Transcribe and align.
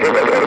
Ha, 0.00 0.06
ha, 0.06 0.22
ha, 0.22 0.32
ha. 0.32 0.37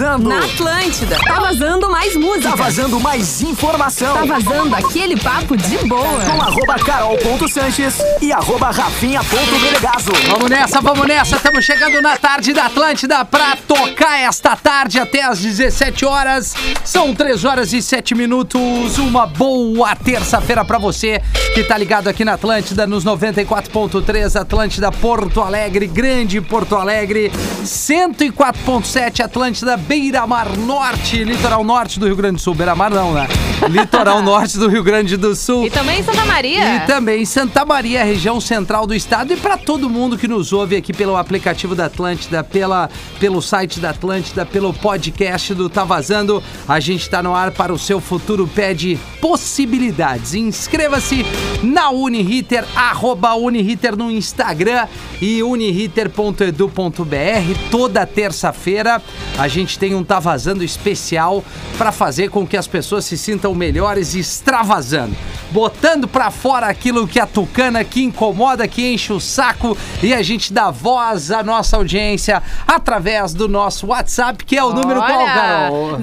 Vazando. 0.00 0.28
Na 0.30 0.38
Atlântida. 0.38 1.16
Tá 1.26 1.40
vazando 1.40 1.90
mais 1.90 2.16
música. 2.16 2.48
Tá 2.48 2.54
vazando 2.54 3.00
mais 3.00 3.42
informação. 3.42 4.14
Tá 4.14 4.24
vazando 4.24 4.74
aquele 4.74 5.16
papo 5.18 5.56
de 5.56 5.76
boa. 5.86 6.24
Com 6.24 6.40
arroba 6.40 6.74
carol.sanches 6.76 7.98
e 8.22 8.32
arroba 8.32 8.70
rafinha.delegazo. 8.70 10.12
Vamos 10.28 10.50
nessa, 10.50 10.80
vamos 10.80 11.06
nessa. 11.06 11.36
Estamos 11.36 11.64
chegando 11.64 12.00
na 12.00 12.16
tarde 12.16 12.52
da 12.54 12.66
Atlântida 12.66 13.24
pra 13.26 13.56
tocar 13.56 14.18
esta 14.20 14.56
tarde 14.56 14.98
até 14.98 15.22
às 15.22 15.38
17 15.38 16.06
horas. 16.06 16.54
São 16.82 17.14
3 17.14 17.44
horas 17.44 17.72
e 17.72 17.82
7 17.82 18.14
minutos. 18.14 18.96
Uma 18.98 19.26
boa 19.26 19.94
terça-feira 19.94 20.64
pra 20.64 20.78
você 20.78 21.20
que 21.54 21.62
tá 21.64 21.76
ligado 21.76 22.08
aqui 22.08 22.24
na 22.24 22.34
Atlântida 22.34 22.86
nos 22.86 23.04
94.3 23.04 24.40
Atlântida 24.40 24.90
Porto 24.92 25.42
Alegre, 25.42 25.86
Grande 25.86 26.40
Porto 26.40 26.76
Alegre, 26.76 27.30
104.7 27.64 29.24
Atlântida 29.24 29.76
Beira 29.90 30.24
Mar 30.24 30.56
Norte, 30.56 31.24
litoral 31.24 31.64
norte 31.64 31.98
do 31.98 32.06
Rio 32.06 32.14
Grande 32.14 32.36
do 32.36 32.40
Sul. 32.40 32.54
Beira 32.54 32.76
Mar 32.76 32.92
não, 32.92 33.12
né? 33.12 33.26
Litoral 33.68 34.22
norte 34.22 34.58
do 34.58 34.68
Rio 34.68 34.82
Grande 34.82 35.16
do 35.16 35.34
Sul. 35.34 35.66
E 35.66 35.70
também 35.70 36.00
em 36.00 36.02
Santa 36.02 36.24
Maria. 36.24 36.76
E 36.76 36.80
também 36.86 37.24
Santa 37.24 37.64
Maria, 37.64 38.04
região 38.04 38.40
central 38.40 38.86
do 38.86 38.94
estado. 38.94 39.32
E 39.32 39.36
para 39.36 39.56
todo 39.56 39.90
mundo 39.90 40.16
que 40.16 40.26
nos 40.26 40.52
ouve 40.52 40.76
aqui 40.76 40.92
pelo 40.92 41.16
aplicativo 41.16 41.74
da 41.74 41.86
Atlântida, 41.86 42.42
pela, 42.42 42.88
pelo 43.18 43.42
site 43.42 43.78
da 43.78 43.90
Atlântida, 43.90 44.46
pelo 44.46 44.72
podcast 44.72 45.54
do 45.54 45.68
Tá 45.68 45.84
Vazando, 45.84 46.42
a 46.66 46.80
gente 46.80 47.02
está 47.02 47.22
no 47.22 47.34
ar 47.34 47.50
para 47.50 47.72
o 47.72 47.78
seu 47.78 48.00
futuro 48.00 48.48
pede 48.48 48.98
possibilidades. 49.20 50.34
Inscreva-se 50.34 51.24
na 51.62 51.90
Uniriter, 51.90 52.64
arroba 52.74 53.34
Uniriter 53.34 53.96
no 53.96 54.10
Instagram 54.10 54.86
e 55.20 55.42
uniriter.edu.br. 55.42 57.70
Toda 57.70 58.06
terça-feira 58.06 59.02
a 59.38 59.48
gente 59.48 59.78
tem 59.78 59.94
um 59.94 60.02
Tá 60.02 60.18
Vazando 60.18 60.64
especial 60.64 61.44
para 61.76 61.92
fazer 61.92 62.30
com 62.30 62.46
que 62.46 62.56
as 62.56 62.66
pessoas 62.66 63.04
se 63.04 63.16
sintam 63.16 63.49
melhores 63.54 64.14
extravasando. 64.14 65.14
Botando 65.50 66.06
para 66.06 66.30
fora 66.30 66.66
aquilo 66.68 67.08
que 67.08 67.18
a 67.18 67.26
tucana, 67.26 67.82
que 67.82 68.02
incomoda, 68.04 68.68
que 68.68 68.92
enche 68.92 69.12
o 69.12 69.18
saco 69.18 69.76
e 70.00 70.14
a 70.14 70.22
gente 70.22 70.52
dá 70.52 70.70
voz 70.70 71.32
à 71.32 71.42
nossa 71.42 71.76
audiência 71.76 72.40
através 72.66 73.34
do 73.34 73.48
nosso 73.48 73.88
WhatsApp, 73.88 74.44
que 74.44 74.56
é 74.56 74.62
o 74.62 74.72
número 74.72 75.00
qual, 75.00 75.24
Carol? 75.26 75.98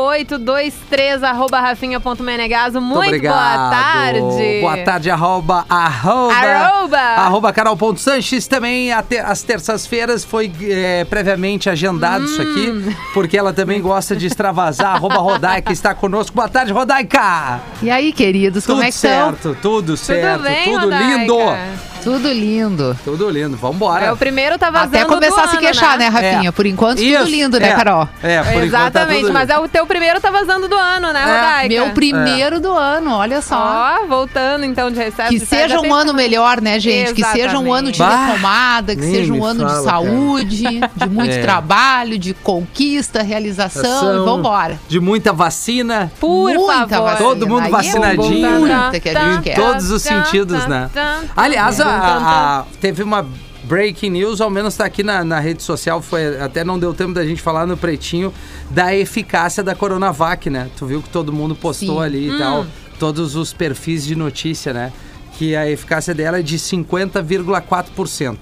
051-993-75823, 0.00 1.22
arroba 1.22 1.60
rafinha.menegaso. 1.60 2.80
Muito, 2.80 3.06
obrigado. 3.06 3.32
boa 3.34 3.70
tarde. 3.70 4.60
Boa 4.60 4.76
tarde, 4.78 5.10
arroba, 5.10 5.64
arroba, 5.68 6.34
Arroba. 6.34 6.98
arroba 6.98 7.52
carol.sanches. 7.52 8.46
Também 8.46 8.92
até 8.92 9.20
às 9.20 9.42
terças-feiras 9.42 10.24
foi 10.24 10.50
é, 10.62 11.04
previamente 11.04 11.68
agendado 11.68 12.24
isso 12.24 12.40
aqui, 12.40 12.70
Hum. 12.70 12.94
porque 13.14 13.36
ela 13.36 13.52
também 13.52 13.80
gosta 13.80 14.14
de 14.14 14.19
extravasar. 14.26 14.96
arroba 14.96 15.16
Rodaica 15.16 15.72
está 15.72 15.94
conosco. 15.94 16.34
Boa 16.34 16.48
tarde, 16.48 16.72
Rodaica. 16.72 17.60
E 17.82 17.90
aí, 17.90 18.12
queridos, 18.12 18.64
Tudo 18.64 18.74
como 18.74 18.82
é 18.82 18.86
que 18.86 18.92
certo, 18.92 19.56
tudo 19.60 19.96
certo, 19.96 20.38
Tudo 20.38 20.48
bem, 20.48 20.64
tudo 20.72 20.90
lindo. 20.90 21.89
Tudo 22.02 22.28
lindo. 22.32 22.96
Tudo 23.04 23.28
lindo, 23.30 23.56
vambora. 23.56 24.06
É 24.06 24.12
o 24.12 24.16
primeiro 24.16 24.58
tá 24.58 24.70
vazando 24.70 24.96
Até 24.96 25.04
começar 25.04 25.42
do 25.42 25.44
a 25.44 25.48
se 25.48 25.56
ano, 25.56 25.66
queixar, 25.66 25.98
né, 25.98 26.08
Rafinha? 26.08 26.48
É. 26.48 26.52
Por 26.52 26.66
enquanto, 26.66 26.98
Isso, 27.00 27.18
tudo 27.18 27.30
lindo, 27.30 27.60
né, 27.60 27.68
é. 27.70 27.74
Carol? 27.74 28.08
É, 28.22 28.38
por 28.42 28.48
enquanto 28.48 28.60
tá 28.60 28.64
Exatamente, 28.64 29.20
tudo 29.22 29.32
mas 29.32 29.48
lindo. 29.48 29.52
é 29.52 29.58
o 29.64 29.68
teu 29.68 29.86
primeiro 29.86 30.20
tá 30.20 30.30
vazando 30.30 30.68
do 30.68 30.74
ano, 30.76 31.12
né, 31.12 31.20
É, 31.20 31.24
Rodaica? 31.24 31.68
Meu 31.68 31.90
primeiro 31.94 32.60
do 32.60 32.72
ano, 32.72 33.12
olha 33.14 33.40
só. 33.42 34.00
Ó, 34.02 34.06
voltando 34.06 34.64
então 34.64 34.90
de 34.90 34.98
recesso. 34.98 35.28
que 35.28 35.38
de 35.38 35.46
seja 35.46 35.80
um 35.80 35.92
ano 35.94 36.14
melhor, 36.14 36.60
né, 36.60 36.78
gente? 36.80 37.12
Que 37.14 37.24
seja 37.24 37.58
um 37.58 37.72
ano 37.72 37.92
de 37.92 37.98
Bah, 37.98 38.26
retomada, 38.26 38.94
que 38.94 39.02
nem 39.02 39.14
seja 39.14 39.32
um 39.32 39.44
ano 39.44 39.64
de 39.66 39.70
fala, 39.72 39.82
saúde, 39.84 40.56
de 40.96 41.08
muito 41.08 41.34
É. 41.40 41.42
trabalho, 41.42 42.18
de 42.18 42.34
conquista, 42.34 43.22
realização. 43.22 44.22
E 44.22 44.24
vambora. 44.24 44.78
De 44.88 44.98
muita 45.00 45.32
vacina. 45.32 46.10
Por 46.18 46.52
Muita 46.54 46.88
favor. 46.88 47.10
vacina. 47.10 47.28
Todo 47.28 47.46
mundo 47.46 47.60
Aí 47.62 47.68
é 47.68 47.70
vacinadinho. 47.70 48.50
muita 48.60 49.00
que 49.00 49.08
a 49.08 49.14
gente 49.14 49.38
Em 49.38 49.42
quer. 49.42 49.54
todos 49.54 49.90
os 49.90 50.02
sentidos, 50.02 50.66
né? 50.66 50.88
Aliás, 51.36 51.78
a- 51.90 52.16
a- 52.18 52.58
a- 52.60 52.64
teve 52.80 53.02
uma 53.02 53.26
breaking 53.64 54.10
news, 54.10 54.40
ao 54.40 54.48
menos 54.50 54.74
tá 54.76 54.84
aqui 54.86 55.02
na, 55.02 55.22
na 55.22 55.38
rede 55.38 55.62
social, 55.62 56.00
foi 56.00 56.40
até 56.40 56.64
não 56.64 56.78
deu 56.78 56.94
tempo 56.94 57.12
da 57.12 57.24
gente 57.24 57.42
falar 57.42 57.66
no 57.66 57.76
pretinho, 57.76 58.32
da 58.70 58.94
eficácia 58.94 59.62
da 59.62 59.74
Coronavac, 59.74 60.48
né? 60.48 60.68
Tu 60.76 60.86
viu 60.86 61.02
que 61.02 61.08
todo 61.10 61.32
mundo 61.32 61.54
postou 61.54 61.98
Sim. 61.98 62.04
ali 62.04 62.34
e 62.34 62.38
tal, 62.38 62.66
todos 62.98 63.36
os 63.36 63.52
perfis 63.52 64.04
de 64.04 64.16
notícia, 64.16 64.72
né? 64.72 64.92
Que 65.36 65.54
a 65.54 65.68
eficácia 65.70 66.14
dela 66.14 66.38
é 66.38 66.42
de 66.42 66.58
50,4%. 66.58 68.38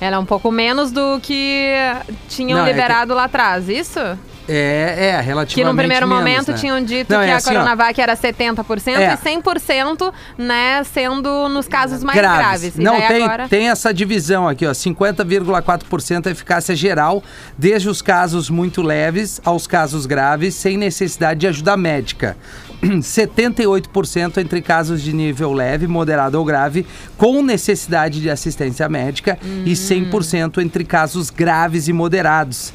Ela 0.00 0.16
é 0.16 0.18
um 0.18 0.24
pouco 0.24 0.50
menos 0.52 0.92
do 0.92 1.18
que 1.20 1.72
tinham 2.28 2.58
Não, 2.58 2.64
é 2.64 2.68
que- 2.68 2.72
liberado 2.72 3.14
lá 3.14 3.24
atrás, 3.24 3.68
isso? 3.68 3.98
É, 4.48 5.08
é, 5.08 5.20
relativamente 5.20 5.54
Que 5.54 5.64
no 5.64 5.74
primeiro 5.76 6.08
menos, 6.08 6.24
momento 6.24 6.52
né? 6.52 6.56
tinham 6.56 6.82
dito 6.82 7.12
Não, 7.12 7.20
que 7.20 7.26
é 7.28 7.32
a 7.34 7.36
assim, 7.36 7.50
ó, 7.50 7.52
Coronavac 7.52 8.00
era 8.00 8.16
70% 8.16 8.96
É. 8.96 9.12
e 9.12 9.16
100%, 9.16 10.12
né, 10.38 10.82
sendo 10.84 11.48
nos 11.50 11.68
casos 11.68 12.02
mais 12.02 12.18
graves. 12.18 12.76
E 12.76 12.80
Não, 12.80 12.96
tem, 13.00 13.24
agora... 13.24 13.48
tem 13.48 13.68
essa 13.68 13.92
divisão 13.92 14.48
aqui, 14.48 14.66
ó. 14.66 14.72
50,4% 14.72 16.26
é 16.26 16.30
eficácia 16.30 16.74
geral, 16.74 17.22
desde 17.58 17.88
os 17.88 18.00
casos 18.00 18.48
muito 18.48 18.80
leves 18.80 19.40
aos 19.44 19.66
casos 19.66 20.06
graves, 20.06 20.54
sem 20.54 20.76
necessidade 20.78 21.40
de 21.40 21.46
ajuda 21.46 21.76
médica. 21.76 22.36
78% 22.82 24.38
entre 24.38 24.62
casos 24.62 25.02
de 25.02 25.12
nível 25.12 25.52
leve, 25.52 25.86
moderado 25.86 26.38
ou 26.38 26.44
grave, 26.44 26.86
com 27.16 27.42
necessidade 27.42 28.20
de 28.20 28.30
assistência 28.30 28.88
médica, 28.88 29.38
e 29.64 29.72
100% 29.72 30.62
entre 30.62 30.84
casos 30.84 31.28
graves 31.28 31.88
e 31.88 31.92
moderados. 31.92 32.72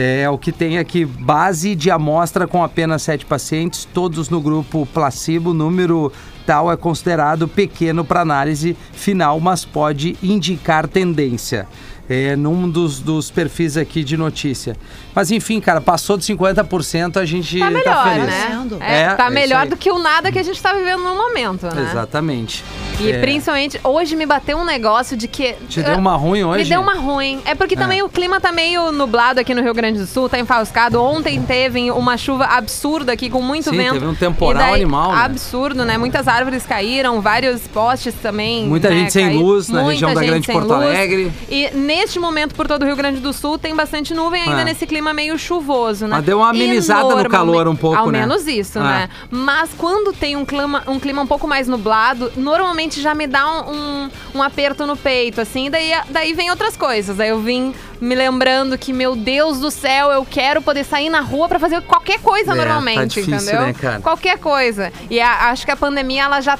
É 0.00 0.30
o 0.30 0.38
que 0.38 0.52
tem 0.52 0.78
aqui, 0.78 1.04
base 1.04 1.74
de 1.74 1.90
amostra 1.90 2.46
com 2.46 2.62
apenas 2.62 3.02
sete 3.02 3.26
pacientes, 3.26 3.84
todos 3.92 4.28
no 4.30 4.40
grupo 4.40 4.86
placebo, 4.94 5.52
número 5.52 6.12
tal 6.46 6.70
é 6.70 6.76
considerado 6.76 7.48
pequeno 7.48 8.04
para 8.04 8.20
análise 8.20 8.76
final, 8.92 9.40
mas 9.40 9.64
pode 9.64 10.16
indicar 10.22 10.86
tendência. 10.86 11.66
É, 12.10 12.34
num 12.36 12.70
dos, 12.70 13.00
dos 13.00 13.30
perfis 13.30 13.76
aqui 13.76 14.02
de 14.02 14.16
notícia. 14.16 14.74
Mas 15.14 15.30
enfim, 15.30 15.60
cara, 15.60 15.78
passou 15.78 16.16
de 16.16 16.24
50%, 16.24 17.18
a 17.18 17.24
gente 17.26 17.58
Tá 17.58 17.70
melhor, 17.70 18.04
feliz. 18.08 18.26
né? 18.26 18.66
É, 18.80 19.00
É, 19.02 19.14
tá 19.14 19.26
é 19.26 19.30
melhor 19.30 19.56
isso 19.58 19.64
aí. 19.64 19.68
do 19.68 19.76
que 19.76 19.90
o 19.90 19.98
nada 19.98 20.32
que 20.32 20.38
a 20.38 20.42
gente 20.42 20.62
tá 20.62 20.72
vivendo 20.72 21.02
no 21.02 21.14
momento, 21.14 21.66
né? 21.66 21.86
Exatamente. 21.90 22.64
E 23.00 23.12
É. 23.12 23.20
principalmente, 23.20 23.78
hoje 23.84 24.16
me 24.16 24.26
bateu 24.26 24.58
um 24.58 24.64
negócio 24.64 25.16
de 25.16 25.28
que... 25.28 25.54
Te 25.68 25.82
deu 25.82 25.96
uma 25.96 26.16
ruim 26.16 26.42
hoje? 26.42 26.64
Me 26.64 26.68
deu 26.70 26.80
uma 26.80 26.94
ruim. 26.94 27.40
É 27.44 27.54
porque 27.54 27.76
também 27.76 28.00
É. 28.00 28.04
o 28.04 28.08
clima 28.08 28.40
tá 28.40 28.50
meio 28.50 28.90
nublado 28.90 29.38
aqui 29.38 29.54
no 29.54 29.62
Rio 29.62 29.72
Grande 29.72 30.00
do 30.00 30.06
Sul, 30.06 30.28
tá 30.28 30.38
enfauscado. 30.38 31.00
Ontem 31.00 31.40
teve 31.42 31.90
uma 31.92 32.16
chuva 32.16 32.44
absurda 32.46 33.12
aqui, 33.12 33.30
com 33.30 33.40
muito 33.40 33.70
Sim, 33.70 33.76
vento. 33.76 33.92
teve 33.94 34.06
um 34.06 34.14
temporal 34.14 34.62
daí, 34.62 34.74
animal, 34.82 35.12
né? 35.12 35.22
Absurdo, 35.22 35.84
né? 35.84 35.96
Muitas 35.96 36.26
árvores 36.26 36.66
caíram, 36.66 37.20
vários 37.20 37.60
postes 37.68 38.14
também. 38.20 38.66
Muita 38.66 38.90
né, 38.90 38.96
gente 38.96 39.12
sem 39.12 39.26
caíram. 39.26 39.42
luz 39.42 39.68
na 39.68 39.82
Muita 39.82 39.92
região 39.92 40.14
da 40.14 40.20
Grande 40.22 40.46
Porto 40.52 40.66
luz. 40.66 40.82
Alegre. 40.82 41.32
E 41.48 41.70
neste 41.74 42.18
momento, 42.18 42.54
por 42.56 42.66
todo 42.66 42.82
o 42.82 42.84
Rio 42.84 42.96
Grande 42.96 43.20
do 43.20 43.32
Sul, 43.32 43.58
tem 43.58 43.76
bastante 43.76 44.12
nuvem 44.12 44.42
ainda 44.42 44.62
É. 44.62 44.64
nesse 44.64 44.86
clima 44.86 45.12
meio 45.14 45.38
chuvoso, 45.38 46.06
né? 46.06 46.16
Mas 46.16 46.24
deu 46.24 46.38
uma 46.38 46.50
amenizada 46.50 47.02
no 47.02 47.08
normalmente- 47.10 47.30
calor 47.30 47.68
um 47.68 47.76
pouco, 47.76 47.96
Ao 47.96 48.10
né? 48.10 48.20
menos 48.20 48.46
isso, 48.48 48.78
É. 48.78 48.82
né? 48.82 49.08
Mas 49.30 49.70
quando 49.78 50.12
tem 50.12 50.36
um 50.36 50.44
clima, 50.44 50.82
um 50.88 50.98
clima 50.98 51.22
um 51.22 51.26
pouco 51.28 51.46
mais 51.46 51.68
nublado, 51.68 52.32
normalmente 52.36 52.87
já 52.96 53.14
me 53.14 53.26
dá 53.26 53.46
um, 53.62 53.72
um, 53.72 54.10
um 54.36 54.42
aperto 54.42 54.86
no 54.86 54.96
peito, 54.96 55.40
assim, 55.40 55.70
daí, 55.70 55.92
daí 56.10 56.32
vem 56.32 56.50
outras 56.50 56.76
coisas. 56.76 57.18
Aí 57.20 57.28
eu 57.28 57.40
vim 57.40 57.74
me 58.00 58.14
lembrando 58.14 58.76
que, 58.78 58.92
meu 58.92 59.14
Deus 59.16 59.60
do 59.60 59.70
céu, 59.70 60.10
eu 60.10 60.24
quero 60.24 60.62
poder 60.62 60.84
sair 60.84 61.10
na 61.10 61.20
rua 61.20 61.48
pra 61.48 61.58
fazer 61.58 61.80
qualquer 61.82 62.20
coisa 62.20 62.52
É, 62.52 62.54
tá 62.54 62.64
normalmente, 62.64 63.14
difícil, 63.20 63.34
entendeu? 63.34 63.60
né, 63.62 63.72
cara? 63.74 64.00
Qualquer 64.00 64.38
coisa. 64.38 64.92
E 65.10 65.20
a- 65.20 65.50
acho 65.50 65.64
que 65.64 65.70
a 65.72 65.76
pandemia, 65.76 66.24
ela 66.24 66.40
já. 66.40 66.58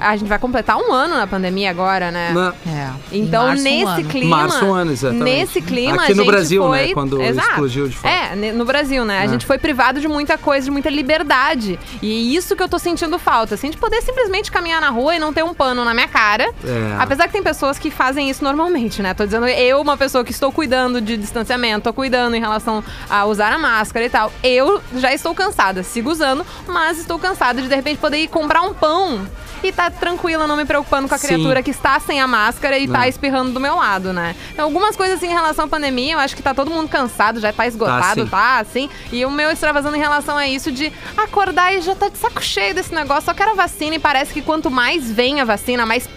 A 0.00 0.16
gente 0.16 0.28
vai 0.28 0.38
completar 0.38 0.76
um 0.78 0.92
ano 0.92 1.16
na 1.16 1.26
pandemia 1.26 1.70
agora, 1.70 2.10
né? 2.10 2.32
Na- 2.32 2.54
É. 2.66 2.90
Então, 3.12 3.46
março, 3.46 3.60
um 3.60 3.64
nesse 3.64 3.84
ano. 4.00 4.04
clima. 4.08 4.36
Março, 4.36 4.64
um 4.64 4.72
ano, 4.74 4.92
exatamente. 4.92 5.24
Nesse 5.24 5.60
clima, 5.60 6.02
Aqui 6.02 6.12
a 6.12 6.14
no 6.14 6.24
Brasil, 6.24 6.62
foi... 6.62 6.86
né, 6.86 6.92
quando 6.94 7.22
explodiu 7.22 7.88
de 7.88 7.96
fato. 7.96 8.10
É, 8.10 8.52
no 8.52 8.64
Brasil, 8.64 9.04
né? 9.04 9.18
A 9.20 9.24
É. 9.24 9.28
gente 9.28 9.44
foi 9.46 9.58
privado 9.58 10.00
de 10.00 10.08
muita 10.08 10.38
coisa, 10.38 10.64
de 10.64 10.70
muita 10.70 10.88
liberdade. 10.88 11.78
E 12.00 12.10
é 12.10 12.36
isso 12.36 12.56
que 12.56 12.62
eu 12.62 12.68
tô 12.68 12.78
sentindo 12.78 13.18
falta, 13.18 13.54
assim, 13.54 13.70
de 13.70 13.76
poder 13.76 14.00
simplesmente 14.02 14.50
caminhar 14.50 14.80
na 14.80 14.88
rua 14.90 15.14
e 15.14 15.18
não 15.18 15.32
ter 15.32 15.42
um 15.44 15.52
pano 15.52 15.84
na 15.84 15.92
minha 15.92 16.08
cara. 16.08 16.44
É. 16.64 16.96
Apesar 16.98 17.26
que 17.26 17.32
tem 17.32 17.42
pessoas 17.42 17.78
que 17.78 17.90
fazem 17.90 18.30
isso 18.30 18.42
normalmente, 18.42 19.02
né? 19.02 19.12
Tô 19.14 19.24
dizendo, 19.26 19.46
eu, 19.48 19.80
uma 19.80 19.96
pessoa 19.96 20.24
que 20.24 20.30
estou 20.32 20.50
cuidando 20.50 21.00
de 21.00 21.16
distanciamento, 21.16 21.84
tô 21.84 21.92
cuidando 21.92 22.34
em 22.34 22.40
relação 22.40 22.82
a 23.08 23.24
usar 23.26 23.52
a 23.52 23.58
máscara 23.58 24.06
e 24.06 24.10
tal. 24.10 24.32
Eu 24.42 24.80
já 24.96 25.12
estou 25.12 25.34
cansada, 25.34 25.82
sigo 25.82 26.10
usando, 26.10 26.44
mas 26.66 26.98
estou 26.98 27.18
cansada 27.18 27.60
de 27.60 27.68
de 27.68 27.74
repente 27.74 27.98
poder 27.98 28.18
ir 28.18 28.28
comprar 28.28 28.62
um 28.62 28.72
pão 28.72 29.26
e 29.62 29.70
tá 29.72 29.89
tranquila, 29.90 30.46
não 30.46 30.56
me 30.56 30.64
preocupando 30.64 31.08
com 31.08 31.14
a 31.14 31.18
Sim. 31.18 31.26
criatura 31.28 31.62
que 31.62 31.70
está 31.70 31.98
sem 32.00 32.20
a 32.20 32.26
máscara 32.26 32.78
e 32.78 32.86
Não. 32.86 32.94
tá 32.94 33.08
espirrando 33.08 33.52
do 33.52 33.60
meu 33.60 33.76
lado, 33.76 34.12
né? 34.12 34.34
Então, 34.52 34.64
algumas 34.64 34.96
coisas 34.96 35.22
em 35.22 35.28
relação 35.28 35.64
à 35.64 35.68
pandemia, 35.68 36.14
eu 36.14 36.18
acho 36.18 36.36
que 36.36 36.42
tá 36.42 36.54
todo 36.54 36.70
mundo 36.70 36.88
cansado, 36.88 37.40
já 37.40 37.52
tá 37.52 37.66
esgotado, 37.66 38.22
sim. 38.22 38.28
tá 38.28 38.58
assim. 38.58 38.90
E 39.12 39.24
o 39.24 39.30
meu 39.30 39.50
extravasando 39.50 39.96
em 39.96 40.00
relação 40.00 40.36
a 40.36 40.46
isso 40.46 40.70
de 40.70 40.92
acordar 41.16 41.74
e 41.74 41.80
já 41.80 41.94
tá 41.94 42.08
de 42.08 42.18
saco 42.18 42.42
cheio 42.42 42.74
desse 42.74 42.94
negócio, 42.94 43.24
só 43.24 43.34
quero 43.34 43.52
a 43.52 43.54
vacina 43.54 43.96
e 43.96 43.98
parece 43.98 44.32
que 44.32 44.42
quanto 44.42 44.70
mais 44.70 45.10
vem 45.10 45.40
a 45.40 45.44
vacina, 45.44 45.84
mais 45.84 46.08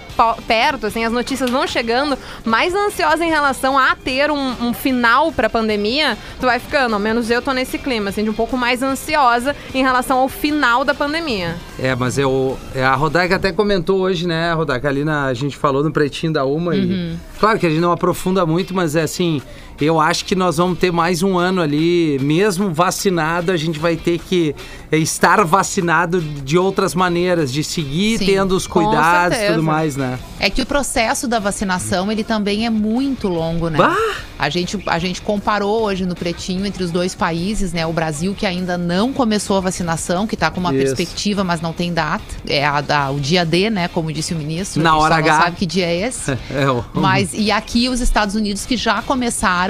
perto, 0.47 0.87
assim, 0.87 1.03
as 1.03 1.11
notícias 1.11 1.49
vão 1.49 1.67
chegando, 1.67 2.17
mais 2.45 2.73
ansiosa 2.73 3.23
em 3.23 3.29
relação 3.29 3.77
a 3.77 3.95
ter 3.95 4.31
um, 4.31 4.67
um 4.67 4.73
final 4.73 5.31
pra 5.31 5.49
pandemia, 5.49 6.17
tu 6.39 6.45
vai 6.45 6.59
ficando, 6.59 6.93
ao 6.93 6.99
menos 6.99 7.29
eu 7.29 7.41
tô 7.41 7.51
nesse 7.51 7.77
clima, 7.77 8.09
assim, 8.09 8.23
de 8.23 8.29
um 8.29 8.33
pouco 8.33 8.57
mais 8.57 8.81
ansiosa 8.81 9.55
em 9.73 9.81
relação 9.81 10.19
ao 10.19 10.29
final 10.29 10.83
da 10.83 10.93
pandemia. 10.93 11.55
É, 11.79 11.95
mas 11.95 12.17
eu, 12.17 12.57
é, 12.73 12.83
a 12.83 12.95
Rodaica 12.95 13.35
até 13.35 13.51
comentou 13.51 14.01
hoje, 14.01 14.27
né, 14.27 14.53
Rodaica, 14.53 14.87
ali 14.87 15.03
na, 15.03 15.25
a 15.25 15.33
gente 15.33 15.57
falou 15.57 15.83
no 15.83 15.91
Pretinho 15.91 16.33
da 16.33 16.45
Uma 16.45 16.75
e... 16.75 17.15
Claro 17.39 17.59
que 17.59 17.65
a 17.65 17.69
gente 17.69 17.81
não 17.81 17.91
aprofunda 17.91 18.45
muito, 18.45 18.73
mas 18.73 18.95
é 18.95 19.01
assim, 19.01 19.41
eu 19.79 19.99
acho 19.99 20.25
que 20.25 20.35
nós 20.35 20.57
vamos 20.57 20.77
ter 20.79 20.91
mais 20.91 21.21
um 21.23 21.37
ano 21.37 21.61
ali, 21.61 22.17
mesmo 22.21 22.73
vacinado, 22.73 23.51
a 23.51 23.57
gente 23.57 23.79
vai 23.79 23.95
ter 23.95 24.19
que 24.19 24.55
é, 24.91 24.97
estar 24.97 25.43
vacinado 25.45 26.21
de 26.21 26.57
outras 26.57 26.93
maneiras, 26.95 27.51
de 27.51 27.63
seguir 27.63 28.17
Sim, 28.19 28.25
tendo 28.25 28.55
os 28.55 28.67
cuidados 28.67 29.37
e 29.37 29.47
tudo 29.47 29.63
mais, 29.63 29.95
né? 29.97 30.19
É 30.39 30.49
que 30.49 30.61
o 30.61 30.65
processo 30.65 31.27
da 31.27 31.39
vacinação, 31.39 32.11
ele 32.11 32.23
também 32.23 32.65
é 32.65 32.69
muito 32.69 33.27
longo, 33.27 33.69
né? 33.69 33.77
Bah! 33.77 33.95
A 34.37 34.49
gente, 34.49 34.77
a 34.87 34.99
gente 34.99 35.21
comparou 35.21 35.83
hoje 35.83 36.05
no 36.05 36.15
Pretinho 36.15 36.65
entre 36.65 36.83
os 36.83 36.91
dois 36.91 37.15
países, 37.15 37.71
né? 37.71 37.85
O 37.85 37.93
Brasil, 37.93 38.35
que 38.37 38.45
ainda 38.45 38.77
não 38.77 39.13
começou 39.13 39.55
a 39.57 39.61
vacinação, 39.61 40.27
que 40.27 40.35
tá 40.35 40.51
com 40.51 40.59
uma 40.59 40.73
Isso. 40.75 40.83
perspectiva, 40.95 41.43
mas 41.45 41.61
não 41.61 41.71
tem 41.71 41.93
data. 41.93 42.23
É 42.45 42.65
a, 42.65 42.81
da- 42.81 43.09
o 43.09 43.19
dia 43.21 43.45
D, 43.45 43.69
né? 43.69 43.87
Como 43.87 44.11
disse 44.11 44.33
o 44.33 44.37
ministro. 44.37 44.81
Na 44.83 44.89
a 44.91 44.97
hora 44.97 45.15
H. 45.15 45.31
não 45.33 45.41
sabe 45.43 45.55
que 45.55 45.65
dia 45.65 45.85
é 45.85 45.95
esse. 46.07 46.37
É, 46.53 46.69
o- 46.69 46.83
Mas 46.93 47.31
e 47.33 47.51
aqui 47.51 47.87
os 47.87 48.01
Estados 48.01 48.35
Unidos 48.35 48.65
que 48.65 48.75
já 48.75 49.01
começaram, 49.01 49.62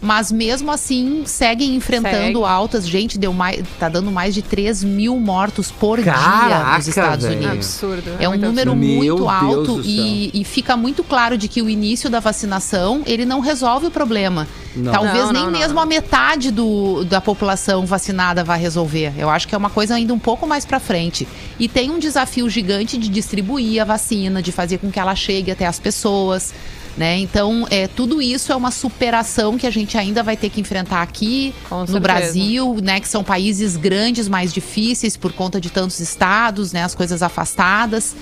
mas 0.00 0.32
mesmo 0.32 0.70
assim 0.70 1.22
seguem 1.26 1.74
enfrentando 1.74 2.40
Segue. 2.40 2.44
altas. 2.44 2.88
Gente, 2.88 3.18
deu 3.18 3.32
mais, 3.32 3.62
tá 3.78 3.88
dando 3.88 4.10
mais 4.10 4.34
de 4.34 4.42
3 4.42 4.84
mil 4.84 5.18
mortos 5.18 5.70
por 5.70 6.00
dia 6.00 6.12
Caraca, 6.12 6.76
nos 6.78 6.88
Estados 6.88 7.26
velho. 7.26 7.36
Unidos. 7.38 7.52
Absurdo. 7.56 8.16
É 8.18 8.28
um 8.28 8.36
número 8.36 8.74
muito 8.74 9.16
Deus 9.16 9.28
alto 9.28 9.82
e, 9.84 10.30
e 10.32 10.44
fica 10.44 10.76
muito 10.76 11.04
claro 11.04 11.36
de 11.36 11.48
que 11.48 11.60
o 11.62 11.68
início 11.68 12.08
da 12.08 12.20
vacinação 12.20 13.02
ele 13.06 13.24
não 13.24 13.40
resolve 13.40 13.86
o 13.86 13.90
problema. 13.90 14.46
Não. 14.74 14.92
Talvez 14.92 15.24
Não, 15.24 15.32
nem 15.32 15.44
não, 15.44 15.50
mesmo 15.50 15.74
não. 15.74 15.82
a 15.82 15.86
metade 15.86 16.50
do, 16.50 17.04
da 17.04 17.20
população 17.20 17.84
vacinada 17.84 18.44
vai 18.44 18.58
resolver. 18.58 19.12
Eu 19.18 19.28
acho 19.28 19.48
que 19.48 19.54
é 19.54 19.58
uma 19.58 19.70
coisa 19.70 19.94
ainda 19.94 20.14
um 20.14 20.18
pouco 20.18 20.46
mais 20.46 20.64
para 20.64 20.78
frente. 20.78 21.26
E 21.58 21.68
tem 21.68 21.90
um 21.90 21.98
desafio 21.98 22.48
gigante 22.48 22.96
de 22.96 23.08
distribuir 23.08 23.82
a 23.82 23.84
vacina, 23.84 24.40
de 24.40 24.52
fazer 24.52 24.78
com 24.78 24.90
que 24.90 24.98
ela 25.00 25.14
chegue 25.14 25.50
até 25.50 25.66
as 25.66 25.78
pessoas. 25.78 26.54
Né? 26.96 27.18
Então, 27.18 27.66
é, 27.70 27.86
tudo 27.86 28.20
isso 28.20 28.52
é 28.52 28.56
uma 28.56 28.70
superação 28.70 29.56
que 29.56 29.66
a 29.66 29.70
gente 29.70 29.96
ainda 29.96 30.22
vai 30.22 30.36
ter 30.36 30.50
que 30.50 30.60
enfrentar 30.60 31.02
aqui 31.02 31.54
Com 31.68 31.80
no 31.80 31.86
certeza. 31.86 32.00
Brasil, 32.00 32.76
né? 32.82 33.00
Que 33.00 33.08
são 33.08 33.22
países 33.22 33.76
grandes, 33.76 34.28
mais 34.28 34.52
difíceis 34.52 35.16
por 35.16 35.32
conta 35.32 35.60
de 35.60 35.70
tantos 35.70 36.00
estados, 36.00 36.72
né? 36.72 36.82
As 36.84 36.94
coisas 36.94 37.22
afastadas. 37.22 38.14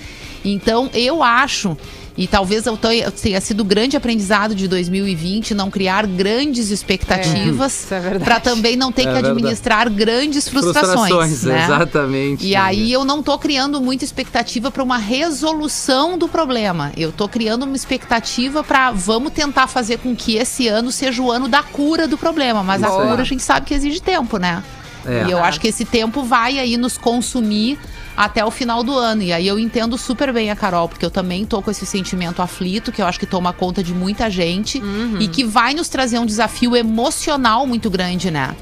Então, 0.44 0.90
eu 0.92 1.22
acho, 1.22 1.76
e 2.18 2.26
talvez 2.26 2.66
eu 2.66 2.76
tenha 2.76 3.10
tenha 3.12 3.40
sido 3.40 3.60
o 3.60 3.64
grande 3.64 3.96
aprendizado 3.96 4.54
de 4.54 4.66
2020, 4.66 5.54
não 5.54 5.70
criar 5.70 6.04
grandes 6.06 6.70
expectativas 6.70 7.84
isso 7.84 7.94
é 7.94 8.00
verdade. 8.00 8.24
para 8.24 8.40
também 8.40 8.76
não 8.76 8.90
ter 8.90 9.02
É 9.02 9.04
que 9.06 9.12
verdade. 9.12 9.30
administrar 9.32 9.88
grandes 9.88 10.48
frustrações. 10.48 11.44
né? 11.44 11.64
exatamente. 11.64 12.44
E 12.44 12.56
aí 12.56 12.92
eu 12.92 13.04
não 13.04 13.22
tô 13.22 13.38
criando 13.38 13.80
muita 13.80 14.04
expectativa 14.04 14.70
para 14.70 14.82
uma 14.82 14.98
resolução 14.98 16.18
do 16.18 16.28
problema. 16.28 16.92
Eu 16.96 17.12
tô 17.12 17.28
criando 17.28 17.62
uma 17.64 17.76
expectativa 17.76 18.64
para 18.64 18.90
vamos 18.90 19.32
tentar 19.32 19.68
fazer 19.68 19.98
com 19.98 20.16
que 20.16 20.36
esse 20.36 20.66
ano 20.66 20.90
seja 20.90 21.22
o 21.22 21.30
ano 21.30 21.46
da 21.48 21.62
cura 21.62 22.08
do 22.08 22.18
problema, 22.18 22.62
mas 22.64 22.82
a 22.82 22.88
cura 22.88 23.22
a 23.22 23.24
gente 23.24 23.42
sabe 23.42 23.66
que 23.66 23.74
exige 23.74 24.00
tempo, 24.02 24.38
né? 24.38 24.62
É. 25.06 25.26
E 25.26 25.30
eu 25.30 25.38
acho 25.42 25.60
que 25.60 25.68
esse 25.68 25.84
tempo 25.84 26.22
vai 26.24 26.58
aí 26.58 26.76
nos 26.76 26.98
consumir 26.98 27.78
até 28.20 28.44
o 28.44 28.50
final 28.50 28.82
do 28.82 28.92
ano. 28.98 29.22
E 29.22 29.32
aí 29.32 29.46
eu 29.46 29.60
entendo 29.60 29.96
super 29.96 30.32
bem 30.32 30.50
a 30.50 30.56
Carol, 30.56 30.88
porque 30.88 31.04
eu 31.06 31.10
também 31.10 31.46
tô 31.46 31.62
com 31.62 31.70
esse 31.70 31.86
sentimento 31.86 32.42
aflito, 32.42 32.90
que 32.90 33.00
eu 33.00 33.06
acho 33.06 33.18
que 33.20 33.26
toma 33.26 33.52
conta 33.52 33.80
de 33.80 33.94
muita 33.94 34.28
gente 34.28 34.78
Uhum. 34.80 35.18
e 35.20 35.28
que 35.28 35.44
vai 35.44 35.72
nos 35.72 35.88
trazer 35.88 36.18
um 36.18 36.26
desafio 36.26 36.74
emocional 36.74 37.64
muito 37.64 37.88
grande, 37.88 38.28
né? 38.28 38.56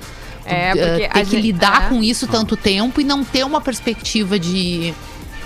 É, 0.44 0.68
eh, 0.68 0.74
porque 0.76 0.96
ter 0.98 1.04
a 1.06 1.24
que 1.24 1.24
gente- 1.24 1.40
lidar 1.42 1.86
é. 1.86 1.88
com 1.88 2.02
isso 2.02 2.26
tanto 2.26 2.54
tempo 2.54 3.00
e 3.00 3.04
não 3.04 3.24
ter 3.24 3.44
uma 3.44 3.60
perspectiva 3.60 4.38
de. 4.38 4.94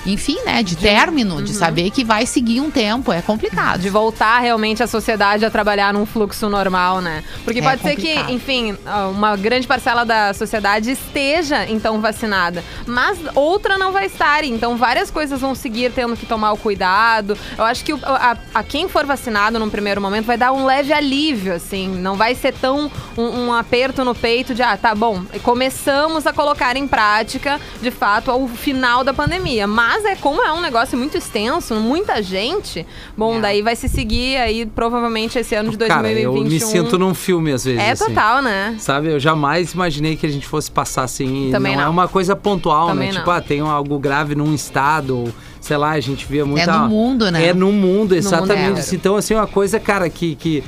Enfim, 0.06 0.38
né? 0.44 0.62
De 0.62 0.76
término, 0.76 1.37
Uhum. 1.37 1.43
de 1.44 1.52
saber 1.52 1.91
que 1.91 2.02
vai 2.05 2.25
seguir 2.26 2.61
um 2.61 2.70
tempo. 2.70 3.12
É 3.12 3.20
complicado. 3.23 3.81
De 3.81 3.88
voltar 3.91 4.38
realmente 4.41 4.82
a 4.82 4.87
sociedade 4.87 5.44
a 5.44 5.50
trabalhar 5.50 5.93
num 5.93 6.06
fluxo 6.06 6.49
normal, 6.49 7.00
né? 7.00 7.23
Porque 7.44 7.61
É 7.61 7.62
pode 7.62 7.82
ser 7.82 7.97
complicado. 7.97 8.26
que, 8.26 8.32
enfim, 8.32 8.76
uma 9.12 9.37
grande 9.37 9.67
parcela 9.67 10.05
da 10.05 10.32
sociedade 10.35 10.91
esteja, 10.91 11.67
então, 11.69 12.00
vacinada. 12.00 12.64
Mas 12.87 13.19
outra 13.35 13.76
não 13.79 13.93
vai 13.93 14.06
estar. 14.06 14.43
Então, 14.44 14.76
várias 14.76 15.11
coisas 15.11 15.41
vão 15.41 15.55
seguir 15.55 15.93
tendo 15.93 16.17
que 16.17 16.25
tomar 16.26 16.52
o 16.52 16.56
cuidado. 16.56 17.37
Eu 17.58 17.64
acho 17.64 17.85
que 17.85 17.93
a, 18.02 18.37
a 18.55 18.62
quem 18.62 18.88
for 18.88 19.05
vacinado 19.06 19.58
num 19.58 19.69
primeiro 19.70 20.00
momento 20.00 20.25
vai 20.26 20.37
dar 20.38 20.52
um 20.52 20.64
leve 20.64 20.93
alívio, 20.93 21.55
assim. 21.55 21.88
Não 21.88 22.17
vai 22.17 22.35
ser 22.35 22.52
tão 22.55 22.91
um, 23.17 23.23
um 23.47 23.52
aperto 23.52 24.05
no 24.05 24.14
peito 24.14 24.55
de, 24.55 24.62
ah, 24.62 24.76
tá 24.76 24.94
bom, 24.94 25.23
começamos 25.43 26.26
a 26.26 26.32
colocar 26.32 26.76
em 26.76 26.87
prática, 26.88 27.61
de 27.82 27.91
fato, 27.91 28.31
o 28.32 28.49
final 28.49 29.05
da 29.05 29.12
pandemia. 29.12 29.67
Mas 29.67 29.89
é 30.04 30.16
como 30.16 30.42
é 30.42 30.52
um 30.52 30.60
negócio 30.60 30.96
muito 30.96 31.16
extenso, 31.16 31.75
muita 31.76 32.22
gente, 32.22 32.87
bom, 33.16 33.37
É. 33.37 33.40
daí 33.40 33.62
vai 33.62 33.75
se 33.76 33.88
seguir 33.88 34.37
aí 34.37 34.66
provavelmente 34.66 35.38
esse 35.38 35.54
ano 35.54 35.70
de 35.70 35.76
Cara, 35.78 36.02
2021. 36.02 36.37
eu 36.37 36.44
me 36.44 36.60
sinto 36.60 36.98
num 36.98 37.14
filme 37.14 37.52
às 37.52 37.64
vezes. 37.64 37.81
É 37.81 37.90
assim. 37.92 38.04
total, 38.06 38.42
né? 38.42 38.76
Sabe, 38.78 39.08
eu 39.08 39.20
jamais 39.20 39.72
imaginei 39.72 40.16
que 40.16 40.26
a 40.26 40.31
gente 40.31 40.46
fosse 40.46 40.70
passar 40.70 41.04
assim. 41.04 41.50
Também 41.50 41.75
não, 41.75 41.82
é 41.82 41.84
não. 41.87 41.92
uma 41.92 42.08
coisa 42.08 42.34
pontual, 42.37 42.88
Também 42.88 43.08
né? 43.08 43.14
não. 43.14 43.20
Tipo, 43.20 43.31
ah, 43.31 43.40
tem 43.40 43.60
algo 43.60 43.98
grave 43.98 44.34
num 44.34 44.54
estado, 44.54 45.19
ou 45.19 45.28
sei 45.60 45.76
lá, 45.76 45.90
a 45.90 46.00
gente 46.00 46.26
via 46.26 46.44
muita. 46.44 46.70
É 46.70 46.78
no 46.78 46.88
mundo, 46.88 47.31
né? 47.31 47.46
É 47.46 47.54
no 47.54 47.66
mundo, 47.72 47.81
mundo 47.87 48.14
exatamente. 48.14 48.70
inteiro. 48.70 48.88
então, 48.94 49.16
assim, 49.16 49.34
uma 49.34 49.46
coisa, 49.46 49.78
cara, 49.81 50.08
que, 50.08 50.34
que 50.34 50.64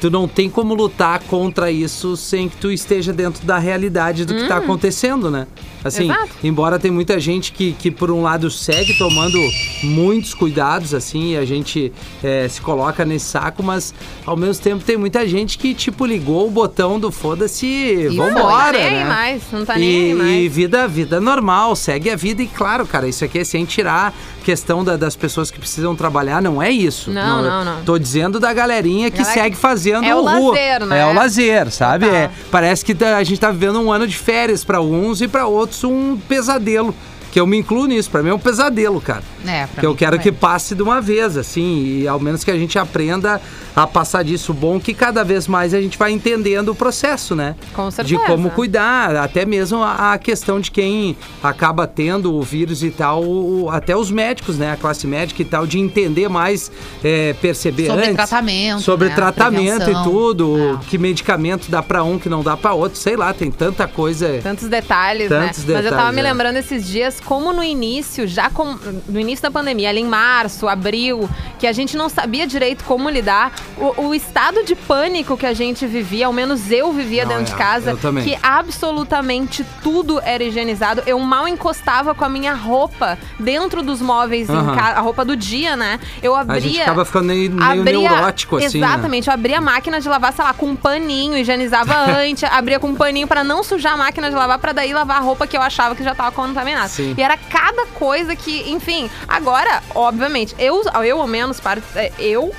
tu 0.00 0.10
não 0.10 0.26
tem 0.28 0.48
como 0.50 0.74
lutar 0.74 1.20
contra 1.20 1.70
isso 1.70 2.16
sem 2.16 2.48
que 2.48 2.56
tu 2.56 2.70
esteja 2.70 3.12
dentro 3.12 3.44
da 3.46 3.58
realidade 3.58 4.24
do 4.24 4.34
que 4.34 4.46
tá 4.46 4.58
acontecendo, 4.58 5.30
né? 5.30 5.46
Assim, 5.84 6.04
Exato. 6.10 6.30
embora 6.42 6.78
tem 6.80 6.90
muita 6.90 7.18
gente 7.20 7.52
que, 7.52 7.72
que, 7.72 7.92
por 7.92 8.10
um 8.10 8.20
lado, 8.20 8.50
segue 8.50 8.94
tomando 8.98 9.38
muitos 9.84 10.34
cuidados, 10.34 10.92
assim, 10.92 11.32
e 11.32 11.36
a 11.36 11.44
gente 11.44 11.92
é, 12.24 12.48
se 12.48 12.60
coloca 12.60 13.04
nesse 13.04 13.26
saco, 13.26 13.62
mas 13.62 13.94
ao 14.24 14.36
mesmo 14.36 14.62
tempo 14.62 14.82
tem 14.84 14.96
muita 14.96 15.26
gente 15.28 15.56
que, 15.56 15.72
tipo, 15.74 16.04
ligou 16.04 16.48
o 16.48 16.50
botão 16.50 16.98
do 16.98 17.12
foda-se, 17.12 17.66
E 17.66 18.08
vambora, 18.08 18.32
Não 18.32 18.72
tá 18.72 18.72
nem 18.72 18.90
né? 18.90 19.04
mais, 19.04 19.42
não 19.52 19.64
tá 19.64 19.76
e, 19.76 19.80
nem 19.80 20.02
aí 20.10 20.14
mais. 20.14 20.44
e 20.44 20.48
vida, 20.48 20.88
vida 20.88 21.20
normal, 21.20 21.76
segue 21.76 22.10
a 22.10 22.16
vida. 22.16 22.42
E 22.42 22.48
claro, 22.48 22.84
cara, 22.84 23.06
isso 23.08 23.24
aqui 23.24 23.38
é 23.38 23.44
sem 23.44 23.64
tirar 23.64 24.12
questão 24.44 24.82
da- 24.84 24.96
das 24.96 25.14
pessoas 25.14 25.50
que 25.52 25.58
precisam 25.58 25.94
trabalhar, 25.94 26.42
não 26.42 26.60
é 26.60 26.70
isso. 26.70 27.10
Não, 27.12 27.42
não, 27.42 27.64
não. 27.64 27.82
Tô 27.84 27.96
dizendo 27.98 28.40
da 28.40 28.52
galerinha 28.52 29.08
que 29.10 29.18
Galera- 29.18 29.34
segue 29.42 29.56
fazendo 29.56 29.85
É 29.90 30.14
o 30.14 30.20
rua. 30.20 30.50
lazer, 30.52 30.86
né? 30.86 30.98
É 31.00 31.06
o 31.06 31.12
lazer, 31.12 31.70
sabe? 31.70 32.06
Total. 32.06 32.20
É, 32.22 32.30
parece 32.50 32.84
que 32.84 32.94
tá- 32.94 33.16
a 33.16 33.22
gente 33.24 33.40
tá 33.40 33.50
vivendo 33.50 33.80
um 33.80 33.90
ano 33.92 34.06
de 34.06 34.16
férias 34.16 34.64
pra 34.64 34.80
uns 34.80 35.20
e 35.20 35.28
pra 35.28 35.46
outros 35.46 35.82
um 35.84 36.16
pesadelo. 36.16 36.94
Que 37.36 37.40
eu 37.40 37.46
me 37.46 37.58
incluo 37.58 37.84
nisso, 37.84 38.10
pra 38.10 38.22
mim 38.22 38.30
é 38.30 38.34
um 38.34 38.38
pesadelo, 38.38 38.98
cara. 38.98 39.22
É, 39.46 39.66
Que 39.78 39.84
eu 39.84 39.94
quero 39.94 40.12
também. 40.16 40.32
que 40.32 40.32
passe 40.32 40.74
de 40.74 40.82
uma 40.82 41.02
vez, 41.02 41.36
assim, 41.36 41.98
e 42.00 42.08
ao 42.08 42.18
menos 42.18 42.42
que 42.42 42.50
a 42.50 42.56
gente 42.56 42.78
aprenda 42.78 43.38
a 43.76 43.86
passar 43.86 44.24
disso 44.24 44.54
bom, 44.54 44.80
que 44.80 44.94
cada 44.94 45.22
vez 45.22 45.46
mais 45.46 45.74
a 45.74 45.80
gente 45.82 45.98
vai 45.98 46.12
entendendo 46.12 46.70
o 46.70 46.74
processo, 46.74 47.36
né? 47.36 47.54
Com 47.74 47.90
De 47.90 47.94
certeza. 47.94 48.20
como 48.24 48.48
cuidar, 48.48 49.14
até 49.16 49.44
mesmo 49.44 49.82
a, 49.82 50.14
a 50.14 50.18
questão 50.18 50.58
de 50.58 50.70
quem 50.70 51.14
acaba 51.42 51.86
tendo 51.86 52.32
o 52.34 52.40
vírus 52.40 52.82
e 52.82 52.90
tal, 52.90 53.22
o- 53.22 53.68
até 53.70 53.94
os 53.94 54.10
médicos, 54.10 54.56
né? 54.56 54.72
A 54.72 54.76
classe 54.78 55.06
médica 55.06 55.42
e 55.42 55.44
tal, 55.44 55.66
de 55.66 55.78
entender 55.78 56.30
mais, 56.30 56.72
é, 57.04 57.34
perceber 57.34 57.88
Sobre 57.88 58.00
antes. 58.04 58.14
tratamento, 58.16 58.80
Sobre 58.80 59.08
né? 59.10 59.14
tratamento 59.14 59.90
e 59.90 60.02
tudo, 60.04 60.78
É. 60.82 60.86
que 60.88 60.96
medicamento 60.96 61.70
dá 61.70 61.82
pra 61.82 62.02
um, 62.02 62.18
que 62.18 62.30
não 62.30 62.42
dá 62.42 62.56
pra 62.56 62.72
outro, 62.72 62.98
sei 62.98 63.14
lá, 63.14 63.34
tem 63.34 63.50
tanta 63.50 63.86
coisa. 63.86 64.40
Tantos 64.42 64.68
detalhes, 64.70 65.28
Tantos 65.28 65.66
né? 65.66 65.74
Mas 65.74 65.84
eu 65.84 65.90
tava 65.90 65.96
detalhes, 66.10 66.14
me 66.14 66.20
é. 66.22 66.24
lembrando 66.32 66.56
esses 66.56 66.86
dias, 66.88 67.20
como 67.26 67.52
no 67.52 67.62
início, 67.62 68.26
já 68.26 68.48
com, 68.48 68.78
no 69.08 69.18
início 69.18 69.42
da 69.42 69.50
pandemia, 69.50 69.90
ali 69.90 70.00
em 70.00 70.06
março, 70.06 70.68
abril, 70.68 71.28
que 71.58 71.66
a 71.66 71.72
gente 71.72 71.96
não 71.96 72.08
sabia 72.08 72.46
direito 72.46 72.84
como 72.84 73.10
lidar, 73.10 73.52
o, 73.76 74.06
o 74.06 74.14
estado 74.14 74.64
de 74.64 74.74
pânico 74.74 75.36
que 75.36 75.44
a 75.44 75.52
gente 75.52 75.86
vivia, 75.86 76.26
ao 76.26 76.32
menos 76.32 76.70
eu 76.70 76.92
vivia 76.92 77.24
Não, 77.24 77.38
dentro 77.38 77.52
é, 77.52 77.56
de 77.56 77.56
casa, 77.56 77.96
que 78.22 78.38
absolutamente 78.42 79.66
tudo 79.82 80.20
era 80.22 80.42
higienizado. 80.44 81.02
Eu 81.04 81.18
mal 81.18 81.48
encostava 81.48 82.14
com 82.14 82.24
a 82.24 82.28
minha 82.28 82.54
roupa 82.54 83.18
dentro 83.38 83.82
dos 83.82 84.00
móveis 84.00 84.46
casa, 84.46 84.98
a 84.98 85.00
roupa 85.00 85.24
do 85.24 85.36
dia, 85.36 85.76
né? 85.76 85.98
Eu 86.22 86.34
abria. 86.34 86.56
A 86.56 86.60
gente 86.60 86.80
acaba 86.80 87.04
ficando 87.04 87.26
meio, 87.26 87.50
meio 87.50 87.82
neurótico, 87.82 88.56
assim. 88.56 88.78
né? 88.78 88.86
Exatamente, 88.86 89.28
eu 89.28 89.34
abria 89.34 89.58
a 89.58 89.60
máquina 89.60 90.00
de 90.00 90.08
lavar, 90.08 90.32
sei 90.32 90.44
lá, 90.44 90.54
com 90.54 90.66
um 90.66 90.76
paninho, 90.76 91.36
higienizava 91.36 91.94
antes, 92.22 92.44
abria 92.44 92.78
com 92.78 92.88
um 92.88 92.94
paninho 92.94 93.26
pra 93.26 93.42
não 93.42 93.64
sujar 93.64 93.94
a 93.94 93.96
máquina 93.96 94.30
de 94.30 94.36
lavar, 94.36 94.58
pra 94.58 94.72
daí 94.72 94.92
lavar 94.92 95.16
a 95.16 95.20
roupa 95.20 95.46
que 95.46 95.56
eu 95.56 95.62
achava 95.62 95.96
que 95.96 96.04
já 96.04 96.14
tava 96.14 96.30
contaminada. 96.30 96.88
Sim. 96.88 97.15
E 97.16 97.22
era 97.22 97.36
cada 97.36 97.86
coisa 97.86 98.34
que, 98.36 98.70
enfim, 98.70 99.10
agora, 99.26 99.82
obviamente, 99.94 100.54
eu, 100.58 100.82
eu 101.04 101.20
ao 101.20 101.26
menos, 101.26 101.58
par- 101.60 101.78
é, 101.94 102.12
eu 102.18 102.52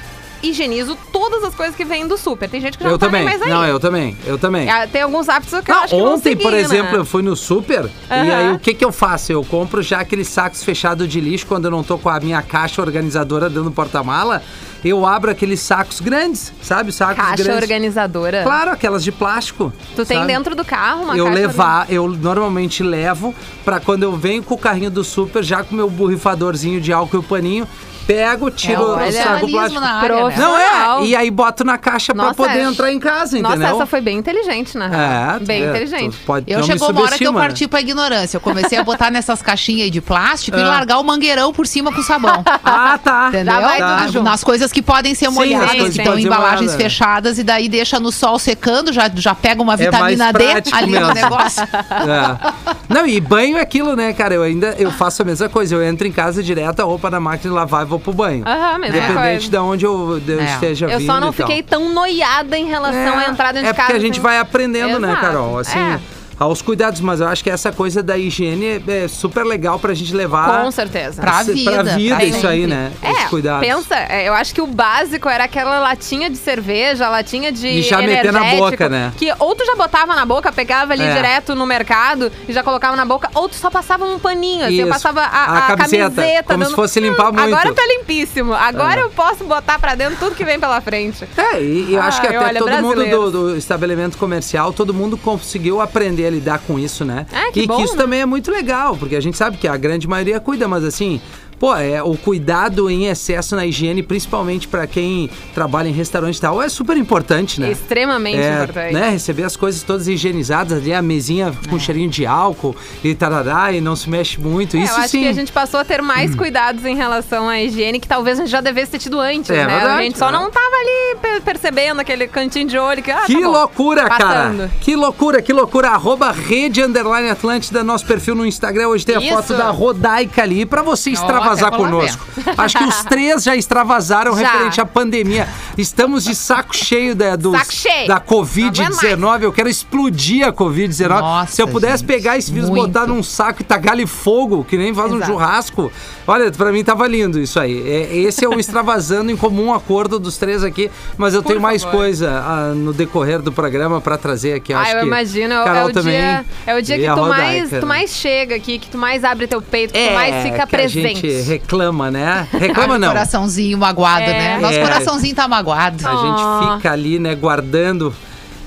higienizo 0.43 0.95
todas 1.11 1.43
as 1.43 1.55
coisas 1.55 1.75
que 1.75 1.83
vêm 1.83 2.07
do 2.07 2.15
super. 2.17 2.47
Tem 2.47 2.61
gente 2.61 2.77
que 2.77 2.83
já 2.83 2.89
Eu 2.89 2.93
não 2.93 2.99
tá 2.99 3.07
também. 3.07 3.23
mais 3.23 3.41
aí. 3.41 3.49
Não, 3.49 3.65
eu 3.65 3.79
também. 3.79 4.15
Eu 4.25 4.37
também. 4.37 4.69
Ah, 4.69 4.85
Tem 4.87 5.01
alguns 5.01 5.27
hábitos 5.27 5.59
que 5.61 5.71
eu 5.71 5.75
Não, 5.75 5.83
acho 5.83 5.95
que 5.95 6.01
ontem, 6.01 6.35
por 6.37 6.51
seguindo, 6.51 6.55
exemplo, 6.73 6.91
né? 6.93 6.97
eu 6.99 7.05
fui 7.05 7.23
no 7.23 7.35
super 7.35 7.85
e 7.85 8.13
Aham. 8.13 8.35
aí 8.37 8.51
o 8.53 8.59
que 8.59 8.73
que 8.75 8.85
eu 8.85 8.91
faço? 8.91 9.31
Eu 9.31 9.43
compro 9.43 9.81
já 9.81 9.99
aqueles 9.99 10.27
sacos 10.27 10.63
fechados 10.63 11.07
de 11.07 11.19
lixo 11.19 11.45
quando 11.47 11.65
eu 11.65 11.71
não 11.71 11.83
tô 11.83 11.97
com 11.97 12.09
a 12.09 12.19
minha 12.19 12.41
caixa 12.43 12.81
organizadora 12.83 13.49
dentro 13.49 13.63
do 13.65 13.71
porta-mala. 13.71 14.43
Eu 14.83 15.05
abro 15.05 15.31
aqueles 15.31 15.59
sacos 15.59 15.99
grandes, 15.99 16.53
sabe? 16.61 16.91
Sacos 16.91 17.17
Caixa 17.17 17.43
grandes. 17.43 17.61
organizadora. 17.61 18.43
Claro, 18.43 18.71
aquelas 18.71 19.03
de 19.03 19.11
plástico. 19.11 19.73
Tu 19.95 20.05
tem 20.05 20.17
sabe? 20.19 20.27
dentro 20.27 20.55
do 20.55 20.63
carro 20.63 21.03
uma 21.03 21.17
eu 21.17 21.25
caixa 21.25 21.39
levar, 21.39 21.91
eu 21.91 22.07
normalmente 22.07 22.83
levo 22.83 23.33
pra 23.65 23.79
quando 23.79 24.03
eu 24.03 24.15
venho 24.15 24.43
com 24.43 24.55
o 24.55 24.57
carrinho 24.57 24.91
do 24.91 25.03
super, 25.03 25.43
já 25.43 25.63
com 25.63 25.73
o 25.73 25.77
meu 25.77 25.89
borrifadorzinho 25.89 26.79
de 26.79 26.93
álcool 26.93 27.17
e 27.17 27.19
o 27.19 27.23
paninho, 27.23 27.67
pego, 28.07 28.49
tiro 28.49 28.81
o 28.81 28.91
olha, 28.91 29.11
saco 29.11 29.23
jornalismo 29.27 29.51
plástico. 29.57 29.81
na 29.81 29.93
área, 29.95 30.25
né? 30.29 30.35
Não 30.37 30.57
é, 30.57 31.05
e 31.05 31.15
aí 31.15 31.29
boto 31.29 31.63
na 31.63 31.77
caixa 31.77 32.13
pra 32.15 32.23
Nossa, 32.23 32.35
poder 32.35 32.59
é. 32.59 32.63
entrar 32.63 32.91
em 32.91 32.99
casa, 32.99 33.37
Nossa, 33.39 33.55
entendeu? 33.55 33.75
essa 33.75 33.85
foi 33.85 33.99
bem 34.01 34.17
inteligente, 34.17 34.77
real. 34.77 34.91
É, 35.35 35.39
Bem 35.41 35.63
é, 35.63 35.69
inteligente. 35.69 36.17
Pode, 36.25 36.45
Eu 36.51 36.63
chegou 36.63 36.89
uma 36.91 37.01
hora 37.01 37.17
que 37.17 37.27
eu 37.27 37.33
né? 37.33 37.39
parti 37.39 37.67
pra 37.67 37.81
ignorância. 37.81 38.37
Eu 38.37 38.41
comecei 38.41 38.77
a 38.77 38.83
botar 38.83 39.11
nessas 39.11 39.41
caixinhas 39.41 39.83
aí 39.83 39.89
de 39.91 39.99
plástico 40.01 40.57
e 40.57 40.61
Ah. 40.61 40.67
largar 40.67 40.99
o 40.99 41.03
mangueirão 41.03 41.51
por 41.51 41.67
cima 41.67 41.91
com 41.93 42.01
sabão. 42.01 42.43
Ah, 42.63 42.97
tá. 43.01 43.27
Entendeu? 43.29 43.53
Tá. 43.53 43.97
tudo 43.99 44.11
junto. 44.13 44.23
Nas 44.23 44.43
coisas 44.43 44.71
que 44.71 44.81
podem 44.81 45.13
ser 45.15 45.27
Sim, 45.27 45.33
molhadas, 45.33 45.69
as 45.69 45.75
coisas 45.75 45.93
que 45.95 46.01
estão 46.01 46.17
em 46.17 46.23
embalagens 46.25 46.71
molhadas. 46.71 46.81
fechadas 46.83 47.37
e 47.39 47.43
daí 47.43 47.67
deixa 47.69 47.99
no 47.99 48.11
sol 48.11 48.37
secando, 48.39 48.91
já, 48.93 49.09
já 49.13 49.33
pega 49.35 49.61
uma 49.61 49.73
É 49.73 49.77
vitamina 49.77 50.31
D 50.33 50.45
ali 50.71 50.91
no 50.93 50.99
mesmo. 50.99 51.13
negócio. 51.13 51.63
É. 52.07 52.53
Não, 52.89 53.05
e 53.05 53.19
banho 53.19 53.57
é 53.57 53.61
aquilo, 53.61 53.95
né, 53.95 54.13
cara? 54.13 54.33
Eu 54.33 54.43
ainda 54.43 54.75
eu 54.77 54.91
faço 54.91 55.21
a 55.21 55.25
mesma 55.25 55.49
coisa. 55.49 55.75
Eu 55.75 55.83
entro 55.83 56.07
em 56.07 56.11
casa 56.11 56.41
direto, 56.41 56.79
a 56.79 56.83
roupa 56.83 57.09
na 57.09 57.19
máquina 57.19 57.49
de 57.51 57.55
lavar 57.55 57.83
e 57.83 57.85
vou 57.85 57.96
pro 57.99 58.13
banho. 58.13 58.43
Aham, 58.47 58.77
mesma 58.79 58.97
Independente 58.97 59.49
de 59.49 59.57
onde 59.57 59.85
eu, 59.85 60.21
eu 60.27 60.39
É. 60.39 60.45
esteja 60.45 60.85
Eu 60.87 60.99
vindo 60.99 61.07
só 61.07 61.19
não 61.19 61.31
fiquei 61.31 61.61
tão 61.63 61.93
noiada 61.93 62.57
em 62.57 62.65
relação 62.65 63.17
a 63.17 63.25
entrar 63.29 63.51
dentro 63.51 63.69
é 63.69 63.71
de 63.71 63.77
casa. 63.77 63.87
porque 63.87 63.97
a 63.97 63.99
gente 64.05 64.19
vai 64.19 64.39
aprendendo, 64.39 64.99
né. 64.99 65.15
Carol? 65.19 65.59
Assim, 65.59 65.77
É. 65.79 65.99
aos 66.39 66.61
cuidados, 66.61 67.01
mas 67.01 67.19
eu 67.19 67.27
acho 67.27 67.43
que 67.43 67.49
essa 67.49 67.71
coisa 67.71 68.03
da 68.03 68.17
higiene 68.17 68.65
é, 68.87 69.03
é 69.03 69.07
super 69.07 69.43
legal 69.43 69.79
pra 69.79 69.93
gente 69.93 70.13
levar 70.13 70.63
Com 70.63 70.71
certeza. 70.71 71.21
Pra 71.21 71.43
se- 71.43 71.53
vida, 71.53 71.71
pra 71.71 71.83
vida 71.95 72.15
pra 72.15 72.25
isso 72.25 72.47
aí, 72.47 72.67
né? 72.67 72.91
Os 73.01 73.09
É, 73.17 73.25
cuidados. 73.25 73.67
pensa, 73.67 73.95
é, 73.95 74.27
eu 74.27 74.33
acho 74.33 74.53
que 74.53 74.61
o 74.61 74.67
básico 74.67 75.27
era 75.29 75.45
aquela 75.45 75.79
latinha 75.79 76.29
de 76.29 76.37
cerveja, 76.37 77.09
latinha 77.09 77.51
de 77.51 77.67
E 77.67 77.81
já 77.81 78.01
meter 78.01 78.31
na 78.31 78.43
boca, 78.55 78.87
né? 78.89 79.11
Que 79.17 79.33
ou 79.39 79.55
tu 79.55 79.65
já 79.65 79.75
botava 79.75 80.15
na 80.15 80.25
boca, 80.25 80.51
pegava 80.51 80.93
ali 80.93 81.03
É. 81.03 81.15
direto 81.15 81.55
no 81.55 81.65
mercado 81.65 82.31
e 82.47 82.53
já 82.53 82.61
colocava 82.63 82.95
na 82.95 83.05
boca, 83.05 83.29
ou 83.33 83.49
tu 83.49 83.55
só 83.55 83.69
passava 83.71 84.05
um 84.05 84.19
paninho, 84.19 84.65
assim, 84.65 84.75
eu 84.81 84.87
passava 84.87 85.21
a, 85.21 85.25
A 85.25 85.57
a 85.73 85.77
camiseta, 85.77 86.15
camiseta. 86.15 86.43
como 86.43 86.59
dando, 86.59 86.69
se 86.69 86.75
fosse 86.75 86.99
limpar 86.99 87.29
"Hum, 87.29 87.33
muito." 87.33 87.55
Agora 87.55 87.73
tá 87.73 87.81
limpíssimo, 87.87 88.53
agora 88.53 89.01
É. 89.01 89.03
eu 89.03 89.09
posso 89.09 89.43
botar 89.43 89.79
pra 89.79 89.95
dentro 89.95 90.17
tudo 90.17 90.35
que 90.35 90.43
vem 90.45 90.59
pela 90.59 90.79
frente. 90.81 91.27
É, 91.35 91.61
e, 91.61 91.93
eu 91.93 92.01
acho 92.01 92.21
que 92.21 92.27
até 92.27 92.39
olha, 92.39 92.59
todo 92.59 92.81
mundo 92.81 93.05
do, 93.09 93.31
do 93.31 93.57
estabelecimento 93.57 94.17
comercial, 94.17 94.71
todo 94.71 94.93
mundo 94.93 95.17
conseguiu 95.17 95.81
aprender 95.81 96.26
a 96.27 96.31
lidar 96.31 96.59
com 96.59 96.77
isso, 96.77 97.03
né? 97.05 97.25
Ah, 97.31 97.51
que 97.51 97.61
e 97.61 97.67
bom, 97.67 97.77
que 97.77 97.83
isso 97.83 97.95
né? 97.95 98.01
também 98.01 98.21
é 98.21 98.25
muito 98.25 98.51
legal, 98.51 98.95
porque 98.97 99.15
a 99.15 99.21
gente 99.21 99.37
sabe 99.37 99.57
que 99.57 99.67
a 99.67 99.77
grande 99.77 100.07
maioria 100.07 100.39
cuida, 100.39 100.67
mas 100.67 100.83
assim. 100.83 101.21
Pô, 101.59 101.75
é, 101.75 102.03
o 102.03 102.15
cuidado 102.15 102.89
em 102.89 103.07
excesso 103.07 103.55
na 103.55 103.65
higiene, 103.65 104.03
principalmente 104.03 104.67
pra 104.67 104.85
quem 104.85 105.29
trabalha 105.55 105.87
em 105.87 105.91
restaurante 105.91 106.37
e 106.37 106.41
tal, 106.41 106.61
é 106.61 106.69
super 106.69 106.95
importante, 106.95 107.59
né? 107.59 107.71
Extremamente 107.71 108.37
É, 108.39 108.53
importante. 108.63 108.93
né, 108.93 109.09
receber 109.09 109.43
as 109.43 109.55
coisas 109.55 109.81
todas 109.81 110.07
higienizadas 110.07 110.77
ali, 110.79 110.93
a 110.93 111.01
mesinha 111.01 111.51
com 111.69 111.79
cheirinho 111.79 112.09
de 112.09 112.25
álcool 112.27 112.75
e 113.03 113.15
tarará, 113.15 113.71
e 113.71 113.81
não 113.81 113.95
se 113.95 114.07
mexe 114.07 114.39
muito. 114.39 114.77
É, 114.77 114.81
Isso 114.81 114.93
eu 114.93 114.97
acho 114.97 115.07
sim. 115.09 115.17
Hum. 115.19 115.21
que 115.23 115.27
a 115.29 115.33
gente 115.33 115.51
passou 115.51 115.79
a 115.79 115.83
ter 115.85 116.01
mais 116.01 116.35
cuidados 116.35 116.85
em 116.85 116.95
relação 116.95 117.49
à 117.49 117.59
higiene, 117.59 117.99
que 117.99 118.07
talvez 118.07 118.37
a 118.37 118.43
gente 118.43 118.51
já 118.51 118.61
devesse 118.61 118.91
ter 118.91 118.99
tido 118.99 119.19
antes, 119.19 119.49
É 119.49 119.55
né? 119.55 119.63
a 119.63 119.67
verdade, 119.79 120.03
gente 120.03 120.17
só 120.19 120.29
é. 120.29 120.31
não 120.31 120.51
tava 120.51 120.75
ali 120.75 121.15
per- 121.19 121.41
percebendo 121.41 121.99
aquele 122.01 122.27
cantinho 122.27 122.67
de 122.67 122.77
olho 122.77 123.01
que. 123.01 123.09
Ah, 123.09 123.23
Que 123.25 123.41
tá 123.41 123.47
loucura, 123.47 124.07
Passando. 124.07 124.57
cara! 124.59 124.71
Que 124.79 124.95
loucura, 124.95 125.41
que 125.41 125.51
loucura! 125.51 125.89
Arroba 125.89 126.31
Rede 126.31 126.83
Underline 126.83 127.29
Atlântida, 127.29 127.83
nosso 127.83 128.05
perfil 128.05 128.35
no 128.35 128.45
Instagram. 128.45 128.89
Hoje 128.89 129.03
tem 129.05 129.15
a 129.15 129.19
Isso. 129.19 129.29
foto 129.33 129.53
da 129.55 129.69
Rodaica 129.71 130.43
ali 130.43 130.63
pra 130.65 130.83
você 130.83 131.09
extravasar 131.09 131.46
lá 131.55 131.71
conosco. 131.71 132.25
Acho 132.57 132.77
que 132.77 132.83
os 132.83 133.03
três 133.03 133.43
já 133.43 133.55
extravasaram 133.55 134.35
Já. 134.37 134.47
referente 134.51 134.81
à 134.81 134.85
pandemia. 134.85 135.47
Estamos 135.77 136.23
de 136.23 136.33
saco 136.35 136.75
cheio 136.75 137.15
da, 137.15 137.35
dos- 137.35 137.57
Saco 137.57 137.73
cheio. 137.73 138.07
da 138.07 138.15
Não 138.15 138.21
aguento 138.21 138.27
Covid-19. 138.29 139.41
Eu 139.43 139.53
quero 139.53 139.69
explodir 139.69 140.45
a 140.47 140.51
Covid-19. 140.51 141.07
Nossa, 141.19 141.51
Se 141.51 141.61
eu 141.61 141.67
pudesse 141.67 141.99
gente, 141.99 142.07
pegar 142.07 142.37
esse 142.37 142.51
vírus, 142.51 142.69
muito. 142.69 142.87
botar 142.87 143.05
num 143.07 143.21
saco 143.23 143.61
e 143.61 143.65
tacar-lhe 143.65 144.05
fogo, 144.07 144.63
que 144.63 144.77
nem 144.77 144.93
faz 144.93 145.11
um 145.11 145.17
Exato. 145.17 145.31
churrasco. 145.31 145.91
Olha, 146.25 146.51
pra 146.51 146.71
mim 146.71 146.83
tava 146.83 147.07
lindo 147.07 147.39
isso 147.39 147.59
aí. 147.59 147.81
É, 147.89 148.17
esse 148.17 148.43
é 148.43 148.49
o 148.49 148.59
extravasando 148.59 149.31
em 149.31 149.37
comum 149.37 149.73
acordo 149.73 150.19
dos 150.19 150.37
três 150.37 150.63
aqui, 150.63 150.89
mas 151.17 151.33
eu 151.33 151.41
Por 151.41 151.49
tenho 151.49 151.61
mais 151.61 151.83
favor. 151.83 151.97
coisa 151.97 152.41
ah, 152.45 152.73
no 152.75 152.91
decorrer 152.93 153.41
do 153.41 153.51
programa 153.51 154.01
pra 154.01 154.17
trazer 154.17 154.53
aqui. 154.53 154.73
Ah, 154.73 154.81
acho 154.81 154.91
eu 154.95 154.99
que 155.01 155.05
imagino. 155.05 155.53
É, 155.53 155.61
o- 155.61 155.63
Carol 155.65 155.81
é 155.87 155.91
o 155.91 155.93
também, 155.93 156.17
dia, 156.17 156.45
é 156.65 156.75
o 156.75 156.81
dia 156.81 156.97
que 156.99 157.07
tu 157.13 157.25
mais, 157.27 157.69
tu 157.69 157.85
mais 157.85 158.09
chega 158.11 158.55
aqui, 158.55 158.79
que 158.79 158.89
tu 158.89 158.97
mais 158.97 159.23
abre 159.23 159.47
teu 159.47 159.61
peito, 159.61 159.93
que 159.93 160.07
tu 160.07 160.13
mais 160.13 160.43
fica 160.43 160.63
É, 160.63 160.65
que 160.65 160.67
presente. 160.67 161.27
A 161.27 161.36
gente 161.37 161.47
reclama, 161.47 162.11
né? 162.11 162.47
Reclama 162.51 162.97
não. 162.99 163.09
coraçãozinho 163.09 163.77
magoado, 163.77 164.21
É. 164.23 164.27
né? 164.27 164.59
Nosso 164.59 164.73
É. 164.79 164.81
coraçãozinho 164.81 165.35
tá 165.35 165.47
magoado. 165.47 166.07
A 166.07 166.13
Oh. 166.13 166.21
gente 166.67 166.75
fica 166.77 166.91
ali, 166.91 167.19
né, 167.19 167.35
guardando. 167.35 168.13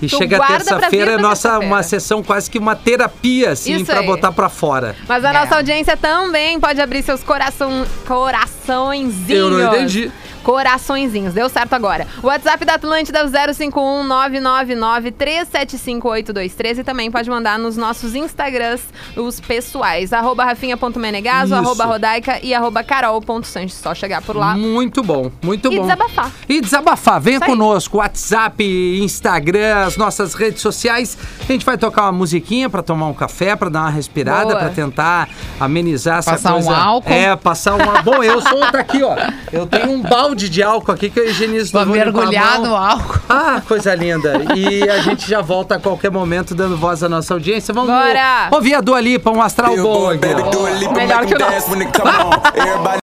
E 0.03 0.07
Tu 0.09 0.17
chega 0.17 0.39
terça-feira, 0.41 1.13
é 1.13 1.19
nossa 1.19 1.43
terça-feira. 1.51 1.75
uma 1.75 1.83
sessão 1.83 2.23
quase 2.23 2.51
que 2.51 2.59
uma 2.59 2.75
terapia, 2.75 3.51
assim, 3.51 3.75
aí. 4.01 4.07
botar 4.07 4.33
pra 4.33 4.49
fora. 4.49 4.97
Mas 5.07 5.23
a 5.27 5.29
É. 5.29 5.33
nossa 5.35 5.57
audiência 5.57 5.95
também 5.95 6.59
pode 6.59 6.81
abrir 6.81 7.03
seus 7.03 7.23
coração, 7.23 7.85
coraçõezinhos. 8.07 9.29
Eu 9.29 9.51
não 9.51 9.61
entendi. 9.75 10.11
Coraçõezinhos. 10.43 11.35
Deu 11.35 11.49
certo 11.49 11.75
agora. 11.75 12.07
O 12.23 12.27
WhatsApp 12.27 12.65
da 12.65 12.75
Atlântida 12.75 13.21
é 13.21 13.25
o 13.25 13.29
051 13.55 14.05
999 14.05 15.11
375 15.13 16.09
8213 16.09 16.81
e 16.81 16.85
também 16.85 17.11
pode 17.11 17.29
mandar 17.31 17.59
nos 17.59 17.77
nossos 17.77 18.15
Instagrams, 18.15 18.83
os 19.17 19.41
pessoais. 19.41 20.13
Arroba 20.13 20.45
rafinha.menegaso, 20.45 21.55
arroba 21.55 21.85
rodaica 21.85 22.39
e 22.43 22.55
arroba 22.55 22.83
carol.sanches. 22.83 23.75
Só 23.75 23.95
chegar 23.95 24.23
por 24.23 24.37
lá. 24.37 24.57
Muito 24.57 25.03
bom, 25.03 25.31
muito 25.43 25.73
E 25.73 25.77
bom. 25.77 25.83
desabafar. 25.83 26.31
E 26.49 26.61
desabafar. 26.61 27.21
Venha 27.21 27.41
conosco, 27.41 27.99
WhatsApp, 27.99 28.63
Instagram, 29.03 29.85
as 29.87 29.97
nossas 29.97 30.35
redes 30.35 30.61
sociais. 30.63 31.17
A 31.49 31.53
gente 31.53 31.65
vai 31.65 31.77
tocar 31.79 32.03
uma 32.03 32.13
musiquinha 32.13 32.69
pra 32.71 32.83
tomar 32.83 33.07
um 33.07 33.15
café, 33.15 33.57
pra 33.57 33.69
dar 33.69 33.81
uma 33.83 33.91
respirada, 33.91 34.47
Boa. 34.47 34.57
pra 34.59 34.69
tentar 34.71 35.29
amenizar 35.59 36.19
essa 36.19 36.33
Passar 36.33 36.51
um 36.51 36.63
coisa. 36.65 36.77
álcool. 36.77 37.13
É, 37.13 37.37
passar 37.37 37.75
uma. 37.75 38.03
Bom, 38.03 38.23
eu 38.23 38.41
sou 38.41 38.61
tá 38.71 38.81
aqui, 38.81 39.03
ó. 39.03 39.17
Eu 39.53 39.67
tenho 39.67 39.91
um 39.91 40.01
balde 40.03 40.30
de 40.35 40.63
álcool 40.63 40.93
aqui 40.93 41.11
que 41.11 41.19
eu 41.19 41.29
higienizo 41.29 41.73
Pra 41.73 41.85
vou 41.85 41.95
mergulhar 41.95 42.61
no 42.61 42.75
álcool. 42.75 43.21
Ah, 43.29 43.63
coisa 43.67 43.95
linda. 43.95 44.43
E 44.57 44.89
a 44.89 44.99
gente 44.99 45.29
já 45.29 45.41
volta 45.41 45.77
a 45.77 45.81
qualquer 45.81 46.11
momento 46.11 46.55
dando 46.55 46.77
voz 46.77 47.03
à 47.03 47.09
nossa 47.09 47.35
audiência. 47.35 47.73
Vamos 47.73 47.91
Bora! 47.91 48.49
ouvir 48.51 48.75
a 48.75 48.81
Dua 48.81 49.01
Lipa, 49.01 49.31
um 49.31 49.41
astral 49.41 49.77
bom. 49.77 50.09
Aqui, 50.11 50.27
and 50.27 50.93
Melhor 50.93 51.27
que 51.27 51.35
o 51.35 51.39
come 51.39 52.11
on. 52.11 52.33
Everybody 52.55 53.01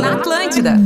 Na 0.00 0.12
Atlântida. 0.12 0.76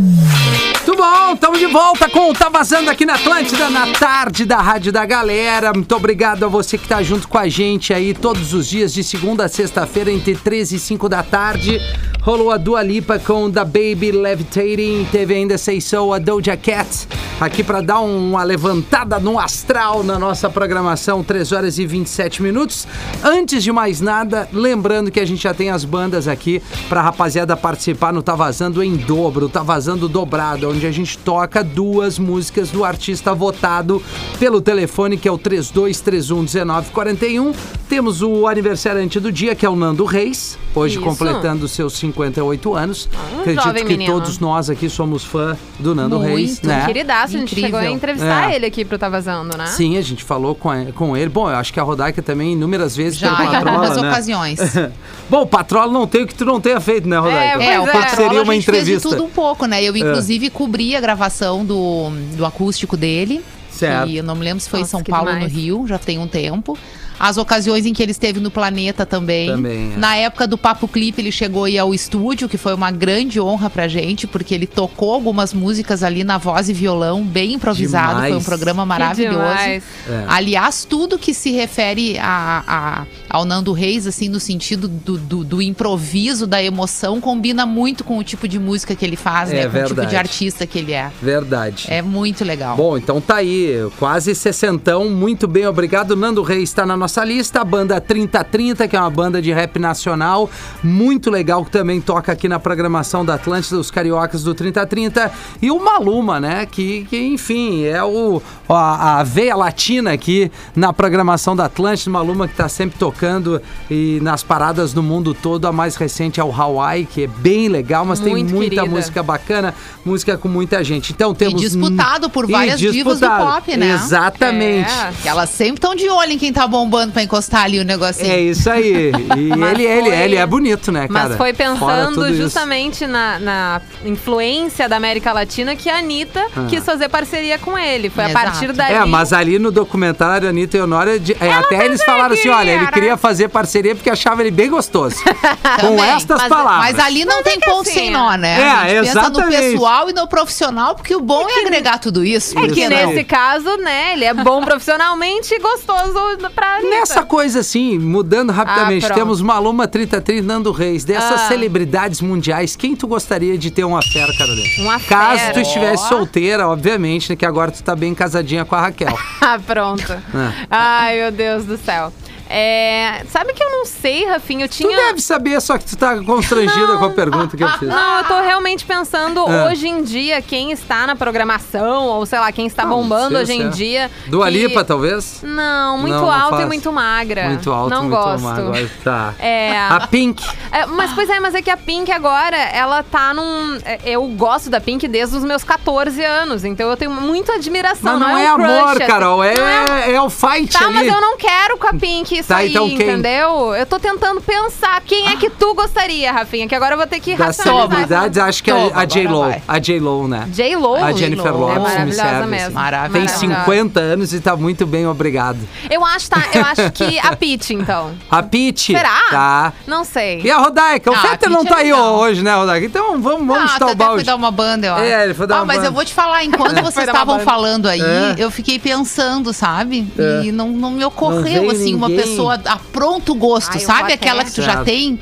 Muito 0.93 0.97
bom, 0.97 1.33
estamos 1.33 1.59
de 1.59 1.67
volta 1.67 2.07
com 2.11 2.31
o 2.31 2.35
Tá 2.35 2.49
Vazando 2.49 2.91
aqui 2.91 3.07
na 3.07 3.15
Atlântida, 3.15 3.71
na 3.71 3.93
tarde 3.93 4.45
da 4.45 4.59
Rádio 4.59 4.93
da 4.93 5.07
Galera. 5.07 5.73
Muito 5.73 5.95
obrigado 5.95 6.45
a 6.45 6.49
você 6.49 6.77
que 6.77 6.87
tá 6.87 7.03
junto 7.03 7.29
com 7.29 7.39
a 7.39 7.49
gente 7.49 7.95
aí 7.95 8.13
todos 8.13 8.53
os 8.53 8.67
dias, 8.67 8.93
de 8.93 9.03
segunda 9.03 9.45
a 9.45 9.49
sexta-feira, 9.49 10.11
entre 10.11 10.35
13 10.35 10.77
e 10.77 10.79
5 10.79 11.09
da 11.09 11.23
tarde. 11.23 11.81
Rolou 12.25 12.53
a 12.53 12.57
Dua 12.57 12.85
Lipa 12.85 13.19
com 13.19 13.51
The 13.51 13.65
Baby 13.65 14.13
Levitating, 14.13 15.09
teve 15.11 15.35
ainda 15.35 15.59
Say 15.59 15.81
So, 15.81 16.13
a 16.13 16.21
Doja 16.21 16.57
Cat, 16.57 17.09
aqui 17.41 17.65
para 17.65 17.81
dar 17.81 17.99
uma 17.99 18.45
levantada 18.45 19.19
no 19.19 19.41
astral 19.41 20.05
na 20.05 20.21
nossa 20.21 20.49
programação, 20.49 21.25
3 21.25 21.51
horas 21.51 21.81
e 21.81 21.87
27 21.87 22.41
minutos. 22.41 22.87
Antes 23.25 23.65
de 23.65 23.73
mais 23.73 24.01
nada, 24.01 24.49
lembrando 24.53 25.11
que 25.11 25.19
a 25.19 25.27
gente 25.27 25.43
já 25.43 25.53
tem 25.53 25.71
as 25.71 25.85
bandas 25.85 26.29
aqui 26.29 26.63
pra 26.89 27.03
rapaziada 27.03 27.57
participar 27.57 28.13
no 28.13 28.23
Tá 28.23 28.37
Vazando 28.37 28.85
em 28.85 28.95
dobro, 28.95 29.49
Tá 29.49 29.65
Vazando 29.65 30.09
dobrado, 30.09 30.71
onde 30.71 30.87
a 30.87 30.93
gente 30.93 31.19
toca 31.19 31.65
duas 31.65 32.21
músicas 32.21 32.71
do 32.71 32.85
artista 32.85 33.35
votado 33.35 34.01
pelo 34.39 34.61
telefone, 34.61 35.17
que 35.17 35.27
é 35.27 35.33
o 35.33 35.39
32311941. 35.39 37.53
Temos 37.89 38.23
o 38.23 38.47
aniversariante 38.47 39.19
do 39.19 39.33
dia, 39.33 39.57
que 39.57 39.67
é 39.67 39.69
o 39.69 39.75
Nando 39.75 40.05
Reis, 40.05 40.57
hoje 40.73 40.99
Isso. 40.99 41.05
completando 41.05 41.67
seus 41.67 41.99
58 42.13 42.75
anos. 42.75 43.09
Acredito 43.41 43.65
jovem 43.65 43.85
que 43.85 43.89
menino. 43.97 44.13
todos 44.13 44.39
nós 44.39 44.71
aqui 44.71 44.89
somos 44.89 45.25
fã 45.25 45.57
do 45.79 45.95
Nando 45.95 46.19
Muito. 46.19 46.37
Reis, 46.37 46.61
né? 46.63 46.85
Queridaço, 46.87 47.37
a 47.37 47.41
gente 47.41 47.55
chegou 47.55 47.79
a 47.81 47.87
entrevistar 47.91 48.53
É. 48.53 48.57
ele 48.57 48.67
aqui 48.67 48.85
pro 48.85 48.99
Tá 48.99 49.09
Vazando, 49.09 49.57
né? 49.57 49.67
Sim, 49.67 49.97
a 49.97 50.03
gente 50.03 50.23
falou 50.23 50.55
com, 50.55 50.71
a- 50.71 50.87
com 50.95 51.17
ele. 51.17 51.29
Bom, 51.31 51.49
eu 51.51 51.57
acho 51.57 51.73
que 51.73 51.81
a 51.81 51.83
Rodaica 51.83 52.23
também 52.23 52.53
inúmeras 52.53 52.95
vezes 52.97 53.19
Já, 53.19 53.43
em 53.45 53.57
algumas 53.57 53.97
né? 53.97 54.09
ocasiões. 54.09 54.61
Bom, 55.29 55.43
o 55.43 55.47
Patrola 55.47 55.93
não 55.93 56.07
tem 56.07 56.23
o 56.25 56.27
que 56.27 56.35
tu 56.35 56.45
não 56.45 56.61
tenha 56.61 56.81
feito, 56.81 57.09
né, 57.09 57.19
Rodaica? 57.19 57.57
Pois 57.57 57.69
É, 57.69 57.81
o 57.81 57.83
é. 57.89 57.93
Patrola 57.93 58.09
Seria 58.29 58.41
a 58.41 58.43
uma 58.43 58.55
gente 58.55 58.65
fez 58.65 58.77
de 58.85 58.93
entrevista. 58.93 59.09
tudo 59.09 59.25
um 59.25 59.31
pouco, 59.31 59.67
né? 59.67 59.83
Eu, 59.83 59.97
inclusive, 59.97 60.51
cobri 60.51 60.95
a 60.95 61.01
gravação 61.01 61.65
do, 61.65 62.11
do 62.37 62.45
acústico 62.45 62.97
dele. 62.97 63.43
Certo. 63.71 64.09
E 64.11 64.19
eu 64.19 64.23
não 64.23 64.35
me 64.35 64.45
lembro 64.45 64.61
se 64.61 64.69
foi 64.69 64.81
Nossa, 64.81 64.97
em 64.97 64.99
São 64.99 65.03
Paulo 65.05 65.31
ou 65.31 65.37
no. 65.41 65.47
Rio, 65.47 65.87
já 65.89 65.99
tem 65.99 66.19
um 66.19 66.27
tempo. 66.29 66.79
As 67.25 67.37
ocasiões 67.37 67.87
em 67.87 67.93
que 67.93 68.03
ele 68.03 68.11
esteve 68.11 68.41
no 68.41 68.51
planeta 68.51 69.07
também. 69.07 69.47
Também, 69.49 69.93
é. 69.95 69.97
Na 69.97 70.17
época 70.17 70.45
do 70.45 70.59
Papo 70.59 70.89
Clipe, 70.89 71.21
ele 71.23 71.31
chegou 71.31 71.65
a 71.67 71.71
ir 71.71 71.79
ao 71.79 71.95
estúdio, 71.95 72.49
que 72.49 72.59
foi 72.59 72.75
uma 72.75 72.91
grande 72.91 73.41
honra 73.41 73.71
pra 73.71 73.87
gente, 73.87 74.27
porque 74.27 74.53
ele 74.53 74.67
tocou 74.67 75.13
algumas 75.15 75.55
músicas 75.55 76.03
ali 76.03 76.25
na 76.25 76.37
voz 76.37 76.69
e 76.69 76.73
violão, 76.73 77.23
bem 77.23 77.53
improvisado. 77.53 78.15
Foi 78.15 78.23
um 78.23 78.27
Demais. 78.27 78.45
programa 78.45 78.85
maravilhoso. 78.85 79.39
demais. 79.39 79.85
É. 80.11 80.25
Aliás, 80.27 80.85
tudo 80.85 81.17
que 81.17 81.33
se 81.33 81.53
refere 81.53 82.19
a, 82.19 82.65
a- 82.67 83.07
ao 83.31 83.45
Nando 83.45 83.73
Reis, 83.73 84.05
assim, 84.09 84.29
no 84.29 84.41
sentido 84.41 84.89
do, 84.89 85.17
do- 85.17 85.45
do 85.45 85.63
improviso, 85.63 86.45
da 86.45 86.61
emoção, 86.61 87.21
combina 87.21 87.65
muito 87.65 88.03
com 88.03 88.19
o 88.19 88.25
tipo 88.25 88.49
de 88.49 88.59
música 88.59 88.97
que 88.97 89.05
ele 89.05 89.15
faz, 89.17 89.53
É 89.53 89.55
né? 89.55 89.63
Com 89.63 89.69
o 89.69 89.73
tipo 89.73 89.87
verdade. 89.87 90.11
de 90.11 90.17
artista 90.17 90.67
que 90.67 90.79
ele 90.81 90.93
é. 90.93 91.09
Verdade. 91.23 91.87
É 91.89 92.03
muito 92.03 92.45
legal. 92.45 92.77
Bom, 92.77 92.97
então 92.99 93.21
tá 93.21 93.37
aí, 93.37 93.77
quase 93.99 94.35
sessentão, 94.35 95.09
muito 95.09 95.47
bem, 95.47 95.67
obrigado. 95.67 96.17
Nando 96.17 96.43
Reis 96.43 96.71
está 96.71 96.85
na 96.87 96.97
nossa 96.97 97.12
lista, 97.25 97.61
a 97.61 97.65
banda 97.65 98.01
3030, 98.01 98.89
que 98.89 98.97
é 98.97 99.01
uma 99.01 99.11
banda 99.11 99.43
de 99.43 99.53
rap 99.53 99.79
nacional, 99.79 100.49
muito 100.83 101.31
legal, 101.31 101.65
que 101.65 101.71
também 101.71 102.01
toca 102.01 102.33
aqui 102.33 102.49
na 102.49 102.59
programação 102.59 103.25
da 103.25 103.35
Atlântida, 103.35 103.79
os 103.79 103.91
cariocas 103.91 104.43
do 104.43 104.55
3030, 104.55 105.31
e 105.61 105.71
o 105.71 105.79
Maluma, 105.79 106.41
né, 106.41 106.65
que, 106.67 107.05
que 107.11 107.19
enfim, 107.19 107.85
é 107.85 108.03
o, 108.03 108.41
a, 108.69 109.21
a 109.21 109.23
veia 109.23 109.55
latina 109.55 110.13
aqui 110.13 110.51
na 110.75 110.93
programação 110.93 111.55
da 111.55 111.67
Atlântida, 111.67 112.11
Maluma 112.11 112.49
que 112.49 112.55
tá 112.55 112.69
sempre 112.69 112.99
tocando 112.99 113.61
e 113.91 114.19
nas 114.23 114.43
paradas 114.43 114.93
do 114.93 115.03
mundo 115.03 115.35
todo, 115.35 115.67
a 115.67 115.73
mais 115.73 115.97
recente 115.97 116.41
é 116.41 116.45
o 116.45 116.51
Hawaii, 116.53 117.05
que 117.05 117.25
é 117.25 117.27
bem 117.27 117.69
legal, 117.69 118.05
mas 118.05 118.21
tem 118.21 118.33
Muito 118.33 118.55
muita 118.55 118.77
querida. 118.77 118.95
música 118.97 119.23
bacana, 119.23 119.75
música 120.05 120.39
com 120.39 120.49
muita 120.49 120.83
gente. 120.85 121.13
Então 121.13 121.33
E 121.33 121.35
temos... 121.35 121.61
disputado 121.61 122.31
por 122.31 122.49
E 122.49 122.53
várias 122.53 122.79
divas 122.79 123.19
do 123.19 123.27
disputado. 123.27 123.53
pop, 123.61 123.77
né? 123.77 123.93
Exatamente. 123.93 124.91
É. 124.91 125.13
Que 125.23 125.29
elas 125.29 125.51
sempre 125.51 125.75
estão 125.75 125.95
de 125.95 126.09
olho 126.09 126.33
em 126.33 126.39
quem 126.39 126.53
tá 126.53 126.67
bombando 126.67 127.02
pra 127.11 127.23
encostar 127.23 127.65
ali 127.65 127.81
o 127.81 127.85
negocinho. 127.85 128.31
É 128.31 128.41
isso 128.41 128.71
aí. 128.71 129.11
E 129.37 129.57
Mas 129.57 129.73
ele, 129.73 129.85
ele, 129.85 130.11
foi- 130.11 130.19
ele 130.21 130.37
é 130.37 130.47
bonito, 130.47 130.93
né, 130.93 131.09
cara? 131.09 131.29
Mas 131.31 131.37
foi 131.39 131.53
pensando 131.53 132.35
justamente 132.37 133.07
na, 133.07 133.39
na 133.39 133.81
influência 134.05 134.89
da 134.89 134.97
América 134.97 135.33
Latina 135.33 135.75
que 135.75 135.89
a 135.89 135.97
Anitta 135.99 136.45
quis 136.69 136.85
fazer 136.85 137.09
parceria 137.09 137.59
com 137.59 137.77
ele. 137.79 138.11
Foi 138.11 138.25
a 138.25 138.31
Exato. 138.31 138.45
partir 138.45 138.73
daí. 138.73 138.95
É, 138.95 139.05
mas 139.05 139.33
ali 139.33 139.59
no 139.59 139.71
documentário, 139.73 140.49
Anitta 140.49 140.77
e 140.77 140.81
Honório, 140.81 141.19
de- 141.19 141.37
é, 141.41 141.53
até 141.53 141.85
eles 141.85 142.03
falaram 142.05 142.35
assim: 142.35 142.49
olha, 142.51 142.71
ele 142.71 142.79
queria, 142.81 142.93
queria 142.93 143.17
fazer 143.17 143.49
parceria 143.49 143.95
porque 143.95 144.11
achava 144.11 144.43
ele 144.43 144.51
bem 144.51 144.69
gostoso. 144.71 145.17
com 145.81 145.97
Também, 145.97 146.11
estas 146.11 146.39
mas- 146.39 146.49
palavras. 146.49 146.93
Mas 146.93 146.99
ali 147.05 147.25
não 147.25 147.43
tem 147.43 147.59
que 147.59 147.67
ponto 147.69 147.83
assim, 147.89 147.93
sem 147.93 148.11
nó, 148.11 148.35
né? 148.37 148.61
é, 148.61 148.65
a 148.71 148.85
gente 149.05 149.07
pensa 149.15 149.15
no 149.15 149.39
exatamente. 149.39 149.73
pessoal 149.73 150.11
e 150.11 150.13
no 150.13 150.29
profissional, 150.29 150.95
porque 150.95 151.15
o 151.17 151.21
bom 151.21 151.49
é, 151.49 151.61
agregar 151.61 151.99
tudo 151.99 152.25
isso. 152.25 152.59
É 152.59 152.67
Isso 152.67 152.75
que 152.75 152.89
nesse 152.89 153.25
caso, 153.25 153.77
né, 153.79 154.13
ele 154.13 154.25
é 154.25 154.35
bom 154.35 154.63
profissionalmente 154.63 155.55
e 155.55 155.59
gostoso 155.59 156.13
pra. 156.55 156.79
Nessa 156.83 157.23
coisa 157.23 157.61
assim, 157.61 157.99
mudando 157.99 158.51
rapidamente, 158.51 159.07
Ah, 159.07 159.15
temos 159.15 159.41
Maluma 159.41 159.87
3030 159.89 160.43
Nando 160.47 160.71
Reis. 160.73 161.05
Dessas 161.05 161.43
Ah. 161.43 161.49
celebridades 161.49 162.21
mundiais, 162.21 162.77
quem 162.77 162.95
tu 162.97 163.07
gostaria 163.07 163.57
de 163.57 163.71
ter 163.71 163.85
uma 163.85 164.01
fera, 164.03 164.33
Carolina? 164.37 164.69
Uma 164.81 165.01
Caso 165.01 165.39
fera. 165.41 165.53
tu 165.55 165.61
estivesse 165.61 166.09
solteira, 166.09 166.69
obviamente, 166.69 167.31
né, 167.31 167.37
que 167.37 167.47
agora 167.47 167.71
tu 167.71 167.83
tá 167.83 167.95
bem 167.97 168.15
casadinha 168.15 168.65
com 168.65 168.75
a 168.75 168.81
Raquel. 168.81 169.17
Ah, 169.45 169.59
pronto. 169.59 170.13
É. 170.13 170.67
Ai, 170.71 171.19
meu 171.19 171.33
Deus 171.33 171.65
do 171.65 171.77
céu. 171.77 172.13
É, 172.55 173.25
sabe 173.31 173.55
que 173.55 173.63
eu 173.63 173.71
não 173.71 173.87
sei, 173.87 174.27
Rafinha? 174.27 174.67
Eu 174.67 174.69
Tu 174.69 174.77
tinha. 174.77 174.95
deve 174.97 175.21
saber, 175.23 175.59
só 175.63 175.79
que 175.79 175.85
tu 175.87 175.97
tá 175.97 176.23
constrangida 176.23 176.99
com 176.99 177.05
a 177.07 177.11
pergunta 177.11 177.57
que 177.57 177.65
eu 177.65 177.69
fiz. 177.79 177.89
Não, 177.89 178.19
eu 178.19 178.25
tô 178.25 178.41
realmente 178.43 178.85
pensando 178.85 179.41
Ah. 179.41 179.69
hoje 179.71 179.89
em 179.89 180.03
dia 180.03 180.43
quem 180.43 180.71
está 180.71 181.07
na 181.07 181.17
programação, 181.17 182.05
ou 182.09 182.27
sei 182.27 182.39
lá, 182.39 182.53
quem 182.53 182.67
está 182.67 182.83
Ah, 182.83 182.87
bombando 182.87 183.35
sei, 183.37 183.43
hoje 183.43 183.53
em 183.55 183.71
dia. 183.71 184.11
Dua 184.27 184.47
que- 184.51 184.53
Lipa, 184.69 184.85
talvez? 184.85 185.41
Não, 185.43 185.97
muito 185.97 186.15
Não, 186.15 186.27
não 186.27 186.51
faz. 186.51 186.63
e 186.63 186.67
muito 186.67 186.93
magra. 186.93 187.45
Muito 187.45 187.73
alto, 187.73 187.91
Não 187.91 188.05
muito 188.05 188.17
gosto. 188.17 188.43
magro. 188.45 188.91
Tá. 189.03 189.35
É. 189.39 189.79
A 189.89 190.07
Pink. 190.07 190.45
É, 190.71 190.85
mas, 190.87 191.11
pois 191.15 191.31
é, 191.31 191.41
mas 191.41 191.55
é 191.55 191.63
que 191.63 191.71
a 191.71 191.77
Pink 191.77 192.13
agora, 192.13 192.57
ela 192.57 193.03
tá 193.03 193.33
num. 193.33 193.79
é, 193.85 193.99
Eu 194.05 194.27
gosto 194.29 194.69
da 194.69 194.81
Pink 194.81 195.07
desde 195.09 195.37
os 195.37 195.45
meus 195.45 195.65
14 195.65 196.23
anos, 196.23 196.65
então 196.65 196.91
eu 196.91 196.97
tenho 196.97 197.11
muita 197.11 197.55
admiração. 197.55 198.19
Mas 198.19 198.29
não, 198.29 198.37
é, 198.39 198.45
é 198.47 198.53
um 198.53 198.57
crush, 198.57 198.71
amor, 198.71 198.89
assim. 198.97 199.07
Carol. 199.07 199.45
É, 199.45 199.55
Não 199.55 199.67
é- 199.97 200.13
é 200.15 200.21
o 200.21 200.29
fight 200.29 200.73
Tá, 200.73 200.85
ali. 200.87 200.95
mas 200.95 201.07
eu 201.09 201.21
não 201.21 201.37
quero 201.37 201.79
com 201.79 201.87
a 201.87 201.95
Pink 201.95 202.42
isso 202.43 202.49
Tá, 202.49 202.57
aí, 202.59 202.71
então 202.71 202.87
quem? 202.89 202.97
entendeu? 202.97 203.75
Eu 203.75 203.87
tô 203.87 203.99
tentando 203.99 204.41
pensar 204.41 205.01
quem 205.03 205.29
é 205.29 205.37
que 205.37 205.49
tu 205.51 205.75
gostaria, 205.75 206.31
Rafinha, 206.33 206.69
que 206.69 206.75
agora 206.75 206.95
eu 206.95 206.99
vou 206.99 207.07
ter 207.07 207.21
que 207.21 207.35
Das 207.37 207.57
celebridades, 207.57 208.39
acho 208.39 208.63
que 208.63 208.71
é 208.71 208.75
Toma, 208.75 209.01
a 209.01 209.05
J-Lo. 209.05 209.55
A 209.67 209.79
J-Lo, 209.79 210.29
né? 210.29 210.49
J-Lo. 210.53 210.95
A 210.97 211.13
Jennifer. 211.13 211.53
Lopes 211.53 211.77
É 211.77 211.79
me 211.79 211.83
maravilhosa 211.85 212.23
serve. 212.23 212.47
mesmo. 212.47 212.67
assim. 212.67 212.75
Maravilhosa. 212.75 213.13
Tem 213.13 213.23
Maravilhosa. 213.49 213.65
50 213.65 214.01
anos 214.01 214.33
e 214.35 214.41
tá 214.41 214.57
muito 214.57 214.87
bem, 214.87 215.07
obrigado. 215.07 215.59
Eu 215.91 216.05
acho, 216.05 216.29
tá, 216.31 216.43
eu 216.55 216.63
acho 216.65 216.91
que 216.93 217.19
a 217.23 217.35
Peach, 217.37 217.73
então. 217.75 218.13
A 218.31 218.43
Pete. 218.43 218.93
Será? 218.93 219.21
Tá. 219.31 219.73
Não 219.87 220.05
sei. 220.05 220.41
E 220.43 220.51
a 220.51 220.59
Rodaica? 220.59 221.11
O 221.11 221.15
Ah, 221.15 221.19
a 221.19 221.21
Fetter 221.23 221.51
não 221.51 221.61
Pitty 221.61 221.73
tá 221.75 221.81
é 221.81 221.85
aí 221.85 221.93
hoje, 221.93 222.43
né, 222.43 222.55
Rodaica? 222.55 222.87
Então 222.87 223.21
vamos, 223.21 223.47
vamos 223.47 223.65
ah, 223.65 223.69
chutar 223.69 223.87
o 223.87 223.91
até 223.91 223.97
foi 223.97 224.07
balde. 224.07 224.25
dar 224.25 224.37
uma 224.37 224.51
banda, 224.51 224.87
eu 224.87 224.95
acho. 224.95 225.05
É, 225.05 225.25
ele 225.25 225.35
foi 225.35 225.47
dar 225.47 225.57
ah, 225.57 225.59
uma 225.61 225.65
mas 225.67 225.77
banda. 225.77 225.89
eu 225.89 225.93
vou 225.93 226.05
te 226.05 226.13
falar, 226.15 226.45
enquanto 226.45 226.75
vocês 226.83 226.95
Foi 226.95 227.07
dar 227.07 227.13
uma 227.13 227.21
estavam 227.23 227.41
falando 227.41 227.87
aí, 227.89 228.01
É. 228.01 228.35
eu 228.39 228.51
fiquei 228.51 228.79
pensando, 228.79 229.53
sabe? 229.53 230.07
É. 230.19 230.43
E 230.47 230.53
não, 230.53 230.69
não 230.69 230.91
me 230.91 231.01
Não 231.01 231.09
ocorreu, 231.09 231.71
assim, 231.71 231.95
uma 231.95 232.09
ninguém. 232.09 232.25
Pessoa 232.33 232.61
a 232.67 232.77
pronto 232.93 233.35
gosto, 233.35 233.73
Ai, 233.75 233.81
sabe? 233.81 234.13
Aquela 234.13 234.45
que 234.45 234.53
tu 234.53 234.63
já 234.63 234.83
tem. 234.85 235.19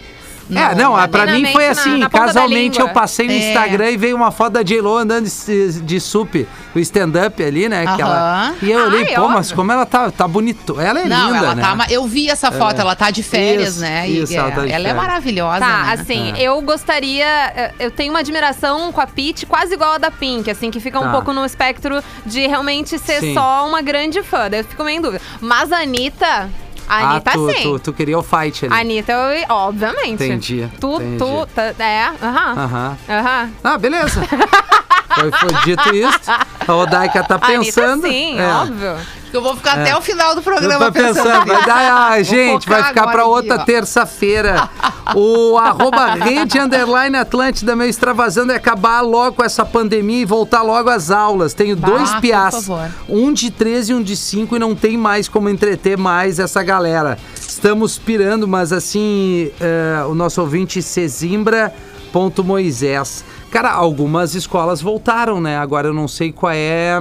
É, 0.52 0.74
não, 0.74 0.96
ah, 0.96 1.06
pra 1.06 1.26
na 1.26 1.34
mim 1.34 1.46
foi 1.52 1.64
na- 1.66 1.70
assim, 1.70 1.96
na 1.96 2.08
da 2.08 2.10
casualmente 2.18 2.80
eu 2.80 2.88
passei 2.88 3.24
no 3.28 3.32
É. 3.32 3.36
Instagram 3.36 3.90
e 3.92 3.96
veio 3.96 4.16
uma 4.16 4.32
foto 4.32 4.54
da 4.54 4.64
J-Lo 4.64 4.96
andando 4.96 5.28
de, 5.30 5.80
de 5.82 6.00
sup, 6.00 6.44
o 6.74 6.78
stand-up 6.80 7.40
ali, 7.40 7.68
né? 7.68 7.84
que 7.94 8.02
ela- 8.02 8.46
Aham. 8.48 8.54
E 8.60 8.68
eu 8.72 8.84
olhei, 8.84 9.06
Ai, 9.10 9.14
pô, 9.14 9.28
mas 9.28 9.36
óbvio. 9.46 9.54
como 9.56 9.70
ela 9.70 9.86
tá, 9.86 10.10
tá 10.10 10.26
bonito. 10.26 10.80
Ela 10.80 11.02
é 11.02 11.04
Não, 11.04 11.26
linda, 11.28 11.38
ela 11.38 11.54
né? 11.54 11.62
tá. 11.62 11.86
Eu 11.88 12.04
vi 12.04 12.28
essa 12.28 12.50
foto, 12.50 12.78
É. 12.78 12.80
ela 12.80 12.96
tá 12.96 13.12
de 13.12 13.22
férias, 13.22 13.74
Isso, 13.74 13.80
né? 13.80 14.10
E 14.10 14.22
isso, 14.24 14.34
ela 14.36 14.48
é- 14.48 14.50
tá 14.50 14.60
de 14.62 14.72
ela 14.72 14.88
é 14.88 14.90
férias. 14.90 14.96
maravilhosa. 14.96 15.60
Tá, 15.60 15.82
né? 15.84 15.92
assim, 15.92 16.32
É. 16.36 16.42
eu 16.42 16.60
gostaria. 16.62 17.24
eh, 17.54 17.72
Eu 17.78 17.92
tenho 17.92 18.10
uma 18.12 18.18
admiração 18.18 18.90
com 18.90 19.00
a 19.00 19.06
Peach 19.06 19.46
quase 19.46 19.74
igual 19.74 19.92
a 19.92 19.98
da 19.98 20.10
Pink, 20.10 20.50
assim, 20.50 20.68
que 20.72 20.80
fica 20.80 20.98
um 20.98 21.04
Tá. 21.04 21.10
pouco 21.12 21.32
no 21.32 21.44
espectro 21.44 22.02
de 22.26 22.44
realmente 22.48 22.98
ser 22.98 23.20
Sim. 23.20 23.34
só 23.34 23.68
uma 23.68 23.80
grande 23.82 24.20
fã. 24.24 24.50
Daí 24.50 24.58
eu 24.60 24.64
fico 24.64 24.82
meio 24.82 24.98
em 24.98 25.00
dúvida. 25.00 25.22
Mas 25.40 25.70
a 25.70 25.78
Anitta. 25.78 26.50
A 26.90 26.96
Ah, 26.96 27.10
Anitta, 27.12 27.30
tu, 27.30 27.50
sim. 27.52 27.62
tu, 27.62 27.78
tu 27.78 27.92
queria 27.92 28.18
o 28.18 28.22
fight 28.22 28.66
ali. 28.66 28.74
Anitta, 28.80 29.12
eu, 29.12 29.44
obviamente. 29.48 30.10
Entendi, 30.24 30.68
Tu, 30.80 30.94
entendi. 30.96 31.18
tu, 31.18 31.46
tá- 31.54 31.72
é, 31.84 32.06
aham. 32.20 32.52
Aham. 32.58 32.96
Aham. 33.08 33.50
Ah, 33.62 33.78
beleza. 33.78 34.20
foi, 35.14 35.30
foi 35.30 35.52
dito 35.64 35.94
isso. 35.94 36.18
A 36.66 36.72
Rodaica 36.72 37.22
tá 37.22 37.36
A 37.40 37.46
Anitta, 37.46 37.64
pensando. 37.80 38.02
sim, 38.08 38.38
É. 38.40 38.46
óbvio. 38.54 38.96
Eu 39.32 39.40
vou 39.40 39.56
ficar 39.56 39.80
até 39.80 39.96
o 39.96 40.00
final 40.00 40.34
do 40.34 40.42
programa 40.42 40.86
tô 40.86 40.92
pensando, 40.92 41.46
vai 41.46 41.64
dar, 41.64 42.08
ah, 42.10 42.20
gente, 42.22 42.68
vai 42.68 42.82
ficar 42.84 43.02
pra 43.02 43.22
agora 43.22 43.26
outra 43.26 43.58
terça-feira. 43.60 44.68
O 45.14 45.56
arroba 45.62 46.14
rede 46.14 46.58
underline 46.58 47.16
Atlântida, 47.16 47.76
meu 47.76 47.88
extravasando, 47.88 48.52
é 48.52 48.56
acabar 48.56 49.00
logo 49.02 49.36
com 49.36 49.44
essa 49.44 49.64
pandemia 49.64 50.22
e 50.22 50.24
voltar 50.24 50.62
logo 50.62 50.90
às 50.90 51.10
aulas. 51.10 51.54
Tenho 51.54 51.76
Bah, 51.76 51.88
dois 51.88 52.12
piás, 52.16 52.68
um 53.08 53.32
de 53.32 53.50
13 53.50 53.92
e 53.92 53.94
um 53.94 54.02
de 54.02 54.16
5 54.16 54.56
e 54.56 54.58
não 54.58 54.74
tem 54.74 54.96
mais 54.96 55.28
como 55.28 55.48
entreter 55.48 55.96
mais 55.96 56.40
essa 56.40 56.62
galera. 56.62 57.18
Estamos 57.36 57.98
pirando, 57.98 58.48
mas 58.48 58.72
assim, 58.72 59.50
é, 59.60 60.02
o 60.04 60.14
nosso 60.14 60.40
ouvinte 60.40 60.80
Cezimbra.moisés. 60.82 63.24
Cara, 63.50 63.70
algumas 63.72 64.34
escolas 64.34 64.80
voltaram, 64.80 65.40
né? 65.40 65.58
Agora 65.58 65.88
eu 65.88 65.94
não 65.94 66.08
sei 66.08 66.32
qual 66.32 66.52
é, 66.52 66.98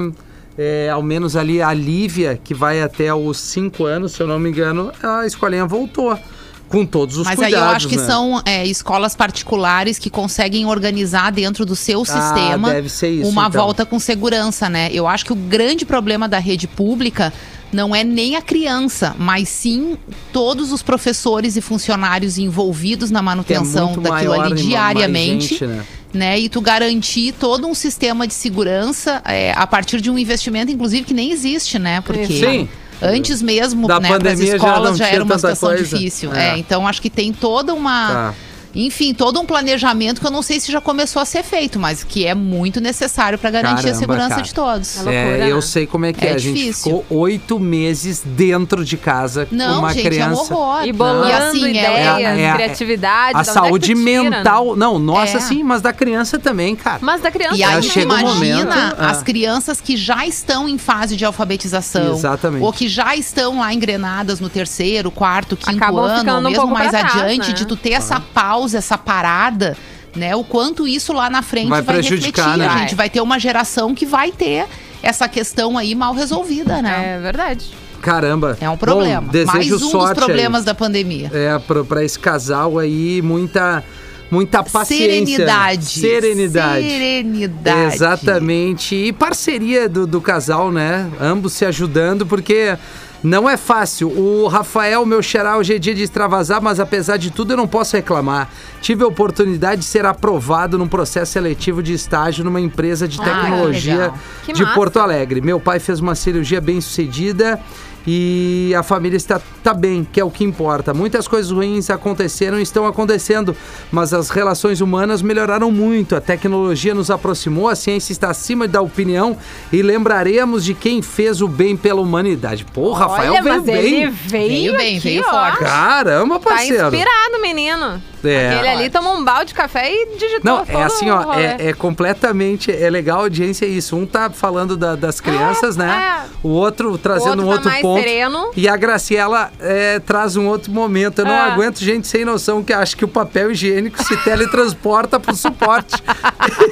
é, 0.61 0.89
ao 0.89 1.01
menos 1.01 1.37
ali 1.37 1.61
a 1.61 1.73
Lívia, 1.73 2.37
que 2.43 2.53
vai 2.53 2.81
até 2.81 3.13
os 3.13 3.37
5 3.37 3.85
anos, 3.85 4.11
se 4.11 4.21
eu 4.21 4.27
não 4.27 4.37
me 4.37 4.49
engano, 4.49 4.91
a 5.01 5.25
escolinha 5.25 5.65
voltou. 5.65 6.19
Com 6.67 6.85
todos 6.85 7.17
os 7.17 7.25
Mas 7.25 7.39
aí 7.39 7.45
cuidados, 7.45 7.67
eu 7.67 7.75
acho 7.75 7.87
que 7.87 7.97
né? 7.97 8.05
são 8.05 8.43
é, 8.45 8.63
escolas 8.63 9.15
particulares 9.15 9.97
que 9.97 10.07
conseguem 10.07 10.67
organizar 10.67 11.31
dentro 11.31 11.65
do 11.65 11.75
seu 11.75 12.05
sistema 12.05 12.71
Ah, 12.71 12.87
ser 12.87 13.09
isso, 13.09 13.27
uma 13.27 13.47
então. 13.47 13.59
volta 13.59 13.87
com 13.87 13.97
segurança, 13.97 14.69
né? 14.69 14.87
Eu 14.93 15.07
acho 15.07 15.25
que 15.25 15.33
o 15.33 15.35
grande 15.35 15.83
problema 15.83 16.29
da 16.29 16.37
rede 16.37 16.67
pública 16.67 17.33
não 17.73 17.95
é 17.95 18.03
nem 18.03 18.35
a 18.35 18.41
criança, 18.43 19.15
mas 19.17 19.49
sim 19.49 19.97
todos 20.31 20.71
os 20.71 20.83
professores 20.83 21.55
e 21.55 21.61
funcionários 21.61 22.37
envolvidos 22.37 23.09
na 23.09 23.17
é 23.17 23.23
manutenção 23.23 23.87
muito 23.87 24.01
daquilo 24.01 24.37
maior 24.37 24.45
ali 24.45 24.61
diariamente. 24.61 25.47
gente, 25.47 25.65
né? 25.65 25.83
Né? 26.13 26.39
E 26.39 26.49
tu 26.49 26.61
garantir 26.61 27.33
todo 27.33 27.67
um 27.67 27.73
sistema 27.73 28.27
de 28.27 28.33
segurança 28.33 29.21
é, 29.25 29.53
a 29.55 29.67
partir 29.67 30.01
de 30.01 30.09
um 30.09 30.17
investimento, 30.17 30.71
inclusive, 30.71 31.03
que 31.03 31.13
nem 31.13 31.31
existe, 31.31 31.77
né? 31.77 32.01
Porque 32.01 32.25
Sim. 32.25 32.69
antes 33.01 33.41
mesmo, 33.41 33.87
Da 33.87 33.99
né, 33.99 34.07
as 34.09 34.15
pandemia 34.15 34.47
já 34.47 34.55
escolas 34.55 34.97
já, 34.97 35.05
tinha 35.05 35.15
era 35.15 35.23
uma 35.23 35.35
situação 35.35 35.69
coisa. 35.69 35.83
difícil. 35.83 36.33
É. 36.33 36.49
É, 36.49 36.57
então 36.57 36.87
acho 36.87 37.01
que 37.01 37.09
tem 37.09 37.31
toda 37.31 37.73
uma. 37.73 38.07
Tá. 38.07 38.35
Enfim, 38.75 39.13
todo 39.13 39.39
um 39.39 39.45
planejamento 39.45 40.21
que 40.21 40.27
eu 40.27 40.31
não 40.31 40.41
sei 40.41 40.59
se 40.59 40.71
já 40.71 40.79
começou 40.79 41.21
a 41.21 41.25
ser 41.25 41.43
feito, 41.43 41.79
mas 41.79 42.03
que 42.03 42.25
é 42.25 42.35
muito 42.35 42.79
necessário 42.79 43.37
para 43.37 43.49
garantir 43.49 43.75
Caramba, 43.83 43.95
a 43.95 43.99
segurança 43.99 44.29
cara. 44.29 44.41
de 44.41 44.53
todos. 44.53 44.95
É 44.97 45.01
loucura, 45.01 45.15
É, 45.45 45.51
eu 45.51 45.55
né? 45.55 45.61
sei 45.61 45.87
como 45.87 46.05
é 46.05 46.13
que 46.13 46.25
é. 46.25 46.29
É 46.29 46.33
A 46.35 46.37
gente 46.37 46.53
difícil. 46.55 46.83
ficou 47.03 47.05
oito 47.19 47.59
meses 47.59 48.21
dentro 48.23 48.85
de 48.85 48.95
casa 48.97 49.45
com 49.47 49.55
Não, 49.55 49.79
uma 49.79 49.93
gente, 49.93 49.99
é 50.05 50.07
um 50.07 50.11
criança. 50.11 50.53
horror. 50.53 50.85
E 50.85 50.91
bolando 50.93 51.27
E 51.29 51.31
assim, 51.33 51.69
ideias, 51.69 51.85
ela- 52.05 52.19
É, 52.21 52.41
é, 52.45 52.53
criatividade. 52.53 53.37
a 53.37 53.41
é 53.41 53.43
saúde 53.43 53.95
né? 53.95 54.01
mental. 54.01 54.75
Não, 54.75 54.99
nossa, 54.99 55.37
É. 55.37 55.39
sim, 55.39 55.63
mas 55.63 55.81
da 55.81 55.91
criança 55.91 56.37
também, 56.37 56.75
cara. 56.75 56.99
Mas 57.01 57.21
da 57.21 57.31
criança 57.31 57.55
E 57.55 57.63
aí, 57.63 57.75
também. 57.75 57.89
chega 57.89 58.13
um 58.13 58.19
imagina 58.19 58.65
momento, 58.65 58.95
ah. 58.99 59.09
as 59.09 59.23
crianças 59.23 59.81
que 59.81 59.97
já 59.97 60.25
estão 60.27 60.67
em 60.69 60.77
fase 60.77 61.15
de 61.15 61.25
alfabetização. 61.25 62.13
Exatamente. 62.13 62.63
Ou 62.63 62.71
que 62.71 62.87
já 62.87 63.15
estão 63.15 63.59
lá 63.59 63.73
engrenadas 63.73 64.39
no 64.39 64.49
terceiro, 64.49 65.09
quarto, 65.11 65.57
quinto 65.57 65.77
Acabam 65.77 66.05
ano, 66.05 66.31
um 66.37 66.41
mesmo 66.41 66.55
pouco 66.55 66.73
mais 66.73 66.89
trás, 66.91 67.15
adiante, 67.15 67.47
né? 67.49 67.53
de 67.53 67.65
tu 67.65 67.75
ter 67.75 67.93
essa 67.93 68.19
pausa, 68.59 68.77
essa 68.77 68.97
parada, 68.97 69.77
né? 70.15 70.35
O 70.35 70.43
quanto 70.43 70.87
isso 70.87 71.13
lá 71.13 71.29
na 71.29 71.41
frente 71.41 71.69
Vai 71.69 71.81
vai, 71.81 71.95
prejudicar, 71.95 72.51
refletir. 72.51 72.67
né? 72.67 72.67
A 72.67 72.77
gente 72.79 72.95
vai 72.95 73.09
ter 73.09 73.21
uma 73.21 73.39
geração 73.39 73.95
que 73.95 74.05
vai 74.05 74.31
ter 74.31 74.65
essa 75.01 75.27
questão 75.29 75.77
aí 75.77 75.95
mal 75.95 76.13
resolvida, 76.13 76.81
né? 76.81 77.15
É 77.17 77.21
verdade. 77.21 77.65
Caramba. 78.01 78.57
É, 78.59 78.69
um 78.69 78.77
problema. 78.77 79.21
Bom, 79.21 79.31
desejo 79.31 79.53
Mais 79.53 79.71
um 79.71 79.79
sorte 79.79 80.15
dos 80.15 80.23
aí. 80.23 80.25
problemas 80.25 80.63
da 80.65 80.73
pandemia. 80.75 81.29
É, 81.33 81.57
pra, 81.59 81.83
pra 81.83 82.03
esse 82.03 82.17
casal 82.19 82.77
aí, 82.79 83.21
muita, 83.21 83.83
muita 84.31 84.63
paciência. 84.63 85.05
Serenidade. 85.07 85.85
Serenidade. 85.85 86.89
Serenidade. 86.89 87.95
Exatamente. 87.95 88.95
E 88.95 89.11
parceria 89.13 89.87
do, 89.87 90.05
do 90.07 90.19
casal, 90.21 90.71
né? 90.71 91.09
Ambos 91.19 91.53
se 91.53 91.65
ajudando, 91.65 92.25
porque 92.25 92.77
não 93.23 93.49
é 93.49 93.57
fácil. 93.57 94.09
O 94.09 94.47
Rafael, 94.47 95.05
meu 95.05 95.21
xará, 95.21 95.57
hoje 95.57 95.75
é 95.75 95.79
dia 95.79 95.93
de 95.93 96.03
extravasar, 96.03 96.61
mas 96.61 96.79
apesar 96.79 97.17
de 97.17 97.31
tudo 97.31 97.53
eu 97.53 97.57
não 97.57 97.67
posso 97.67 97.95
reclamar. 97.95 98.49
Tive 98.81 99.03
a 99.03 99.07
oportunidade 99.07 99.81
de 99.81 99.87
ser 99.87 100.05
aprovado 100.05 100.77
num 100.77 100.87
processo 100.87 101.33
seletivo 101.33 101.83
de 101.83 101.93
estágio 101.93 102.43
numa 102.43 102.61
empresa 102.61 103.07
de 103.07 103.19
Ah, 103.19 103.23
tecnologia. 103.23 104.13
Que 104.45 104.53
de 104.53 104.61
massa. 104.63 104.75
Porto 104.75 104.99
Alegre. 104.99 105.41
Meu 105.41 105.59
pai 105.59 105.79
fez 105.79 105.99
uma 105.99 106.15
cirurgia 106.15 106.61
bem 106.61 106.79
sucedida 106.79 107.59
e 108.07 108.73
a 108.77 108.83
família 108.83 109.17
está 109.17 109.41
tá 109.63 109.73
bem, 109.73 110.07
que 110.11 110.19
é 110.19 110.23
o 110.23 110.31
que 110.31 110.43
importa. 110.43 110.93
Muitas 110.93 111.27
coisas 111.27 111.51
ruins 111.51 111.89
aconteceram 111.89 112.59
e 112.59 112.63
estão 112.63 112.85
acontecendo, 112.87 113.55
mas 113.91 114.13
as 114.13 114.29
relações 114.29 114.81
humanas 114.81 115.21
melhoraram 115.21 115.71
muito. 115.71 116.15
A 116.15 116.21
tecnologia 116.21 116.93
nos 116.95 117.11
aproximou, 117.11 117.67
a 117.67 117.75
ciência 117.75 118.11
está 118.11 118.29
acima 118.29 118.67
da 118.67 118.81
opinião 118.81 119.37
e 119.71 119.81
lembraremos 119.81 120.63
de 120.63 120.73
quem 120.73 121.01
fez 121.01 121.41
o 121.41 121.47
bem 121.47 121.75
pela 121.75 122.01
humanidade. 122.01 122.65
Pô, 122.73 122.91
Rafael 122.93 123.33
Olha, 123.33 123.41
veio 123.41 123.55
mas 123.55 123.63
bem. 123.65 123.75
ele 123.75 124.09
veio, 124.09 124.11
Veio 124.39 124.77
bem, 124.77 124.97
aqui, 124.97 125.09
veio 125.09 125.23
ó. 125.27 125.31
forte. 125.31 125.59
Caramba, 125.59 126.39
Tá 126.39 126.49
parceiro. 126.49 126.83
inspirado, 126.87 127.41
menino. 127.41 128.01
É. 128.23 128.49
Aquele 128.53 128.67
ali 128.67 128.89
tomou 128.89 129.15
um 129.15 129.23
balde 129.23 129.45
de 129.47 129.53
café 129.53 129.91
e 129.91 130.17
digitou 130.17 130.41
Não, 130.43 130.65
é 130.67 130.83
assim, 130.83 131.09
o 131.09 131.15
ó, 131.15 131.33
é, 131.33 131.69
é 131.69 131.73
completamente, 131.73 132.71
é 132.71 132.89
legal 132.89 133.19
a 133.19 133.21
audiência 133.23 133.65
é 133.65 133.69
isso. 133.69 133.95
Um 133.95 134.05
tá 134.05 134.29
falando 134.29 134.75
da- 134.75 134.95
das 134.95 135.21
crianças, 135.21 135.77
né? 135.77 136.23
é. 136.25 136.29
O 136.43 136.49
outro 136.49 136.97
trazendo 136.97 137.29
outro 137.29 137.45
um 137.45 137.47
tá 137.47 137.53
outro 137.53 137.69
mais 137.69 137.81
ponto. 137.81 138.01
sereno. 138.01 138.51
E 138.55 138.67
a 138.67 138.75
Graciela 138.75 139.51
é, 139.59 139.99
traz 139.99 140.35
um 140.35 140.47
outro 140.47 140.71
momento. 140.71 141.19
Eu 141.19 141.25
não 141.25 141.33
É. 141.33 141.39
aguento 141.51 141.79
gente 141.79 142.07
sem 142.07 142.25
noção 142.25 142.63
que 142.63 142.73
acha 142.73 142.95
que 142.95 143.05
o 143.05 143.07
papel 143.07 143.51
higiênico 143.51 144.01
se 144.03 144.15
teletransporta 144.17 145.19
pro 145.19 145.35
suporte. 145.35 145.95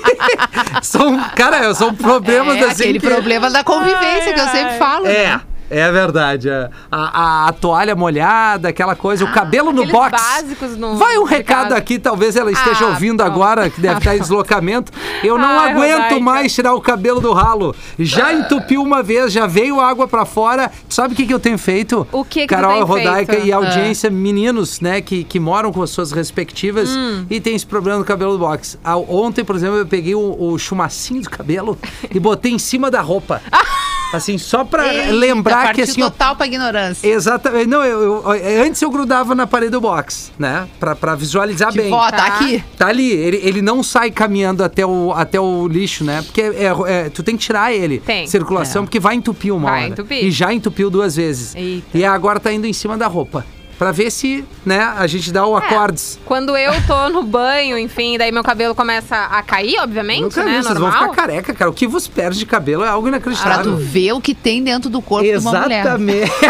são, 0.81 1.17
cara, 1.35 1.73
são 1.73 1.93
problemas 1.93 2.57
É 2.57 2.65
assim. 2.65 2.83
aquele 2.83 2.99
que- 2.99 3.07
problema 3.07 3.49
da 3.49 3.63
convivência 3.63 4.27
Ai, 4.27 4.33
que 4.33 4.39
eu 4.39 4.47
sempre 4.47 4.77
falo. 4.77 5.07
É. 5.07 5.27
né? 5.27 5.41
É 5.69 5.91
verdade. 5.91 6.49
é. 6.49 6.69
A, 6.91 7.45
a- 7.45 7.47
a 7.49 7.53
toalha 7.53 7.95
molhada, 7.95 8.69
aquela 8.69 8.95
coisa, 8.95 9.25
o 9.25 9.31
cabelo 9.31 9.71
no 9.71 9.85
box. 9.85 10.11
básicos 10.11 10.77
no 10.77 10.95
Vai 10.97 11.17
um 11.17 11.23
recado 11.23 11.63
casa. 11.69 11.77
aqui, 11.77 11.99
talvez 11.99 12.35
ela 12.35 12.51
esteja 12.51 12.85
Ah, 12.85 12.89
ouvindo 12.89 13.17
pronto. 13.17 13.31
agora, 13.31 13.69
que 13.69 13.81
deve 13.81 13.97
estar 13.99 14.15
em 14.15 14.19
deslocamento. 14.21 14.91
Eu 15.23 15.37
não 15.37 15.59
Ai, 15.59 15.71
aguento 15.71 15.93
Rodaica. 16.03 16.19
mais 16.19 16.53
tirar 16.53 16.73
o 16.73 16.81
cabelo 16.81 17.19
do 17.19 17.33
ralo. 17.33 17.75
Já 17.99 18.33
entupiu 18.33 18.81
uma 18.81 19.03
vez, 19.03 19.31
já 19.33 19.45
veio 19.47 19.79
água 19.79 20.07
pra 20.07 20.25
fora. 20.25 20.71
Sabe 20.89 21.13
o 21.13 21.17
que, 21.17 21.25
que 21.25 21.33
eu 21.33 21.39
tenho 21.39 21.57
feito? 21.57 22.07
O 22.11 22.23
que 22.23 22.41
que 22.41 22.47
Carol 22.47 22.85
Rodaica 22.85 23.33
feito? 23.33 23.47
e 23.47 23.51
a 23.51 23.57
audiência, 23.57 24.09
meninos, 24.09 24.79
né, 24.79 25.01
que, 25.01 25.23
que 25.23 25.39
moram 25.39 25.71
com 25.73 25.81
as 25.81 25.89
suas 25.89 26.11
respectivas 26.11 26.89
Hum. 26.89 27.25
e 27.29 27.39
tem 27.39 27.55
esse 27.55 27.65
problema 27.65 27.99
no 27.99 28.05
cabelo 28.05 28.31
do 28.33 28.39
box. 28.39 28.77
Ah, 28.83 28.95
Ontem, 28.97 29.43
por 29.43 29.55
exemplo, 29.55 29.77
eu 29.77 29.85
peguei 29.85 30.15
o, 30.15 30.35
o 30.39 30.57
chumacinho 30.57 31.21
do 31.21 31.29
cabelo 31.29 31.77
e 32.13 32.19
botei 32.19 32.51
em 32.53 32.59
cima 32.59 32.89
da 32.91 33.01
roupa. 33.01 33.41
Assim, 34.13 34.37
só 34.37 34.63
pra 34.63 34.93
Eita, 34.93 35.11
lembrar 35.11 35.73
que 35.73 35.81
assim, 35.81 36.01
ó, 36.01 36.09
total 36.09 36.35
pra 36.35 36.45
ignorância. 36.47 37.05
Exatamente. 37.07 37.67
Não, 37.67 37.83
eu, 37.83 38.23
eu- 38.33 38.63
antes 38.63 38.81
eu 38.81 38.89
grudava 38.89 39.35
na 39.35 39.45
parede 39.45 39.71
do 39.71 39.81
box, 39.81 40.31
né? 40.39 40.67
Pra, 40.79 40.95
pra 40.95 41.13
visualizar 41.15 41.71
Tipo, 41.71 41.83
bem. 41.83 41.93
ó, 41.93 42.09
tá 42.09 42.25
aqui. 42.25 42.63
Tá 42.77 42.87
ali, 42.87 43.11
ele, 43.11 43.37
ele 43.43 43.61
não 43.61 43.83
sai 43.83 44.09
caminhando 44.09 44.63
até 44.63 44.85
o, 44.85 45.11
até 45.13 45.39
o 45.39 45.67
lixo, 45.67 46.03
né? 46.05 46.21
Porque 46.21 46.41
é- 46.41 46.73
é- 46.87 47.09
tu 47.09 47.21
tem 47.21 47.35
que 47.35 47.43
tirar 47.43 47.73
ele. 47.73 47.99
Tem. 47.99 48.25
Circulação, 48.27 48.85
porque 48.85 48.99
vai 48.99 49.15
entupir 49.15 49.53
uma 49.53 49.69
Vai 49.69 49.81
hora. 49.83 49.89
entupir. 49.91 50.23
E 50.23 50.31
já 50.31 50.53
entupiu 50.53 50.89
duas 50.89 51.15
vezes. 51.17 51.53
Eita. 51.55 51.97
E 51.97 52.05
agora 52.05 52.39
tá 52.39 52.51
indo 52.51 52.65
em 52.65 52.73
cima 52.73 52.97
da 52.97 53.07
roupa. 53.07 53.45
Pra 53.77 53.91
ver 53.91 54.09
se, 54.11 54.43
né, 54.65 54.79
a 54.97 55.05
gente 55.05 55.31
dá 55.31 55.45
o 55.45 55.55
É. 55.57 55.61
acordes. 55.61 56.17
Quando 56.25 56.57
eu 56.57 56.73
tô 56.87 57.09
no 57.09 57.21
banho, 57.23 57.77
enfim, 57.77 58.17
daí 58.17 58.31
meu 58.31 58.43
cabelo 58.43 58.73
começa 58.73 59.15
a 59.15 59.41
cair, 59.43 59.77
obviamente, 59.79 60.21
Nunca 60.23 60.43
vi, 60.43 60.49
né? 60.49 60.61
vocês 60.63 60.73
Normal. 60.79 60.91
vão 60.99 61.09
ficar 61.11 61.15
careca, 61.27 61.53
cara. 61.53 61.69
O 61.69 61.73
que 61.73 61.85
vos 61.87 62.07
perde 62.07 62.39
de 62.39 62.45
cabelo 62.45 62.83
é 62.83 62.87
algo 62.87 63.07
Pra 63.07 63.17
inacreditável. 63.17 63.63
tu 63.63 63.75
ver 63.77 64.13
o 64.13 64.19
que 64.21 64.33
tem 64.33 64.63
dentro 64.63 64.89
do 64.89 65.01
corpo 65.01 65.25
de 65.29 65.37
uma 65.37 65.61
mulher. 65.61 65.81
Exatamente. 65.81 66.31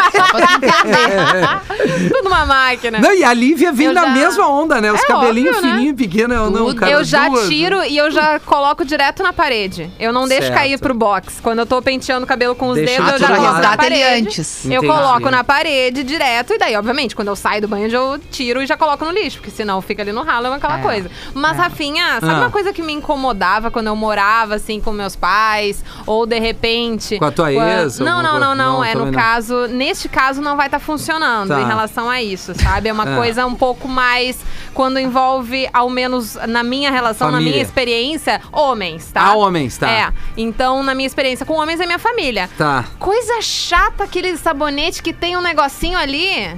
Pra. 0.62 1.62
Tudo 2.10 2.28
uma 2.30 2.46
máquina. 2.46 3.00
Não, 3.00 3.14
e 3.14 3.24
a 3.24 3.34
Lívia 3.34 3.72
vem 3.72 3.88
Eu 3.88 3.94
na 3.94 4.02
já- 4.06 4.10
mesmo 4.10 4.44
onda, 4.44 4.80
né? 4.82 4.92
Os 4.92 5.02
É 5.02 5.06
cabelinhos 5.06 5.56
óbvio, 5.58 5.70
né? 5.70 5.76
fininhos, 5.78 5.96
pequenos. 5.98 6.38
Eu 6.38 6.50
não, 6.52 6.76
cara. 6.76 6.92
eu 6.92 7.04
já 7.04 7.28
duas- 7.30 7.48
tiro 7.48 7.84
e 7.84 7.98
eu 7.98 8.10
já 8.12 8.40
coloco 8.40 8.86
direto 8.86 9.24
na 9.24 9.34
parede. 9.34 9.90
Eu 10.00 10.12
não 10.14 10.28
deixo 10.28 10.44
Certo. 10.44 10.56
cair 10.56 10.80
pro 10.80 10.94
box. 10.94 11.40
Quando 11.42 11.60
eu 11.60 11.66
tô 11.66 11.82
penteando 11.82 12.24
o 12.24 12.28
cabelo 12.28 12.56
com 12.56 12.70
os 12.70 12.76
Deixa 12.76 13.02
dedos, 13.04 13.14
eu 13.14 13.20
já 13.28 13.36
coloco 13.36 13.60
na 13.60 13.78
parede. 13.78 14.04
antes. 14.28 14.66
Eu 14.66 14.72
Entendi. 14.84 14.88
coloco 14.88 15.30
na 15.30 15.44
parede 15.44 16.04
direto 16.04 16.54
e 16.54 16.58
daí, 16.58 16.76
obviamente, 16.76 17.16
quando 17.18 17.28
eu 17.28 17.36
saio 17.36 17.62
do 17.62 17.68
banho, 17.68 17.88
eu 17.92 18.18
tiro 18.32 18.62
e 18.62 18.66
já 18.66 18.78
coloco 18.78 19.04
no 19.04 19.12
lixo, 19.12 19.40
porque 19.40 19.52
senão 19.52 19.82
fica 19.82 20.02
ali 20.02 20.14
no 20.14 20.24
ralo, 20.24 20.48
é 20.48 20.54
aquela 20.56 20.80
É. 20.80 20.82
coisa. 20.82 21.12
Mas, 21.34 21.58
Rafinha, 21.58 22.20
sabe 22.22 22.32
Ah. 22.34 22.38
uma 22.38 22.50
coisa 22.52 22.72
que 22.72 22.82
me 22.82 22.94
incomodava 22.94 23.70
quando 23.70 23.88
eu 23.88 23.96
morava, 23.96 24.56
assim, 24.56 24.80
com 24.80 24.92
meus 24.94 25.16
pais? 25.18 25.84
Ou, 26.06 26.26
de 26.26 26.40
repente... 26.40 27.18
Com 27.20 27.26
a 27.26 27.32
tua 27.32 27.52
quan- 27.52 27.82
ex, 27.84 28.00
Não, 28.00 28.24
não, 28.24 28.40
não, 28.40 28.56
não. 28.56 28.68
Não, 28.78 28.84
É, 28.84 28.96
no 28.96 29.06
não. 29.08 29.12
caso... 29.12 29.68
Neste 29.68 30.08
caso, 30.08 30.42
não 30.42 30.56
vai 30.56 30.68
estar 30.68 30.80
funcionando 30.80 31.50
Tá. 31.50 31.62
em 31.62 31.66
relação 31.66 32.10
a 32.10 32.22
isso, 32.22 32.54
sabe? 32.56 32.88
É 32.90 32.94
uma 32.94 33.04
Ah. 33.04 33.16
coisa 33.18 33.46
um 33.46 33.56
pouco 33.56 33.88
mais... 33.88 34.38
Quando 34.74 35.00
envolve, 35.00 35.68
ao 35.74 35.90
menos 35.90 36.36
na 36.48 36.62
minha 36.62 36.92
relação, 36.92 37.28
na 37.32 37.38
Família. 37.38 37.54
minha 37.54 37.64
experiência, 37.64 38.40
homens, 38.52 39.12
tá? 39.12 39.22
Ah, 39.24 39.34
homens, 39.36 39.76
tá. 39.76 39.90
É. 39.90 40.14
Então, 40.38 40.84
na 40.84 40.94
minha 40.94 41.08
experiência 41.08 41.44
com 41.48 41.54
homens, 41.56 41.80
é 41.80 41.86
minha 41.88 41.98
família. 41.98 42.48
Tá. 42.56 42.86
Coisa 43.00 43.42
chata 43.42 44.04
aquele 44.04 44.38
sabonete 44.38 45.02
que 45.02 45.14
tem 45.14 45.36
um 45.36 45.42
negocinho 45.42 45.98
ali. 45.98 46.56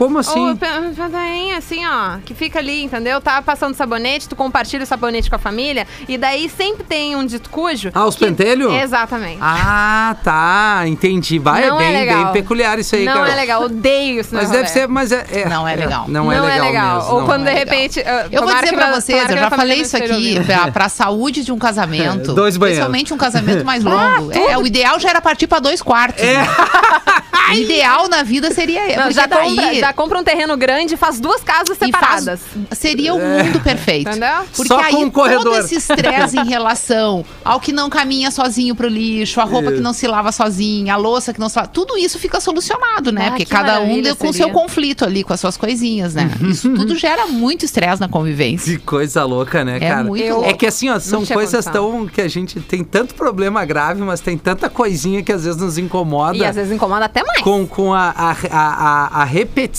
Como 0.00 0.18
assim? 0.18 0.48
Ou 0.48 0.56
pedainho 0.56 1.58
assim, 1.58 1.84
ó, 1.86 2.16
que 2.24 2.32
fica 2.32 2.58
ali, 2.58 2.82
entendeu? 2.82 3.20
Tá 3.20 3.42
passando 3.42 3.74
sabonete, 3.74 4.26
tu 4.26 4.34
compartilha 4.34 4.82
o 4.82 4.86
sabonete 4.86 5.28
com 5.28 5.36
a 5.36 5.38
família, 5.38 5.86
e 6.08 6.16
daí 6.16 6.48
sempre 6.48 6.84
tem 6.84 7.14
um 7.14 7.26
dito 7.26 7.50
cujo. 7.50 7.90
Ah, 7.94 8.06
os 8.06 8.16
que- 8.16 8.24
pentelhos? 8.24 8.72
Exatamente. 8.72 9.36
Ah, 9.42 10.16
tá. 10.24 10.84
Entendi. 10.86 11.38
Vai, 11.38 11.68
Não 11.68 11.78
é 11.78 11.84
é 11.84 11.92
bem, 11.92 12.00
legal. 12.00 12.24
bem 12.24 12.32
peculiar 12.32 12.78
isso 12.78 12.96
aí, 12.96 13.04
não 13.04 13.12
cara. 13.12 13.30
é 13.32 13.34
legal, 13.36 13.62
odeio 13.64 14.20
isso 14.20 14.34
Mas 14.34 14.46
no 14.48 14.52
deve 14.54 14.68
ser, 14.70 14.88
mas 14.88 15.12
é. 15.12 15.26
é- 15.32 15.48
Não 15.50 15.68
é 15.68 15.76
legal. 15.76 16.06
Não, 16.08 16.32
é 16.32 16.40
legal. 16.40 16.96
mesmo, 16.96 17.12
Ou 17.12 17.18
não 17.20 17.26
quando 17.26 17.46
é 17.46 17.52
de 17.52 17.58
legal. 17.58 17.74
repente. 17.76 18.00
ah, 18.00 18.26
Eu 18.32 18.42
vou 18.42 18.54
dizer 18.54 18.72
pra 18.72 18.92
vocês, 18.98 19.30
eu 19.30 19.36
já 19.36 19.50
falei 19.50 19.82
isso 19.82 19.98
não 19.98 20.06
aqui, 20.06 20.40
pra, 20.46 20.70
pra 20.72 20.88
saúde 20.88 21.44
de 21.44 21.52
um 21.52 21.58
casamento. 21.58 22.32
Dois 22.32 22.56
banheiros. 22.56 22.86
Principalmente 22.86 23.12
um 23.12 23.18
casamento 23.18 23.66
mais 23.66 23.84
longo. 23.84 24.32
é, 24.32 24.56
o 24.56 24.66
ideal 24.66 24.98
já 24.98 25.10
era 25.10 25.20
partir 25.20 25.46
pra 25.46 25.58
dois 25.58 25.82
quartos. 25.82 26.22
né? 26.24 26.36
O 27.50 27.52
ideal 27.52 28.08
na 28.08 28.22
vida 28.22 28.52
seria. 28.54 28.96
Não, 28.96 29.10
já, 29.10 29.26
daí 29.26 29.56
compra, 29.56 29.89
já 29.90 29.92
compra 29.92 30.18
um 30.18 30.24
terreno 30.24 30.56
grande 30.56 30.94
e 30.94 30.96
faz 30.96 31.18
duas 31.18 31.42
casas 31.42 31.76
e 31.76 31.78
faz- 31.78 31.90
separadas. 31.92 32.40
seria 32.72 33.12
o 33.14 33.18
mundo 33.18 33.60
perfeito. 33.60 34.08
Entendeu? 34.08 34.44
Porque 34.54 34.68
Só 34.68 34.80
aí 34.80 34.92
com 34.92 35.02
um 35.02 35.10
corredor. 35.10 35.44
todo 35.44 35.58
esse 35.58 35.74
estresse 35.76 36.38
em 36.38 36.44
relação 36.48 37.24
ao 37.44 37.58
que 37.60 37.72
não 37.72 37.90
caminha 37.90 38.30
sozinho 38.30 38.74
pro 38.74 38.86
lixo, 38.88 39.40
a 39.40 39.44
roupa 39.44 39.72
que 39.72 39.80
não 39.80 39.92
se 39.92 40.06
lava 40.06 40.30
sozinha, 40.32 40.94
a 40.94 40.96
louça 40.96 41.32
que 41.32 41.40
não 41.40 41.48
se 41.48 41.56
lava, 41.56 41.68
tudo 41.68 41.96
isso 41.98 42.18
fica 42.18 42.40
solucionado, 42.40 43.10
né? 43.10 43.26
Ah, 43.26 43.30
Porque 43.30 43.44
que 43.44 43.50
cada 43.50 43.80
um 43.80 44.00
deu 44.00 44.14
com 44.16 44.28
o 44.28 44.32
seu 44.32 44.50
conflito 44.50 45.04
ali, 45.04 45.24
com 45.24 45.32
as 45.32 45.40
suas 45.40 45.56
coisinhas, 45.56 46.14
né? 46.14 46.30
Isso 46.42 46.68
tudo 46.74 46.96
gera 46.96 47.26
muito 47.26 47.64
estresse 47.64 48.00
na 48.00 48.08
convivência. 48.08 48.72
Que 48.72 48.78
coisa 48.84 49.24
louca, 49.24 49.64
né, 49.64 49.76
É 49.76 49.80
cara? 49.80 50.04
muito 50.04 50.22
Eu- 50.22 50.44
É 50.44 50.52
que 50.52 50.66
assim, 50.66 50.88
ó, 50.88 50.98
são 51.00 51.24
coisas 51.26 51.64
condição. 51.66 51.90
tão 51.92 52.06
que 52.06 52.20
a 52.20 52.28
gente 52.28 52.60
tem 52.60 52.84
tanto 52.84 53.14
problema 53.14 53.64
grave, 53.64 54.00
mas 54.02 54.20
tem 54.20 54.38
tanta 54.38 54.68
coisinha 54.70 55.22
que 55.22 55.32
às 55.32 55.44
vezes 55.44 55.60
nos 55.60 55.78
incomoda. 55.78 56.36
E 56.36 56.44
às 56.44 56.54
vezes 56.56 56.72
incomoda 56.72 57.04
até 57.06 57.22
mais. 57.24 57.42
Com, 57.42 57.66
com 57.66 57.92
a, 57.92 58.10
a, 58.10 58.30
a, 58.30 58.36
a- 58.50 59.22
a 59.22 59.24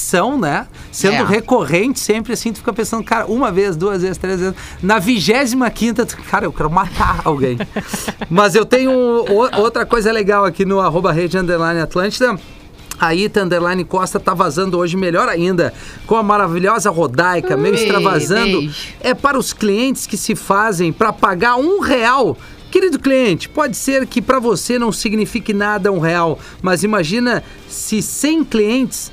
repetição, 0.02 0.38
né? 0.38 0.68
Sendo 0.92 1.16
É. 1.16 1.26
recorrente 1.26 2.00
sempre 2.00 2.34
assim, 2.34 2.52
tu 2.52 2.58
fica 2.60 2.74
pensando, 2.74 3.04
cara, 3.04 3.26
uma 3.28 3.52
vez, 3.52 3.76
duas 3.76 4.02
vezes, 4.02 4.18
três 4.18 4.40
vezes. 4.40 4.56
Na 4.82 5.00
vigésima 5.00 5.70
quinta, 5.70 6.06
cara, 6.06 6.46
eu 6.46 6.52
quero 6.54 6.70
matar 6.70 7.22
alguém. 7.26 7.58
Mas 8.30 8.56
eu 8.56 8.66
tenho 8.66 8.92
o- 8.92 9.60
outra 9.62 9.86
coisa 9.86 10.12
legal 10.12 10.44
aqui 10.46 10.66
no 10.66 10.80
arroba 10.80 11.12
rede 11.12 11.38
underline 11.38 11.80
Atlântida. 11.80 12.38
A 13.00 13.16
Ita 13.16 13.42
Underline 13.42 13.84
Costa 13.84 14.20
tá 14.20 14.32
vazando 14.32 14.78
hoje 14.78 14.96
melhor 14.96 15.28
ainda, 15.28 15.74
com 16.06 16.16
a 16.16 16.22
maravilhosa 16.22 16.92
Rodaica, 16.92 17.58
meu 17.58 17.74
Ei, 17.74 17.82
extravasando. 17.82 18.60
beijo. 18.60 18.76
É 19.00 19.16
para 19.16 19.40
os 19.40 19.54
clientes 19.54 20.06
que 20.06 20.16
se 20.16 20.36
fazem 20.36 20.94
para 20.94 21.12
pagar 21.12 21.56
um 21.56 21.80
real. 21.80 22.38
Querido 22.70 23.00
cliente, 23.00 23.50
pode 23.50 23.76
ser 23.76 24.06
que 24.06 24.22
para 24.22 24.40
você 24.40 24.78
não 24.78 24.92
signifique 24.92 25.52
nada 25.52 25.92
um 25.92 25.98
real, 26.00 26.38
mas 26.62 26.84
imagina 26.84 27.44
se 27.68 28.04
100 28.04 28.44
clientes, 28.46 29.12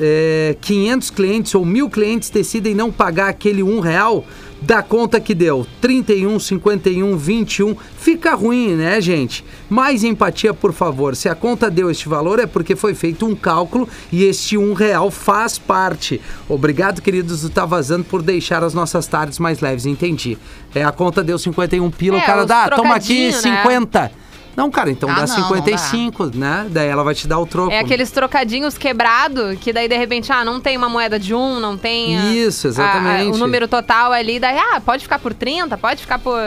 é, 0.00 0.56
500 0.60 1.10
clientes 1.10 1.54
ou 1.54 1.64
mil 1.64 1.88
clientes 1.88 2.30
decidem 2.30 2.74
não 2.74 2.90
pagar 2.90 3.28
aquele 3.28 3.62
um 3.62 3.80
real, 3.80 4.24
dá 4.60 4.82
conta 4.82 5.20
que 5.20 5.34
deu 5.34 5.66
31, 5.80 6.38
51, 6.38 7.16
21, 7.16 7.76
fica 7.98 8.34
ruim, 8.34 8.74
né, 8.74 9.00
gente? 9.00 9.44
Mais 9.68 10.02
empatia, 10.02 10.54
por 10.54 10.72
favor. 10.72 11.14
Se 11.14 11.28
a 11.28 11.34
conta 11.34 11.70
deu 11.70 11.90
este 11.90 12.08
valor 12.08 12.38
é 12.38 12.46
porque 12.46 12.74
foi 12.74 12.94
feito 12.94 13.26
um 13.26 13.34
cálculo 13.34 13.88
e 14.10 14.24
este 14.24 14.56
um 14.56 14.72
real 14.72 15.10
faz 15.10 15.58
parte. 15.58 16.20
Obrigado, 16.48 17.02
queridos 17.02 17.42
do 17.42 17.50
Tá 17.50 17.66
Vazando, 17.66 18.04
por 18.04 18.22
deixar 18.22 18.64
as 18.64 18.74
nossas 18.74 19.06
tardes 19.06 19.38
mais 19.38 19.60
leves, 19.60 19.86
entendi. 19.86 20.38
É, 20.74 20.82
a 20.82 20.92
conta 20.92 21.22
deu 21.22 21.38
51 21.38 21.90
pila, 21.90 22.18
É, 22.18 22.22
o 22.22 22.26
cara 22.26 22.46
dá, 22.46 22.68
toma 22.70 22.94
aqui 22.94 23.26
né? 23.26 23.32
50. 23.32 24.23
Não, 24.56 24.70
cara, 24.70 24.90
então 24.90 25.08
Ah, 25.10 25.14
dá 25.14 25.26
não, 25.26 25.36
não 25.36 25.42
55, 25.48 26.30
né? 26.34 26.66
Daí 26.70 26.88
ela 26.88 27.02
vai 27.02 27.14
te 27.14 27.26
dar 27.26 27.38
o 27.38 27.46
troco. 27.46 27.72
É 27.72 27.78
aqueles 27.80 28.10
trocadinhos 28.10 28.78
quebrados, 28.78 29.58
que 29.58 29.72
daí 29.72 29.88
de 29.88 29.96
repente, 29.96 30.32
ah, 30.32 30.44
não 30.44 30.60
tem 30.60 30.76
uma 30.76 30.88
moeda 30.88 31.18
de 31.18 31.34
um, 31.34 31.58
não 31.60 31.76
tem. 31.76 32.18
a- 32.18 32.24
Isso, 32.32 32.66
a- 32.66 32.70
a- 32.70 32.72
exatamente. 32.72 33.34
o 33.34 33.38
número 33.38 33.66
total 33.68 34.12
ali, 34.12 34.38
daí, 34.38 34.56
ah, 34.58 34.80
pode 34.80 35.02
ficar 35.02 35.18
por 35.18 35.34
30, 35.34 35.76
pode 35.76 36.00
ficar 36.00 36.18
por. 36.18 36.38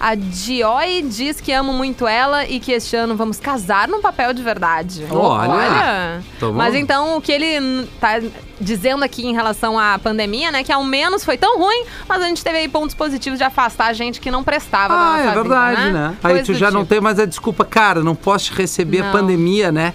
a 0.00 0.14
Dioi, 0.14 1.02
diz 1.02 1.40
que 1.40 1.52
amo 1.52 1.72
muito 1.72 2.06
ela 2.06 2.44
e 2.46 2.60
que 2.60 2.72
este 2.72 2.94
ano 2.96 3.16
vamos 3.16 3.38
casar 3.38 3.88
num 3.88 4.00
papel 4.00 4.32
de 4.32 4.42
verdade. 4.42 5.06
Olha! 5.10 6.22
Tá 6.38 6.46
bom. 6.46 6.52
Mas 6.52 6.74
então 6.74 7.16
o 7.16 7.20
que 7.20 7.32
ele 7.32 7.86
tá 8.00 8.20
dizendo 8.60 9.02
aqui 9.04 9.26
em 9.26 9.34
relação 9.34 9.78
à 9.78 9.98
pandemia, 9.98 10.50
né, 10.52 10.62
que 10.62 10.72
ao 10.72 10.84
menos 10.84 11.24
foi 11.24 11.36
tão 11.36 11.58
ruim, 11.58 11.84
mas 12.08 12.22
a 12.22 12.26
gente 12.26 12.42
teve 12.44 12.58
aí 12.58 12.68
pontos 12.68 12.94
positivos 12.94 13.38
de 13.38 13.44
afastar 13.44 13.86
a 13.86 13.92
gente 13.92 14.20
que 14.20 14.30
não 14.30 14.44
prestava 14.44 14.94
Ah, 14.96 15.18
é 15.18 15.22
vida, 15.28 15.34
verdade, 15.42 15.90
né? 15.90 16.14
Aí 16.22 16.34
Coisa 16.34 16.46
tu 16.52 16.54
já 16.54 16.70
não 16.70 16.80
tipo. 16.82 16.90
tem 16.94 17.00
mais 17.00 17.18
a 17.18 17.24
desculpa, 17.26 17.64
cara, 17.64 18.02
não 18.02 18.14
posso 18.14 18.46
te 18.46 18.52
receber 18.54 19.02
Não. 19.02 19.12
pandemia, 19.12 19.72
né? 19.72 19.92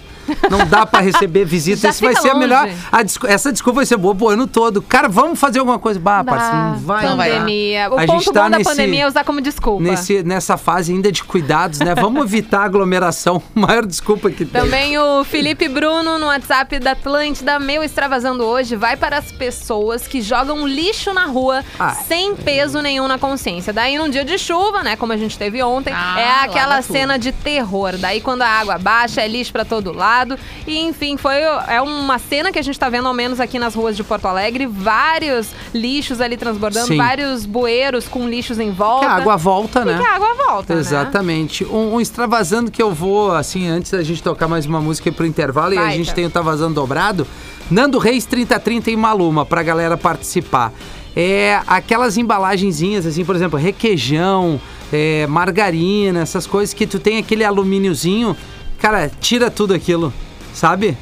Não 0.50 0.66
dá 0.66 0.84
pra 0.86 1.00
receber 1.00 1.44
visita. 1.46 1.88
Isso 1.88 2.02
vai 2.02 2.14
ser 2.16 2.30
a 2.30 2.34
melhor. 2.34 2.68
a 2.92 3.00
essa 3.30 3.52
desculpa 3.52 3.76
vai 3.76 3.86
ser 3.86 3.96
boa 3.96 4.14
pro 4.14 4.28
ano 4.28 4.46
todo. 4.46 4.80
Cara, 4.82 5.08
vamos 5.08 5.38
fazer 5.38 5.58
alguma 5.58 5.78
coisa. 5.78 5.98
Bah, 6.00 6.22
parceiro, 6.24 6.56
não 6.56 6.78
vai. 6.80 7.04
Não 7.06 7.16
vai 7.16 7.30
pandemia. 7.30 7.90
O 7.90 7.94
A 7.94 8.06
ponto 8.06 8.12
gente 8.12 8.26
bom 8.26 8.32
tá 8.32 8.48
da 8.48 8.58
nesse- 8.58 8.70
pandemia 8.70 9.02
é 9.04 9.06
usar 9.08 9.24
como 9.24 9.40
desculpa. 9.40 9.82
Nesse, 9.82 10.22
nessa 10.22 10.56
fase 10.56 10.92
ainda 10.92 11.10
de 11.10 11.22
cuidados, 11.24 11.80
né? 11.80 11.94
Vamos 11.94 12.24
evitar 12.24 12.62
aglomeração. 12.64 13.42
Maior 13.54 13.86
desculpa 13.86 14.30
que 14.30 14.44
tem. 14.44 14.60
Também 14.62 14.98
o 14.98 15.24
Felipe 15.24 15.68
Bruno 15.68 16.18
no 16.18 16.26
WhatsApp 16.26 16.78
da 16.78 16.92
Atlântida, 16.92 17.58
meu 17.58 17.82
extravasando 17.82 18.44
hoje, 18.44 18.76
vai 18.76 18.96
para 18.96 19.18
as 19.18 19.30
pessoas 19.32 20.06
que 20.06 20.20
jogam 20.20 20.66
lixo 20.66 21.12
na 21.12 21.24
rua 21.26 21.64
Ai. 21.78 21.94
sem 22.06 22.34
peso 22.36 22.80
nenhum 22.80 23.06
na 23.08 23.18
consciência. 23.18 23.72
Daí 23.72 23.96
num 23.98 24.08
dia 24.08 24.24
de 24.24 24.38
chuva, 24.38 24.82
né, 24.82 24.96
como 24.96 25.12
a 25.12 25.16
gente 25.16 25.38
teve 25.38 25.62
ontem, 25.62 25.92
Ah, 25.94 26.20
é 26.20 26.30
aquela 26.44 26.82
cena 26.82 27.18
de 27.18 27.32
terror. 27.32 27.96
Daí 27.96 28.20
quando 28.20 28.42
a 28.42 28.48
água 28.48 28.78
baixa, 28.78 29.20
é 29.20 29.28
lixo 29.28 29.52
para 29.52 29.64
todo 29.64 29.92
lado. 29.92 30.19
E 30.66 30.78
enfim, 30.78 31.16
foi 31.16 31.36
é 31.68 31.80
uma 31.80 32.18
cena 32.18 32.52
que 32.52 32.58
a 32.58 32.62
gente 32.62 32.78
tá 32.78 32.88
vendo 32.88 33.08
ao 33.08 33.14
menos 33.14 33.40
aqui 33.40 33.58
nas 33.58 33.74
ruas 33.74 33.96
de 33.96 34.02
Porto 34.04 34.26
Alegre, 34.26 34.66
vários 34.66 35.48
lixos 35.74 36.20
ali 36.20 36.36
transbordando, 36.36 36.88
Sim. 36.88 36.96
vários 36.96 37.46
bueiros 37.46 38.06
com 38.08 38.28
lixos 38.28 38.58
em 38.58 38.70
Que 38.70 38.76
volta. 38.76 39.06
a 39.06 39.12
água 39.16 39.36
volta, 39.36 39.80
e 39.80 39.84
né? 39.84 39.98
que 39.98 40.04
a 40.04 40.14
água 40.14 40.34
volta, 40.46 40.74
né? 40.74 40.80
Exatamente. 40.80 41.64
Um, 41.64 41.94
um 41.94 42.00
extravasando 42.00 42.70
que 42.70 42.82
eu 42.82 42.92
vou, 42.92 43.32
assim, 43.32 43.68
antes 43.68 43.90
da 43.90 44.02
gente 44.02 44.22
tocar 44.22 44.48
mais 44.48 44.66
uma 44.66 44.80
música 44.80 45.08
aí 45.10 45.14
pro 45.14 45.26
intervalo 45.26 45.74
e 45.74 45.78
a 45.78 45.90
gente 45.90 46.14
tem 46.14 46.26
o 46.26 46.30
Tá 46.30 46.40
Vazando 46.40 46.74
dobrado. 46.74 47.26
Nando 47.70 47.98
Reis 47.98 48.24
3030 48.24 48.90
e 48.90 48.96
Maluma, 48.96 49.46
pra 49.46 49.62
galera 49.62 49.96
participar. 49.96 50.72
É 51.14 51.60
aquelas 51.66 52.16
embalagenzinhas, 52.16 53.04
assim, 53.06 53.24
por 53.24 53.34
exemplo, 53.34 53.58
requeijão, 53.58 54.60
é, 54.92 55.26
margarina, 55.26 56.20
essas 56.20 56.46
coisas 56.46 56.72
que 56.74 56.86
tu 56.86 56.98
tem 56.98 57.18
aquele 57.18 57.44
alumíniozinho. 57.44 58.36
Cara, 58.80 59.10
tira 59.20 59.50
tudo 59.50 59.74
aquilo, 59.74 60.12
sabe? 60.54 60.96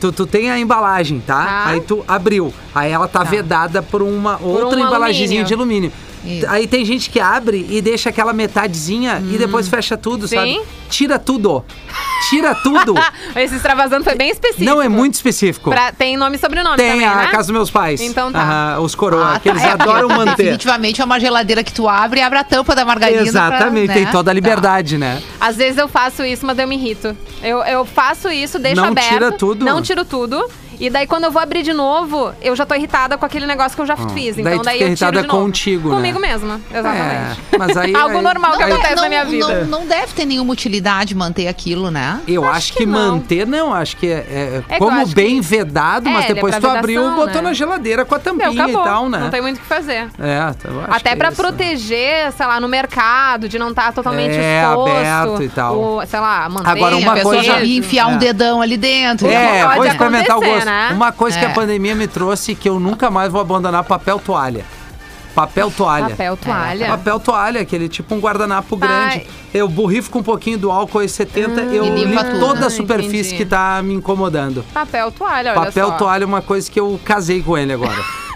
Tu, 0.00 0.12
tu 0.12 0.26
tem 0.26 0.50
a 0.50 0.58
embalagem, 0.58 1.20
tá? 1.20 1.44
Tá. 1.44 1.66
Aí 1.66 1.80
tu 1.80 2.04
abriu. 2.06 2.52
Aí 2.74 2.90
ela 2.90 3.08
tá, 3.08 3.22
vedada 3.24 3.82
por 3.82 4.00
uma 4.00 4.38
outra 4.40 4.78
um 4.78 4.86
embalagenzinha 4.86 5.44
de 5.44 5.52
alumínio. 5.52 5.92
Isso. 6.24 6.46
Aí 6.48 6.66
tem 6.66 6.84
gente 6.84 7.10
que 7.10 7.20
abre 7.20 7.66
e 7.70 7.80
deixa 7.80 8.08
aquela 8.10 8.32
metadezinha 8.32 9.22
e 9.32 9.38
depois 9.38 9.68
fecha 9.68 9.96
tudo, 9.96 10.26
Sim. 10.28 10.36
sabe? 10.36 10.60
Tira 10.90 11.18
tudo. 11.18 11.64
Tira 12.30 12.54
tudo. 12.54 12.94
Esse 13.36 13.56
extravasando 13.56 14.04
foi 14.04 14.14
bem 14.14 14.30
específico. 14.30 14.64
Não 14.64 14.80
é 14.82 14.88
muito 14.88 15.14
específico. 15.14 15.70
Pra- 15.70 15.92
tem 15.92 16.16
nome 16.16 16.36
e 16.36 16.38
sobrenome 16.38 16.76
Tem 16.76 16.90
também, 16.92 17.06
a 17.06 17.14
né? 17.14 17.26
casa 17.28 17.44
dos 17.44 17.50
meus 17.50 17.70
pais. 17.70 18.00
Então 18.00 18.32
tá. 18.32 18.40
Aham, 18.42 18.80
os 18.80 18.94
coroa, 18.94 19.34
Ah, 19.34 19.38
que 19.40 19.48
eles 19.48 19.62
tá. 19.62 19.68
É, 19.68 19.72
adoram 19.72 20.08
manter. 20.08 20.36
Definitivamente 20.36 21.00
é 21.00 21.04
uma 21.04 21.20
geladeira 21.20 21.62
que 21.62 21.72
tu 21.72 21.86
abre 21.88 22.20
e 22.20 22.22
abre 22.22 22.38
a 22.38 22.44
tampa 22.44 22.74
da 22.74 22.84
margarina. 22.84 23.20
pra, 23.20 23.28
Exatamente, 23.28 23.88
né? 23.88 23.94
tem 23.94 24.06
toda 24.06 24.30
a 24.30 24.32
Tá. 24.32 24.32
liberdade, 24.34 24.96
né? 24.98 25.22
Às 25.40 25.56
vezes 25.56 25.76
eu 25.78 25.88
faço 25.88 26.24
isso, 26.24 26.44
mas 26.46 26.58
eu 26.58 26.66
me 26.66 26.76
irrito. 26.76 27.16
Eu, 27.42 27.58
eu 27.64 27.84
faço 27.84 28.28
isso, 28.30 28.58
deixo 28.58 28.80
Não 28.80 28.88
aberto. 28.88 29.08
tira 29.08 29.32
tudo? 29.32 29.64
Não 29.64 29.80
tiro 29.82 30.04
tudo. 30.04 30.42
E 30.80 30.88
daí, 30.90 31.06
quando 31.06 31.24
eu 31.24 31.30
vou 31.30 31.42
abrir 31.42 31.62
de 31.62 31.72
novo, 31.72 32.32
eu 32.40 32.54
já 32.54 32.64
tô 32.64 32.74
irritada 32.74 33.18
com 33.18 33.26
aquele 33.26 33.46
negócio 33.46 33.74
que 33.74 33.82
eu 33.82 33.86
já 33.86 33.96
fiz. 33.96 34.36
daí 34.36 34.44
Então, 34.44 34.58
tu 34.58 34.64
daí 34.64 34.78
fica 34.78 34.90
eu 34.90 34.96
tiro 34.96 35.08
irritada 35.08 35.22
de 35.22 35.26
novo. 35.28 35.40
contigo, 35.44 35.88
né? 35.90 35.94
Comigo 35.96 36.18
mesma, 36.20 36.60
exatamente. 36.70 37.40
É, 37.52 37.58
mas 37.58 37.76
aí- 37.76 37.94
Algo 37.96 38.16
aí- 38.16 38.22
normal 38.22 38.56
que 38.56 38.62
aí- 38.62 38.72
acontece 38.72 38.94
não, 38.94 39.02
na 39.02 39.08
minha 39.08 39.24
vida. 39.24 39.64
Não, 39.64 39.80
não 39.80 39.86
deve 39.86 40.12
ter 40.14 40.24
nenhuma 40.24 40.52
utilidade 40.52 41.14
manter 41.14 41.48
aquilo, 41.48 41.90
né? 41.90 42.20
Eu 42.28 42.44
acho, 42.44 42.56
Acho 42.58 42.72
que, 42.74 42.78
que 42.80 42.86
não. 42.86 43.12
manter, 43.14 43.46
não, 43.46 43.74
acho 43.74 43.96
que 43.96 44.06
é, 44.06 44.10
é- 44.10 44.62
É 44.68 44.72
que 44.74 44.78
como 44.78 45.00
acho 45.00 45.14
bem 45.14 45.36
que- 45.40 45.46
vedado, 45.46 46.08
É, 46.08 46.12
mas 46.12 46.24
é 46.30 46.34
depois 46.34 46.56
tu 46.58 46.66
abriu, 46.68 47.02
vedação, 47.02 47.16
botou 47.26 47.42
né? 47.42 47.48
na 47.48 47.52
geladeira 47.54 48.04
com 48.04 48.14
a 48.14 48.18
Meu, 48.18 48.24
tampinha 48.24 48.64
acabou. 48.64 48.80
e 48.80 48.84
tal, 48.84 49.08
né? 49.08 49.18
Não 49.18 49.30
tem 49.30 49.40
muito 49.40 49.56
o 49.56 49.60
que 49.60 49.66
fazer. 49.66 50.08
É, 50.18 50.50
então 50.50 50.72
eu 50.74 50.80
acho 50.82 50.92
Até 50.94 51.10
que 51.10 51.16
pra 51.16 51.28
é 51.28 51.32
isso. 51.32 51.42
proteger, 51.42 52.32
sei 52.32 52.46
lá, 52.46 52.60
no 52.60 52.68
mercado, 52.68 53.48
de 53.48 53.58
não 53.58 53.70
estar 53.70 53.92
totalmente 53.92 54.36
É, 54.36 54.62
exposto. 54.62 54.90
aberto 54.96 55.42
e 55.42 55.48
tal. 55.48 55.76
O, 55.98 56.06
sei 56.06 56.20
lá, 56.20 56.48
manteiga, 56.48 56.70
Agora, 56.70 56.96
uma 56.96 57.16
coisa- 57.20 57.42
já 57.42 57.60
ia 57.62 57.78
enfiar 57.78 58.10
É. 58.10 58.14
um 58.14 58.18
dedão 58.18 58.60
ali 58.62 58.76
dentro. 58.76 59.26
É, 59.28 59.64
Pode 59.74 59.88
experimentar 59.90 60.36
o 60.38 60.40
gosto. 60.40 60.67
Uma 60.92 61.12
coisa 61.12 61.38
que 61.38 61.44
a 61.44 61.50
É. 61.50 61.52
pandemia 61.54 61.94
me 61.94 62.06
trouxe 62.06 62.54
que 62.54 62.68
eu 62.68 62.78
nunca 62.80 63.10
mais 63.10 63.30
vou 63.32 63.40
abandonar 63.40 63.84
papel 63.84 64.18
toalha. 64.18 64.64
Papel 65.34 65.70
toalha. 65.70 66.10
Papel 66.10 66.36
toalha. 66.36 66.86
Papel 66.88 67.20
toalha, 67.20 67.60
aquele 67.60 67.88
tipo 67.88 68.12
um 68.14 68.18
guardanapo 68.18 68.76
grande. 68.76 69.24
Eu 69.54 69.68
borrifo 69.68 70.10
com 70.10 70.18
um 70.18 70.22
pouquinho 70.22 70.58
do 70.58 70.70
álcool 70.70 70.98
E70, 70.98 71.72
eu 71.72 71.84
E 71.84 71.90
limpa 72.04 72.22
limpo 72.24 72.40
toda 72.40 72.64
a 72.64 72.66
Ah, 72.66 72.70
superfície 72.70 73.34
entendi. 73.34 73.36
que 73.36 73.44
tá 73.46 73.80
me 73.82 73.94
incomodando. 73.94 74.64
Papel 74.74 75.12
toalha, 75.12 75.52
olha 75.52 75.66
Papel 75.66 75.88
só. 75.90 75.96
toalha 75.96 76.24
é 76.24 76.26
uma 76.26 76.42
coisa 76.42 76.68
que 76.68 76.80
eu 76.80 76.98
casei 77.04 77.40
com 77.40 77.56
ele 77.56 77.72
agora. 77.72 77.94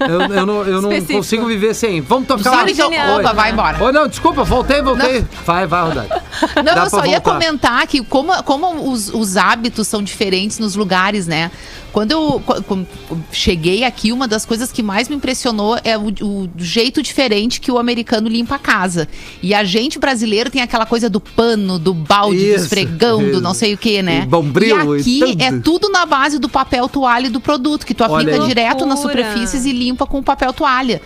Eu, 0.09 0.21
eu 0.35 0.47
não, 0.47 0.63
eu 0.65 0.83
não 0.83 0.91
consigo 1.07 1.47
viver 1.47 1.75
sem. 1.75 2.01
Vamos 2.01 2.27
tocar 2.29 2.53
uma 2.53 2.71
então, 2.71 2.91
opa, 3.19 3.33
vai 3.33 3.53
embora. 3.53 3.83
Ô, 3.83 3.93
não, 3.93 4.07
desculpa, 4.09 4.45
voltei, 4.45 4.81
voltei. 4.83 5.25
Vai, 5.45 5.67
vai, 5.67 5.83
Rodai. 5.89 6.09
Não, 6.57 6.63
Dá 6.75 6.85
eu 6.85 6.91
só 6.91 7.05
ia 7.05 7.13
voltar. 7.21 7.33
comentar 7.35 7.87
que 7.87 8.03
como, 8.05 8.43
como 8.45 8.91
os, 8.91 9.09
os 9.13 9.37
hábitos 9.37 9.87
são 9.89 10.03
diferentes 10.03 10.59
nos 10.59 10.75
lugares, 10.75 11.27
né? 11.27 11.51
Quando 11.93 12.13
eu 12.13 12.43
qu- 12.47 12.63
qu- 12.63 12.87
cheguei 13.31 13.85
aqui, 13.85 14.13
uma 14.13 14.27
das 14.27 14.47
coisas 14.47 14.73
que 14.73 14.83
mais 14.83 15.11
me 15.11 15.17
impressionou 15.17 15.79
é 15.85 15.99
o, 15.99 16.07
o 16.23 16.51
jeito 16.57 17.03
diferente 17.03 17.61
que 17.61 17.71
o 17.71 17.79
americano 17.79 18.31
limpa 18.31 18.55
a 18.55 18.59
casa. 18.59 19.07
E 19.43 19.53
a 19.53 19.63
gente 19.63 19.99
brasileiro 19.99 20.49
tem 20.49 20.63
aquela 20.63 20.87
coisa 20.87 21.11
do 21.11 21.21
pano, 21.21 21.79
do 21.79 21.93
balde, 21.93 22.39
do 22.39 22.45
Isso, 22.55 22.65
esfregão, 22.65 23.19
do 23.23 23.31
isso. 23.33 23.41
não 23.43 23.53
sei 23.53 23.75
o 23.75 23.77
que, 23.77 24.01
né? 24.01 24.23
O 24.25 24.27
bombril 24.27 24.97
e 24.97 24.99
e 24.99 25.01
aqui 25.01 25.21
tudo. 25.21 25.43
é 25.43 25.61
tudo 25.61 25.89
na 25.91 26.07
base 26.07 26.39
do 26.39 26.49
papel 26.49 26.89
toalha 26.89 27.27
e 27.27 27.31
do 27.31 27.41
produto, 27.41 27.85
que 27.85 27.93
tu 27.93 28.03
aplica 28.05 28.39
direto 28.41 28.87
nas 28.87 28.99
superfícies 29.01 29.67
e 29.67 29.73
limpa 29.73 29.92
com 29.97 30.19
o 30.19 30.23
papel 30.23 30.53
toalha. 30.53 31.01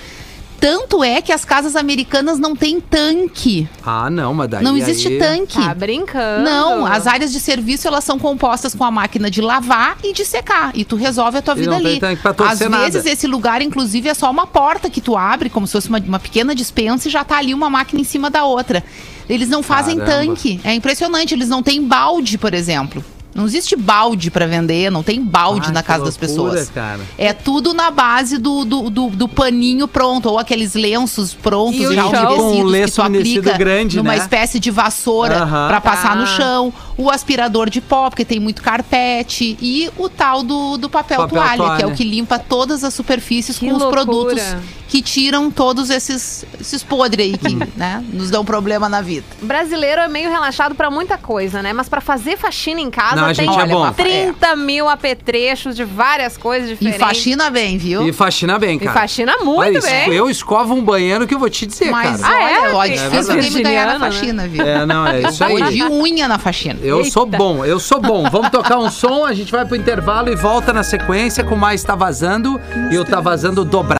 Tanto 0.58 1.04
é 1.04 1.20
que 1.20 1.32
as 1.32 1.44
casas 1.44 1.76
americanas 1.76 2.38
não 2.38 2.56
têm 2.56 2.80
tanque. 2.80 3.68
Ah, 3.84 4.08
não, 4.08 4.32
mas 4.32 4.48
daí. 4.48 4.64
não 4.64 4.74
existe 4.74 5.06
aí- 5.08 5.18
tanque. 5.18 5.62
Tá 5.62 5.74
brincando. 5.74 6.44
Não, 6.44 6.86
as 6.86 7.06
áreas 7.06 7.30
de 7.30 7.38
serviço 7.38 7.86
elas 7.86 8.02
são 8.04 8.18
compostas 8.18 8.74
com 8.74 8.82
a 8.82 8.90
máquina 8.90 9.30
de 9.30 9.42
lavar 9.42 9.98
e 10.02 10.14
de 10.14 10.24
secar. 10.24 10.70
E 10.74 10.82
tu 10.82 10.96
resolve 10.96 11.36
a 11.36 11.42
tua 11.42 11.52
E 11.54 11.58
vida 11.58 11.72
não 11.72 11.78
tem 11.78 11.90
ali. 11.90 12.00
tanque 12.00 12.22
pra 12.22 12.30
Às 12.50 12.60
nada. 12.60 12.78
vezes 12.84 13.04
esse 13.04 13.26
lugar, 13.26 13.60
inclusive, 13.60 14.08
é 14.08 14.14
só 14.14 14.30
uma 14.30 14.46
porta 14.46 14.88
que 14.88 15.02
tu 15.02 15.14
abre, 15.14 15.50
como 15.50 15.66
se 15.66 15.74
fosse 15.74 15.90
uma, 15.90 15.98
uma 15.98 16.18
pequena 16.18 16.54
dispensa 16.54 17.06
e 17.06 17.10
já 17.10 17.22
tá 17.22 17.36
ali 17.36 17.52
uma 17.52 17.68
máquina 17.68 18.00
em 18.00 18.04
cima 18.04 18.30
da 18.30 18.44
outra. 18.44 18.82
Eles 19.28 19.50
não 19.50 19.62
fazem 19.62 19.98
Caramba. 19.98 20.26
tanque. 20.28 20.58
É 20.64 20.72
impressionante. 20.74 21.34
Eles 21.34 21.50
não 21.50 21.62
têm 21.62 21.82
balde, 21.86 22.38
por 22.38 22.54
exemplo. 22.54 23.04
Não 23.36 23.44
existe 23.46 23.76
balde 23.76 24.30
pra 24.30 24.46
vender, 24.46 24.90
não 24.90 25.02
tem 25.02 25.22
balde 25.22 25.68
Ah, 25.68 25.72
na 25.72 25.82
casa 25.82 26.04
das 26.04 26.16
loucura, 26.18 26.50
pessoas. 26.54 26.70
cara. 26.70 27.00
É 27.18 27.32
tudo 27.32 27.74
na 27.74 27.90
base 27.90 28.38
do, 28.38 28.64
do, 28.64 28.88
do, 28.90 29.08
do 29.10 29.28
paninho 29.28 29.86
pronto, 29.86 30.28
ou 30.30 30.38
aqueles 30.38 30.74
lenços 30.74 31.34
prontos 31.34 31.78
E 31.80 31.94
já 31.94 32.06
umedecidos 32.06 32.44
Um 32.44 32.52
que 32.56 32.62
lenço 32.64 32.94
tu 32.94 33.02
aplica 33.02 33.52
grande, 33.58 33.96
numa 33.98 34.12
né? 34.12 34.18
espécie 34.18 34.58
de 34.58 34.70
vassoura 34.70 35.46
pra 35.68 35.80
passar 35.80 36.16
no 36.16 36.24
Tá. 36.24 36.32
chão, 36.36 36.72
o 36.96 37.10
aspirador 37.10 37.68
de 37.68 37.80
pó, 37.80 38.08
porque 38.08 38.24
tem 38.24 38.40
muito 38.40 38.62
carpete, 38.62 39.56
e 39.60 39.90
o 39.98 40.08
tal 40.08 40.42
do, 40.42 40.76
do 40.78 40.88
papel, 40.88 41.18
Papel 41.18 41.28
toalha, 41.38 41.56
que 41.56 41.62
é 41.62 41.66
toalha. 41.66 41.88
o 41.88 41.94
que 41.94 42.04
limpa 42.04 42.38
todas 42.38 42.82
as 42.82 42.94
superfícies 42.94 43.58
Que 43.58 43.66
com 43.66 43.72
os 43.74 43.78
loucura. 43.82 44.02
produtos 44.04 44.42
que 44.88 45.02
tiram 45.02 45.50
todos 45.50 45.90
esses, 45.90 46.46
esses 46.60 46.82
podres 46.82 47.26
aí 47.26 47.36
que 47.36 47.54
né, 47.76 48.02
nos 48.12 48.30
dão 48.30 48.44
problema 48.44 48.88
na 48.88 49.02
vida. 49.02 49.24
Brasileiro 49.42 50.00
é 50.00 50.08
meio 50.08 50.30
relaxado 50.30 50.74
pra 50.74 50.90
muita 50.90 51.18
coisa, 51.18 51.60
né? 51.60 51.72
Mas 51.72 51.88
pra 51.88 52.00
fazer 52.00 52.38
faxina 52.38 52.80
em 52.80 52.90
casa 52.90 53.25
A 53.30 53.34
tem 53.34 53.46
gente 53.46 53.60
é 53.60 53.66
bom. 53.66 53.92
30 53.92 54.56
mil 54.56 54.88
apetrechos 54.88 55.76
de 55.76 55.84
várias 55.84 56.36
coisas 56.36 56.70
E 56.70 56.74
diferentes. 56.74 57.00
faxina 57.00 57.50
bem, 57.50 57.76
viu? 57.78 58.06
E 58.06 58.12
faxina 58.12 58.58
bem, 58.58 58.76
E 58.76 58.80
cara. 58.80 58.92
faxina 59.00 59.36
muito 59.42 59.60
Olha, 59.60 59.80
bem. 59.80 60.12
Eu 60.14 60.28
escovo 60.30 60.74
um 60.74 60.82
banheiro 60.82 61.26
que 61.26 61.34
eu 61.34 61.38
vou 61.38 61.50
te 61.50 61.66
dizer, 61.66 61.90
Mas 61.90 62.20
cara. 62.20 62.34
Ah, 62.36 62.50
é? 62.50 62.60
olha, 62.72 62.74
ó, 62.76 62.84
É 62.84 62.88
difícil 62.88 63.34
alguém 63.34 63.50
me 63.50 63.62
ganhar 63.62 63.86
na 63.86 63.98
né? 63.98 64.06
faxina, 64.06 64.48
viu? 64.48 64.64
É, 64.64 64.86
não, 64.86 65.06
é 65.06 65.22
isso 65.22 65.44
Vou 65.46 65.56
aí. 65.62 65.72
de 65.74 65.82
unha 65.84 66.28
na 66.28 66.38
faxina. 66.38 66.78
Eu 66.82 67.04
sou 67.04 67.24
Eita. 67.24 67.36
bom, 67.38 67.64
eu 67.64 67.78
sou 67.80 68.00
bom. 68.00 68.28
Vamos 68.30 68.50
tocar 68.50 68.78
um 68.78 68.90
som, 68.90 69.24
a 69.24 69.32
gente 69.34 69.50
vai 69.52 69.64
pro 69.64 69.76
intervalo 69.76 70.30
e 70.32 70.36
volta 70.36 70.72
na 70.72 70.82
sequência 70.82 71.42
com 71.44 71.56
mais 71.56 71.82
Tá 71.82 71.94
Vazando 71.94 72.60
e 72.90 72.98
o 72.98 73.04
Tá 73.04 73.20
Vazando 73.20 73.64
dobrado. 73.64 73.96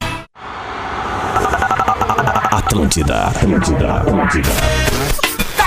Atlântida, 2.51 3.27
Atlântida, 3.27 3.95
Atlântida. 3.95 4.51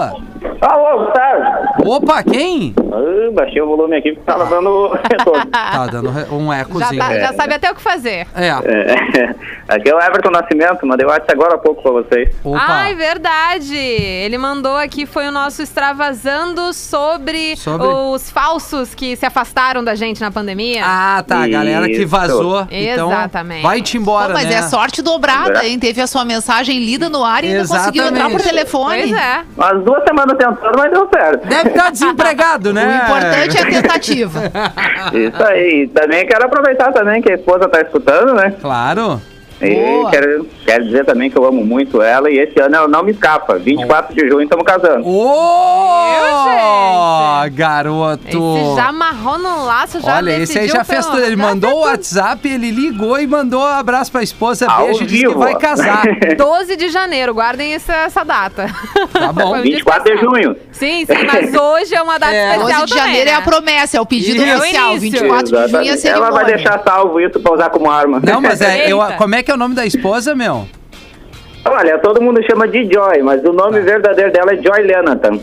Alô, 0.68 1.04
Gustavo. 1.04 1.65
Opa, 1.88 2.22
quem? 2.22 2.74
Ah, 2.92 3.30
baixei 3.32 3.60
o 3.62 3.66
volume 3.66 3.96
aqui 3.96 4.12
porque 4.12 4.24
tava 4.30 4.46
dando 4.46 4.88
retorno. 5.10 5.46
Tá 5.56 5.86
dando 5.86 6.10
um 6.34 6.48
Já, 6.48 6.60
ecozinho. 6.60 6.98
tá- 7.00 7.18
já 7.18 7.32
sabe 7.32 7.54
até 7.54 7.70
o 7.70 7.74
que 7.74 7.82
fazer. 7.82 8.26
É. 8.34 8.48
É, 8.48 9.34
aqui 9.68 9.88
é 9.90 9.94
o 9.94 10.00
Everton 10.00 10.30
Nascimento, 10.30 10.86
mandei 10.86 11.06
o 11.06 11.10
WhatsApp 11.10 11.32
agora 11.32 11.54
há 11.54 11.58
pouco 11.58 11.82
pra 11.82 11.92
vocês. 11.92 12.34
Opa. 12.44 12.58
Ai, 12.66 12.94
verdade! 12.94 13.76
Ele 13.76 14.38
mandou 14.38 14.76
aqui, 14.76 15.06
foi 15.06 15.26
o 15.28 15.30
nosso 15.32 15.62
extravasando 15.62 16.72
sobre, 16.72 17.56
Sobre? 17.56 17.86
os 17.86 18.30
falsos 18.30 18.94
que 18.94 19.16
se 19.16 19.26
afastaram 19.26 19.82
da 19.84 19.94
gente 19.94 20.20
na 20.20 20.30
pandemia. 20.30 20.82
Ah, 20.84 21.22
tá. 21.26 21.42
A 21.44 21.48
galera 21.48 21.86
que 21.86 21.92
Isso. 22.02 22.08
vazou. 22.08 22.66
Então, 22.70 23.10
Exatamente. 23.10 23.62
vai-te 23.62 23.96
embora, 23.98 24.28
Pô, 24.28 24.34
mas 24.34 24.48
né? 24.48 24.54
é 24.56 24.62
sorte 24.62 25.02
dobrada, 25.02 25.64
hein? 25.66 25.78
Teve 25.78 26.00
a 26.00 26.06
sua 26.06 26.24
mensagem 26.24 26.78
lida 26.78 27.08
no 27.08 27.24
ar 27.24 27.44
e 27.44 27.48
ainda 27.48 27.68
conseguiu 27.68 28.04
entrar 28.06 28.30
por 28.30 28.40
Exatamente. 28.40 28.48
telefone. 28.48 28.98
Pois 29.00 29.12
é. 29.12 29.44
Umas 29.56 29.84
duas 29.84 30.04
semanas 30.04 30.36
tentando, 30.38 30.78
mas 30.78 30.90
deu 30.90 31.08
certo. 31.12 31.46
Deve 31.46 31.70
estar 31.76 31.90
desempregado, 31.90 32.70
O 32.70 32.72
né? 32.72 33.00
importante 33.04 33.58
é 33.58 33.62
a 33.62 33.66
tentativa. 33.82 34.42
Isso 35.12 35.42
aí. 35.44 35.82
E 35.82 35.88
também 35.88 36.26
quero 36.26 36.44
aproveitar 36.46 36.92
também 36.92 37.20
que 37.22 37.30
a 37.30 37.34
esposa 37.34 37.68
tá 37.68 37.80
escutando, 37.80 38.34
né? 38.34 38.54
Claro. 38.60 39.20
E 39.60 39.74
Boa. 39.74 40.10
quero, 40.10 40.46
quero 40.66 40.84
dizer 40.84 41.04
também 41.04 41.30
que 41.30 41.38
eu 41.38 41.44
amo 41.46 41.64
muito 41.64 42.02
ela 42.02 42.30
e 42.30 42.38
esse 42.38 42.60
ano 42.60 42.74
ela 42.76 42.88
não 42.88 43.02
me 43.02 43.12
escapa. 43.12 43.54
24 43.58 44.14
de 44.14 44.28
junho 44.28 44.42
estamos 44.42 44.64
casando. 44.64 45.06
Ô, 45.06 46.44
gente? 47.44 47.50
garoto. 47.54 48.26
Esse 48.28 48.76
já 48.76 48.88
amarrou 48.88 49.38
no 49.38 49.64
laço, 49.64 50.00
já 50.00 50.16
Olha, 50.16 50.38
esse 50.38 50.58
aí 50.58 50.68
já 50.68 50.84
fez 50.84 51.06
pelo- 51.06 51.16
tudo. 51.18 51.26
Ele 51.26 51.36
mandou 51.36 51.70
o 51.72 51.80
WhatsApp, 51.82 52.46
ele 52.48 52.70
ligou 52.70 53.18
e 53.20 53.26
mandou 53.26 53.60
um 53.60 53.64
abraço 53.66 54.10
pra 54.10 54.22
esposa. 54.22 54.66
Ao 54.68 54.86
Beijo, 54.86 55.04
disse 55.06 55.26
que 55.26 55.34
vai 55.34 55.54
casar. 55.56 56.02
tudo. 56.20 56.36
12 56.36 56.76
de 56.76 56.88
janeiro, 56.88 57.32
guardem 57.34 57.74
essa, 57.74 57.92
essa 57.94 58.24
data. 58.24 58.66
Tá 59.12 59.32
bom. 59.32 59.50
Foi 59.50 59.58
um 59.60 59.62
dia 59.62 59.72
24 59.76 60.14
de 60.16 60.20
junho. 60.20 60.56
Sim, 60.72 61.04
sim, 61.06 61.12
mas 61.26 61.54
hoje 61.54 61.94
é 61.94 62.02
uma 62.02 62.18
data 62.18 62.34
É. 62.34 62.56
especial 62.56 62.80
12 62.80 62.86
de 62.86 62.90
também, 62.92 63.04
janeiro 63.06 63.30
é 63.30 63.32
né? 63.32 63.38
a 63.38 63.42
promessa, 63.42 63.96
é 63.96 64.00
o 64.00 64.06
pedido 64.06 64.42
Isso. 64.44 64.56
oficial. 64.58 64.84
É 64.84 64.88
o 64.88 64.96
início. 64.96 65.10
24 65.10 65.44
de 65.44 65.50
junho 65.50 65.60
é 65.60 65.62
a 65.62 65.66
Exatamente. 65.68 66.00
cerimônia. 66.00 66.26
Ela 66.26 66.34
vai 66.34 66.44
deixar 66.44 66.82
salvo 66.82 67.20
isso 67.20 67.40
pra 67.40 67.52
usar 67.54 67.70
como 67.70 67.90
arma. 67.90 68.20
Não, 68.22 68.40
mas 68.40 68.60
é. 68.60 68.90
eu- 68.90 68.98
como 69.18 69.34
é 69.34 69.42
que 69.42 69.50
é 69.50 69.54
o 69.54 69.56
nome 69.58 69.74
da 69.74 69.86
esposa, 69.86 70.34
meu? 70.34 70.55
Olha, 71.76 71.98
todo 71.98 72.22
mundo 72.22 72.40
chama 72.46 72.66
de 72.66 72.88
Joy, 72.90 73.22
mas 73.22 73.44
o 73.44 73.52
nome 73.52 73.80
verdadeiro 73.80 74.32
dela 74.32 74.52
é 74.52 74.56
Joy 74.56 74.82
Lenatan. 74.82 75.38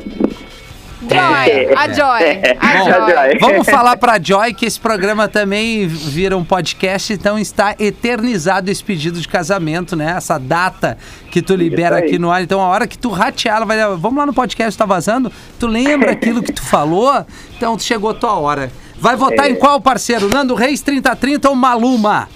Joy, 1.01 1.75
a 1.75 1.89
Joy, 1.89 2.41
a 2.59 2.77
Bom, 2.77 2.85
Joy. 2.85 3.37
Vamos 3.39 3.67
falar 3.69 3.97
pra 3.97 4.17
Joy 4.21 4.53
que 4.53 4.65
esse 4.65 4.79
programa 4.79 5.27
também 5.27 5.85
vira 5.85 6.37
um 6.37 6.43
podcast, 6.45 7.11
então 7.11 7.37
está 7.37 7.75
eternizado 7.77 8.71
esse 8.71 8.81
pedido 8.81 9.19
de 9.19 9.27
casamento, 9.27 9.95
né? 9.97 10.13
Essa 10.15 10.39
data 10.39 10.97
que 11.29 11.41
tu 11.41 11.55
libera 11.55 11.97
aqui 11.97 12.17
no 12.17 12.31
ar. 12.31 12.41
Então, 12.41 12.61
a 12.61 12.67
hora 12.67 12.87
que 12.87 12.97
tu 12.97 13.09
ratear, 13.09 13.57
ela 13.57 13.65
vai. 13.65 13.77
Vamos 13.97 14.15
lá 14.17 14.25
no 14.25 14.33
podcast, 14.33 14.77
tá 14.77 14.85
vazando? 14.85 15.29
Tu 15.59 15.67
lembra 15.67 16.11
aquilo 16.13 16.41
que 16.41 16.53
tu 16.53 16.63
falou? 16.63 17.25
Então, 17.57 17.77
chegou 17.77 18.11
a 18.11 18.13
tua 18.13 18.33
hora. 18.39 18.71
Vai 18.97 19.17
votar 19.17 19.47
É. 19.47 19.49
em 19.49 19.55
qual 19.55 19.81
parceiro? 19.81 20.29
Nando 20.29 20.55
Reis 20.55 20.81
3030 20.81 21.49
ou 21.49 21.55
Maluma? 21.55 22.29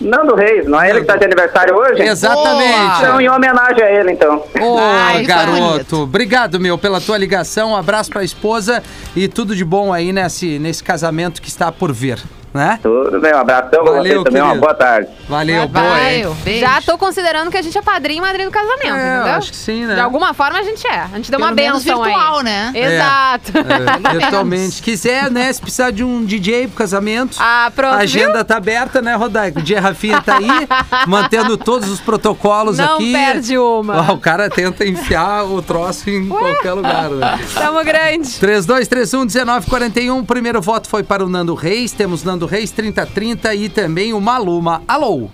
Nando 0.00 0.34
Reis, 0.34 0.66
não 0.66 0.80
é 0.80 0.90
ele 0.90 1.00
que 1.00 1.06
tá 1.06 1.16
de 1.16 1.24
aniversário 1.24 1.74
hoje? 1.74 2.02
Exatamente. 2.02 2.98
Então, 2.98 3.20
em 3.20 3.28
homenagem 3.28 3.82
a 3.82 3.90
ele, 3.90 4.12
então. 4.12 4.42
Ô, 4.60 4.78
Ai, 4.78 5.16
foi 5.16 5.24
garoto, 5.24 6.02
obrigado, 6.02 6.60
meu, 6.60 6.76
pela 6.76 7.00
tua 7.00 7.16
ligação. 7.16 7.70
Um 7.70 7.76
abraço 7.76 8.10
pra 8.10 8.22
esposa 8.24 8.82
e 9.14 9.28
tudo 9.28 9.54
de 9.54 9.64
bom 9.64 9.92
aí 9.92 10.12
nesse, 10.12 10.58
nesse 10.58 10.82
casamento 10.82 11.40
que 11.40 11.48
está 11.48 11.70
por 11.72 11.92
vir. 11.92 12.18
Né? 12.56 12.78
Tudo 12.82 13.20
bem, 13.20 13.32
um 13.34 13.38
abração 13.38 13.70
pra 13.84 13.92
Valeu, 13.92 14.02
vocês 14.02 14.24
também, 14.24 14.42
uma 14.42 14.48
querido. 14.50 14.66
boa 14.66 14.74
tarde. 14.74 15.08
Valeu, 15.28 15.68
boa? 15.68 15.84
Valeu, 15.84 16.34
beijo. 16.42 16.60
Já 16.60 16.80
tô 16.82 16.98
considerando 16.98 17.50
que 17.50 17.56
a 17.56 17.62
gente 17.62 17.76
é 17.78 17.82
padrinho 17.82 18.18
e 18.18 18.20
madrinha 18.22 18.46
do 18.48 18.52
casamento, 18.52 18.94
É, 18.94 19.14
entendeu? 19.16 19.34
acho 19.34 19.50
que 19.50 19.56
sim, 19.56 19.84
né? 19.86 19.94
De 19.94 20.00
alguma 20.00 20.34
forma 20.34 20.58
a 20.58 20.62
gente 20.62 20.86
é. 20.86 21.00
A 21.00 21.16
gente 21.16 21.30
deu 21.30 21.38
Pelo 21.38 21.50
uma 21.50 21.54
benção 21.54 22.02
virtual, 22.02 22.38
aí. 22.38 22.44
né? 22.44 22.72
Exato. 22.74 23.52
É, 23.58 24.12
virtualmente. 24.18 24.74
Se 24.76 24.82
quiser, 24.82 25.30
né? 25.30 25.52
Se 25.52 25.60
precisar 25.60 25.90
de 25.90 26.02
um 26.02 26.24
DJ 26.24 26.68
pro 26.68 26.76
casamento. 26.78 27.36
Ah, 27.40 27.70
pronto, 27.74 27.94
A 27.94 27.98
agenda 27.98 28.44
tá 28.44 28.56
aberta, 28.56 29.02
né, 29.02 29.14
Rodaico? 29.14 29.58
O 29.58 29.62
dia 29.62 29.80
Rafinha 29.80 30.20
tá 30.22 30.36
aí, 30.38 30.46
mantendo 31.06 31.56
todos 31.56 31.88
os 31.90 32.00
protocolos 32.00 32.78
Não 32.78 32.94
aqui. 32.94 33.12
perde 33.12 33.58
uma. 33.58 34.10
Ó, 34.10 34.14
o 34.14 34.18
cara 34.18 34.48
tenta 34.48 34.86
enfiar 34.86 35.44
o 35.44 35.60
troço 35.60 36.08
em 36.08 36.28
qualquer 36.28 36.72
lugar, 36.72 37.10
né? 37.10 37.38
Tamo 37.54 37.82
grande. 37.84 38.28
3231-1941. 38.40 40.20
O 40.20 40.24
primeiro 40.24 40.60
voto 40.62 40.88
foi 40.88 41.02
para 41.02 41.24
o 41.24 41.28
Nando 41.28 41.54
Reis. 41.54 41.92
Temos 41.92 42.24
Nando 42.24 42.45
Reis 42.46 42.70
3030 42.70 43.54
e 43.54 43.68
também 43.68 44.12
o 44.14 44.20
Maluma. 44.20 44.82
Alô? 44.88 45.28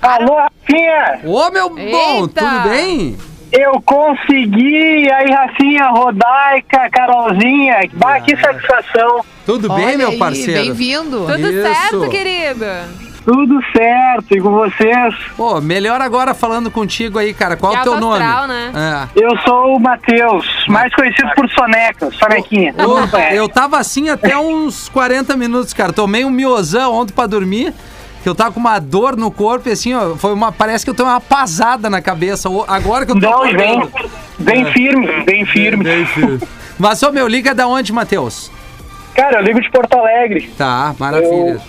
Alô, 0.00 0.34
Rafinha! 0.36 1.20
Ô, 1.24 1.50
meu 1.50 1.68
bom, 1.68 1.78
Eita! 1.78 2.40
tudo 2.40 2.68
bem? 2.70 3.16
Eu 3.52 3.80
consegui! 3.82 5.10
Aí, 5.12 5.30
Rafinha, 5.30 5.88
Rodaica, 5.90 6.88
Carolzinha, 6.90 7.80
bah, 7.92 8.20
que 8.20 8.34
satisfação! 8.36 9.24
Tudo 9.44 9.68
bem, 9.68 9.86
Olha 9.86 9.98
meu 9.98 10.08
aí, 10.08 10.18
parceiro? 10.18 10.62
Bem-vindo. 10.62 11.26
Tudo 11.26 11.50
Isso. 11.50 11.62
certo, 11.62 12.08
querido? 12.08 12.64
Tudo 13.24 13.60
certo, 13.76 14.34
e 14.36 14.40
com 14.40 14.50
vocês? 14.50 15.14
Pô, 15.36 15.60
melhor 15.60 16.00
agora 16.00 16.34
falando 16.34 16.70
contigo 16.70 17.18
aí, 17.18 17.32
cara. 17.32 17.56
Qual 17.56 17.74
é 17.74 17.80
o 17.80 17.82
teu 17.82 18.00
nome? 18.00 18.22
astral, 18.22 18.48
né? 18.48 18.72
É. 19.14 19.24
Eu 19.24 19.36
sou 19.38 19.76
o 19.76 19.80
Matheus, 19.80 20.46
mais 20.68 20.92
conhecido 20.94 21.30
por 21.36 21.48
Soneca, 21.50 22.10
Sonequinha. 22.10 22.74
Eu, 23.32 23.48
tava 23.48 23.78
assim 23.78 24.08
até 24.08 24.36
uns 24.36 24.88
40 24.88 25.36
minutos, 25.36 25.72
cara. 25.72 25.92
Tomei 25.92 26.24
um 26.24 26.30
miozão 26.30 26.94
ontem 26.94 27.12
pra 27.12 27.26
dormir. 27.26 27.72
Que 28.22 28.28
eu 28.28 28.36
tava 28.36 28.52
com 28.52 28.60
uma 28.60 28.78
dor 28.78 29.16
no 29.16 29.32
corpo 29.32 29.68
e 29.68 29.72
assim, 29.72 29.92
ó, 29.94 30.14
foi 30.14 30.32
uma. 30.32 30.52
Parece 30.52 30.84
que 30.84 30.90
eu 30.90 30.94
tenho 30.94 31.08
uma 31.08 31.20
pasada 31.20 31.90
na 31.90 32.00
cabeça. 32.00 32.48
Agora 32.68 33.04
que 33.04 33.10
eu 33.10 33.18
tô. 33.20 33.28
Não, 33.28 33.42
vem, 33.52 33.82
bem 34.38 34.62
É. 34.62 34.72
firme, 34.72 35.24
bem 35.24 35.44
firme. 35.44 35.82
Bem, 35.82 36.06
filho. 36.06 36.40
Mas, 36.78 37.02
ô 37.02 37.10
meu, 37.10 37.26
liga 37.26 37.52
da 37.52 37.66
onde, 37.66 37.92
Matheus? 37.92 38.48
Cara, 39.14 39.40
eu 39.40 39.42
ligo 39.42 39.60
de 39.60 39.68
Porto 39.70 39.94
Alegre. 39.98 40.52
Tá, 40.56 40.94
maravilha. 41.00 41.30
Eu 41.32 41.60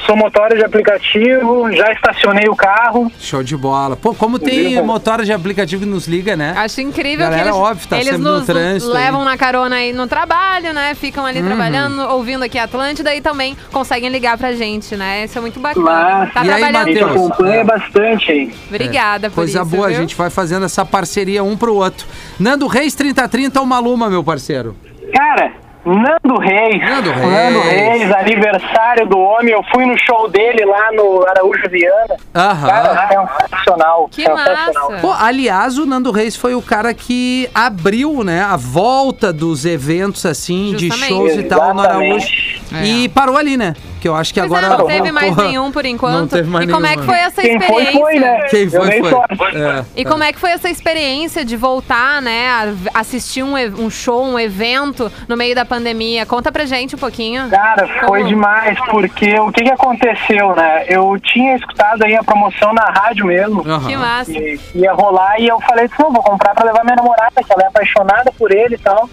sou 0.00 0.16
motora 0.16 0.56
de 0.56 0.64
aplicativo, 0.64 1.70
já 1.72 1.92
estacionei 1.92 2.48
o 2.48 2.56
carro. 2.56 3.10
Show 3.20 3.42
de 3.42 3.56
bola. 3.56 3.96
Pô, 3.96 4.14
como 4.14 4.38
tem 4.38 4.80
motora 4.82 5.24
de 5.24 5.32
aplicativo 5.32 5.82
que 5.82 5.88
nos 5.88 6.06
liga, 6.08 6.36
né? 6.36 6.54
Acho 6.56 6.80
incrível 6.80 7.26
Galera, 7.26 7.42
que 7.42 7.48
eles, 7.48 7.56
óbvio, 7.60 7.88
tá 7.88 7.98
eles 8.00 8.18
no 8.18 8.38
nos 8.38 8.46
trânsito 8.46 8.92
levam 8.92 9.20
aí. 9.20 9.26
na 9.26 9.36
carona 9.36 9.76
aí 9.76 9.92
no 9.92 10.06
trabalho, 10.06 10.72
né? 10.72 10.94
Ficam 10.94 11.24
ali 11.24 11.40
Uhum. 11.40 11.46
trabalhando, 11.46 12.00
ouvindo 12.10 12.42
aqui 12.42 12.58
a 12.58 12.64
Atlântida 12.64 13.14
e 13.14 13.20
também 13.20 13.56
conseguem 13.72 14.08
ligar 14.10 14.36
pra 14.36 14.52
gente, 14.52 14.96
né? 14.96 15.24
Isso 15.24 15.38
é 15.38 15.40
muito 15.40 15.60
bacana. 15.60 15.84
Mas- 15.86 16.32
Tá 16.34 16.44
E 16.44 16.50
aí, 16.50 16.72
Mateus? 16.72 17.10
acompanha 17.10 17.64
bastante 17.64 18.32
aí. 18.32 18.52
Obrigada 18.68 19.28
por 19.30 19.36
Coisa 19.36 19.60
isso, 19.62 19.70
boa, 19.70 19.88
viu? 19.88 19.96
a 19.96 20.00
gente 20.00 20.14
vai 20.16 20.30
fazendo 20.30 20.64
essa 20.66 20.84
parceria 20.84 21.42
um 21.44 21.56
pro 21.56 21.74
outro. 21.74 22.06
Nando 22.38 22.66
Reis 22.66 22.94
3030 22.94 23.60
ou 23.60 23.66
Maluma, 23.66 24.10
meu 24.10 24.22
parceiro? 24.24 24.74
Cara, 25.14 25.52
Nando 25.86 26.40
Reis. 26.40 26.82
Nando 26.82 27.12
Reis. 27.12 27.30
Nando 27.30 27.60
Reis, 27.60 28.12
aniversário 28.12 29.06
do 29.06 29.16
homem. 29.18 29.52
Eu 29.54 29.62
fui 29.72 29.86
no 29.86 29.96
show 29.96 30.28
dele 30.28 30.64
lá 30.64 30.90
no 30.92 31.24
Araújo 31.28 31.62
Viana. 31.70 32.16
Aham. 32.34 32.66
Cara, 32.66 33.28
sensacional. 33.40 34.08
Que 34.10 34.22
sensacional. 34.22 34.90
massa. 34.90 35.00
Pô, 35.00 35.12
aliás, 35.12 35.78
o 35.78 35.86
Nando 35.86 36.10
Reis 36.10 36.34
foi 36.36 36.56
o 36.56 36.60
cara 36.62 36.92
que 36.92 37.48
abriu, 37.54 38.24
né, 38.24 38.42
a 38.42 38.56
volta 38.56 39.32
dos 39.32 39.64
eventos, 39.64 40.26
assim, 40.26 40.74
de 40.74 40.88
Justamente. 40.88 41.08
shows 41.08 41.32
e 41.36 41.42
tal 41.44 41.72
no 41.72 41.80
Araújo. 41.80 42.16
Exatamente. 42.16 42.66
E 42.82 43.08
parou 43.10 43.36
ali, 43.36 43.56
né? 43.56 43.74
Que 44.06 44.10
eu 44.10 44.14
acho 44.14 44.32
que 44.32 44.38
Pois 44.40 44.52
agora... 44.52 44.66
é, 44.66 44.78
não 44.78 44.86
teve 44.86 45.10
mais 45.10 45.34
porra, 45.34 45.48
nenhum 45.48 45.72
por 45.72 45.84
enquanto. 45.84 46.14
Não 46.20 46.28
teve 46.28 46.48
mais 46.48 46.68
e 46.68 46.72
como 46.72 46.86
é 46.86 46.96
que 46.96 47.02
foi 47.02 47.18
essa 47.18 47.42
Quem 47.42 47.60
foi, 47.60 47.82
experiência? 47.82 48.00
foi, 48.00 48.18
né? 48.20 48.46
Quem 48.48 48.70
foi, 48.70 49.36
foi. 49.36 49.60
É, 49.60 49.84
E 49.96 50.04
como 50.04 50.22
é 50.22 50.32
que 50.32 50.38
foi 50.38 50.50
essa 50.52 50.70
experiência 50.70 51.44
de 51.44 51.56
voltar, 51.56 52.22
né, 52.22 52.48
a 52.94 53.00
assistir 53.00 53.42
um, 53.42 53.54
um 53.56 53.90
show, 53.90 54.22
um 54.22 54.38
evento 54.38 55.10
no 55.26 55.36
meio 55.36 55.56
da 55.56 55.64
pandemia? 55.64 56.24
Conta 56.24 56.52
pra 56.52 56.64
gente 56.66 56.94
um 56.94 56.98
pouquinho. 56.98 57.50
Cara, 57.50 57.88
foi 58.06 58.20
Como- 58.20 58.28
demais, 58.28 58.78
porque 58.88 59.40
o 59.40 59.50
que 59.50 59.64
que 59.64 59.70
aconteceu, 59.72 60.54
né? 60.54 60.84
Eu 60.88 61.18
tinha 61.20 61.56
escutado 61.56 62.04
aí 62.04 62.14
a 62.14 62.22
promoção 62.22 62.72
na 62.72 62.84
rádio 62.84 63.26
mesmo. 63.26 63.62
Aham. 63.68 63.88
Que 63.88 63.96
massa. 63.96 64.30
E 64.32 64.60
ia 64.76 64.92
rolar 64.92 65.34
e 65.40 65.48
eu 65.48 65.58
falei, 65.62 65.90
não, 65.98 66.12
vou 66.12 66.22
comprar 66.22 66.54
pra 66.54 66.64
levar 66.64 66.84
minha 66.84 66.94
namorada, 66.96 67.42
que 67.44 67.52
ela 67.52 67.64
é 67.64 67.66
apaixonada 67.66 68.30
por 68.38 68.52
ele 68.52 68.76
e 68.76 68.78
tal. 68.78 69.10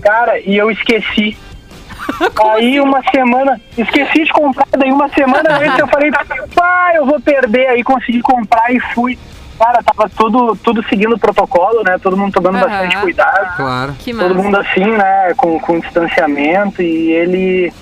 Cara, 0.00 0.40
e 0.40 0.56
eu 0.56 0.70
esqueci. 0.70 1.36
aí 2.54 2.78
assim? 2.78 2.80
uma 2.80 3.02
semana, 3.10 3.60
esqueci 3.76 4.24
de 4.24 4.32
comprar, 4.32 4.66
daí 4.76 4.92
uma 4.92 5.08
semana 5.08 5.58
antes 5.58 5.78
eu 5.78 5.88
falei, 5.88 6.10
pá, 6.54 6.92
eu 6.94 7.06
vou 7.06 7.20
perder. 7.20 7.68
Aí 7.68 7.82
consegui 7.82 8.20
comprar 8.20 8.72
e 8.72 8.80
fui. 8.94 9.18
Cara, 9.58 9.82
tava 9.82 10.08
tudo, 10.08 10.56
tudo 10.56 10.82
seguindo 10.88 11.14
o 11.14 11.18
protocolo, 11.18 11.82
né? 11.84 11.98
Todo 12.02 12.16
mundo 12.16 12.32
tomando 12.32 12.56
Aham. 12.56 12.66
bastante 12.66 12.96
cuidado. 12.96 13.56
Claro. 13.56 13.94
Que 13.98 14.10
massa. 14.10 14.28
Todo 14.28 14.42
mundo 14.42 14.56
assim, 14.56 14.86
né? 14.86 15.34
Com, 15.36 15.60
com 15.60 15.78
distanciamento. 15.78 16.80
E 16.82 17.12
ele. 17.12 17.72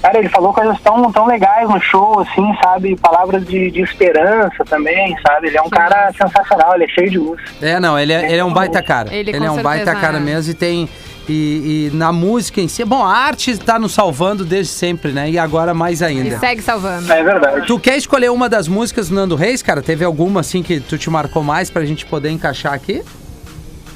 Cara, 0.00 0.18
ele 0.18 0.28
falou 0.28 0.52
coisas 0.52 0.78
tão, 0.82 1.10
tão 1.10 1.26
legais 1.26 1.68
no 1.68 1.80
show, 1.80 2.20
assim, 2.20 2.54
sabe? 2.62 2.94
Palavras 2.96 3.44
de, 3.46 3.70
de 3.70 3.80
esperança 3.80 4.62
também, 4.64 5.16
sabe? 5.26 5.48
Ele 5.48 5.56
é 5.56 5.62
um 5.62 5.70
Que 5.70 5.76
cara 5.76 6.12
sensacional, 6.12 6.74
ele 6.74 6.84
é 6.84 6.88
cheio 6.88 7.10
de 7.10 7.18
luz. 7.18 7.40
É, 7.60 7.80
não, 7.80 7.98
ele 7.98 8.12
é, 8.12 8.30
ele 8.30 8.36
é 8.36 8.44
um 8.44 8.52
baita 8.52 8.82
cara. 8.82 9.12
Ele, 9.12 9.32
com 9.32 9.42
é 9.42 9.50
um 9.50 9.62
baita 9.62 9.94
cara 9.94 10.18
é. 10.18 10.20
mesmo 10.20 10.52
e 10.52 10.54
tem. 10.54 10.88
E, 11.28 11.90
e 11.92 11.96
na 11.96 12.12
música 12.12 12.60
em 12.60 12.68
si. 12.68 12.84
Bom, 12.84 13.02
a 13.04 13.12
arte 13.16 13.56
tá 13.58 13.78
nos 13.78 13.92
salvando 13.92 14.44
desde 14.44 14.72
sempre, 14.72 15.12
né? 15.12 15.30
E 15.30 15.38
agora 15.38 15.72
mais 15.72 16.00
E 16.00 16.04
ainda. 16.04 16.38
segue 16.38 16.60
salvando. 16.62 17.10
É 17.12 17.22
verdade. 17.22 17.66
Tu 17.66 17.78
quer 17.78 17.96
escolher 17.96 18.30
uma 18.30 18.48
das 18.48 18.68
músicas 18.68 19.08
do 19.08 19.14
Nando 19.14 19.34
Reis, 19.34 19.62
cara? 19.62 19.80
Teve 19.82 20.04
alguma 20.04 20.40
assim 20.40 20.62
que 20.62 20.80
tu 20.80 20.98
te 20.98 21.08
marcou 21.08 21.42
mais 21.42 21.70
pra 21.70 21.84
gente 21.84 22.04
poder 22.06 22.30
encaixar 22.30 22.72
aqui? 22.74 23.02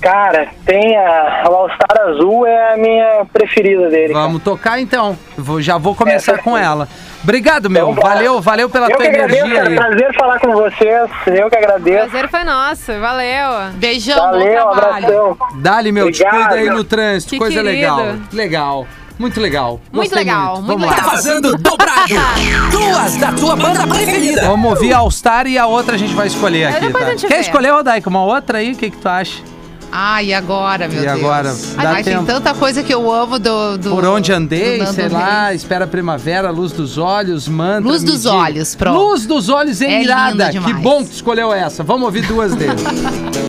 Cara, 0.00 0.48
tem 0.64 0.96
a, 0.96 1.42
a 1.44 1.46
All 1.46 1.68
Star 1.70 2.08
Azul, 2.08 2.46
é 2.46 2.74
a 2.74 2.76
minha 2.76 3.26
preferida 3.32 3.88
dele. 3.88 4.12
cara. 4.12 4.26
Vamos 4.26 4.42
tocar 4.42 4.80
então. 4.80 5.18
Vou- 5.36 5.60
já 5.60 5.76
vou 5.76 5.94
começar 5.94 6.34
Essa 6.34 6.42
com 6.42 6.56
ela. 6.56 6.88
Obrigado, 7.22 7.68
meu. 7.68 7.90
Então, 7.90 8.02
Valeu, 8.02 8.40
valeu 8.40 8.70
pela 8.70 8.86
Eu 8.86 8.90
tua 8.96 9.00
que 9.00 9.08
agradeço, 9.08 9.44
energia 9.44 9.56
cara. 9.56 9.68
aí. 9.70 9.76
Prazer 9.76 10.14
falar 10.14 10.38
com 10.38 10.52
vocês. 10.52 11.10
Eu 11.26 11.50
que 11.50 11.56
agradeço. 11.56 12.10
prazer 12.10 12.28
foi 12.30 12.44
nosso. 12.44 12.92
Valeu. 13.00 13.72
Beijão, 13.74 14.16
bom 14.16 14.38
Valeu, 14.38 14.52
trabalho. 14.70 15.06
abração. 15.06 15.36
Dali, 15.56 15.90
meu, 15.92 16.12
te 16.12 16.22
Obrigado. 16.22 16.48
cuida 16.48 16.54
aí 16.60 16.70
no 16.70 16.84
trânsito. 16.84 17.30
Que 17.32 17.38
Coisa 17.38 17.60
querido. 17.60 17.74
legal. 17.96 18.06
Legal. 18.32 18.86
Muito 19.18 19.40
legal. 19.40 19.80
Muito 19.92 20.10
Gostei 20.10 20.18
legal, 20.18 20.62
Muito. 20.62 20.66
muito 20.78 20.80
Vamos 20.80 20.94
Tá 20.96 21.04
lá. 21.06 21.10
vazando 21.12 21.58
dobrado. 21.58 22.14
Duas 22.70 23.16
da 23.16 23.32
tua 23.32 23.56
banda 23.56 23.84
preferida. 23.84 24.42
Vamos 24.42 24.70
ouvir 24.70 24.92
a 24.94 24.98
All 24.98 25.10
Star 25.10 25.48
e 25.48 25.58
a 25.58 25.66
outra 25.66 25.96
a 25.96 25.98
gente 25.98 26.14
vai 26.14 26.28
escolher 26.28 26.66
aqui, 26.66 26.86
depois 26.86 27.02
tá? 27.04 27.10
a 27.10 27.16
gente 27.16 27.26
Quer 27.26 27.34
vê. 27.34 27.40
escolher, 27.40 27.70
Rodaica, 27.70 28.08
uma 28.08 28.22
outra 28.22 28.58
aí? 28.58 28.72
O 28.72 28.76
que, 28.76 28.90
que 28.90 28.96
tu 28.96 29.08
acha? 29.08 29.42
Ah, 29.90 30.22
e 30.22 30.34
agora, 30.34 30.86
meu 30.86 31.02
E 31.02 31.06
Deus? 31.06 31.18
agora? 31.18 31.54
Dá 31.76 31.90
Ai, 31.90 32.02
tem 32.04 32.14
tempo. 32.14 32.26
tanta 32.26 32.52
coisa 32.54 32.82
que 32.82 32.92
eu 32.92 33.10
amo 33.10 33.38
do. 33.38 33.78
do 33.78 33.90
Por 33.90 34.04
onde 34.04 34.32
andei, 34.32 34.84
sei 34.86 35.08
lá, 35.08 35.46
Reis. 35.48 35.62
espera 35.62 35.84
a 35.86 35.88
primavera, 35.88 36.50
luz 36.50 36.72
dos 36.72 36.98
olhos, 36.98 37.48
mantra. 37.48 37.88
Luz 37.90 38.02
dos 38.02 38.26
olhos, 38.26 38.74
pronto. 38.74 38.98
Luz 38.98 39.24
dos 39.26 39.48
olhos 39.48 39.80
é, 39.80 39.86
É 39.86 40.02
irada. 40.02 40.50
Que 40.50 40.58
bom 40.74 41.02
que 41.02 41.10
tu 41.10 41.14
escolheu 41.14 41.52
essa. 41.52 41.82
Vamos 41.82 42.04
ouvir 42.04 42.26
duas 42.26 42.54
deles. 42.54 42.82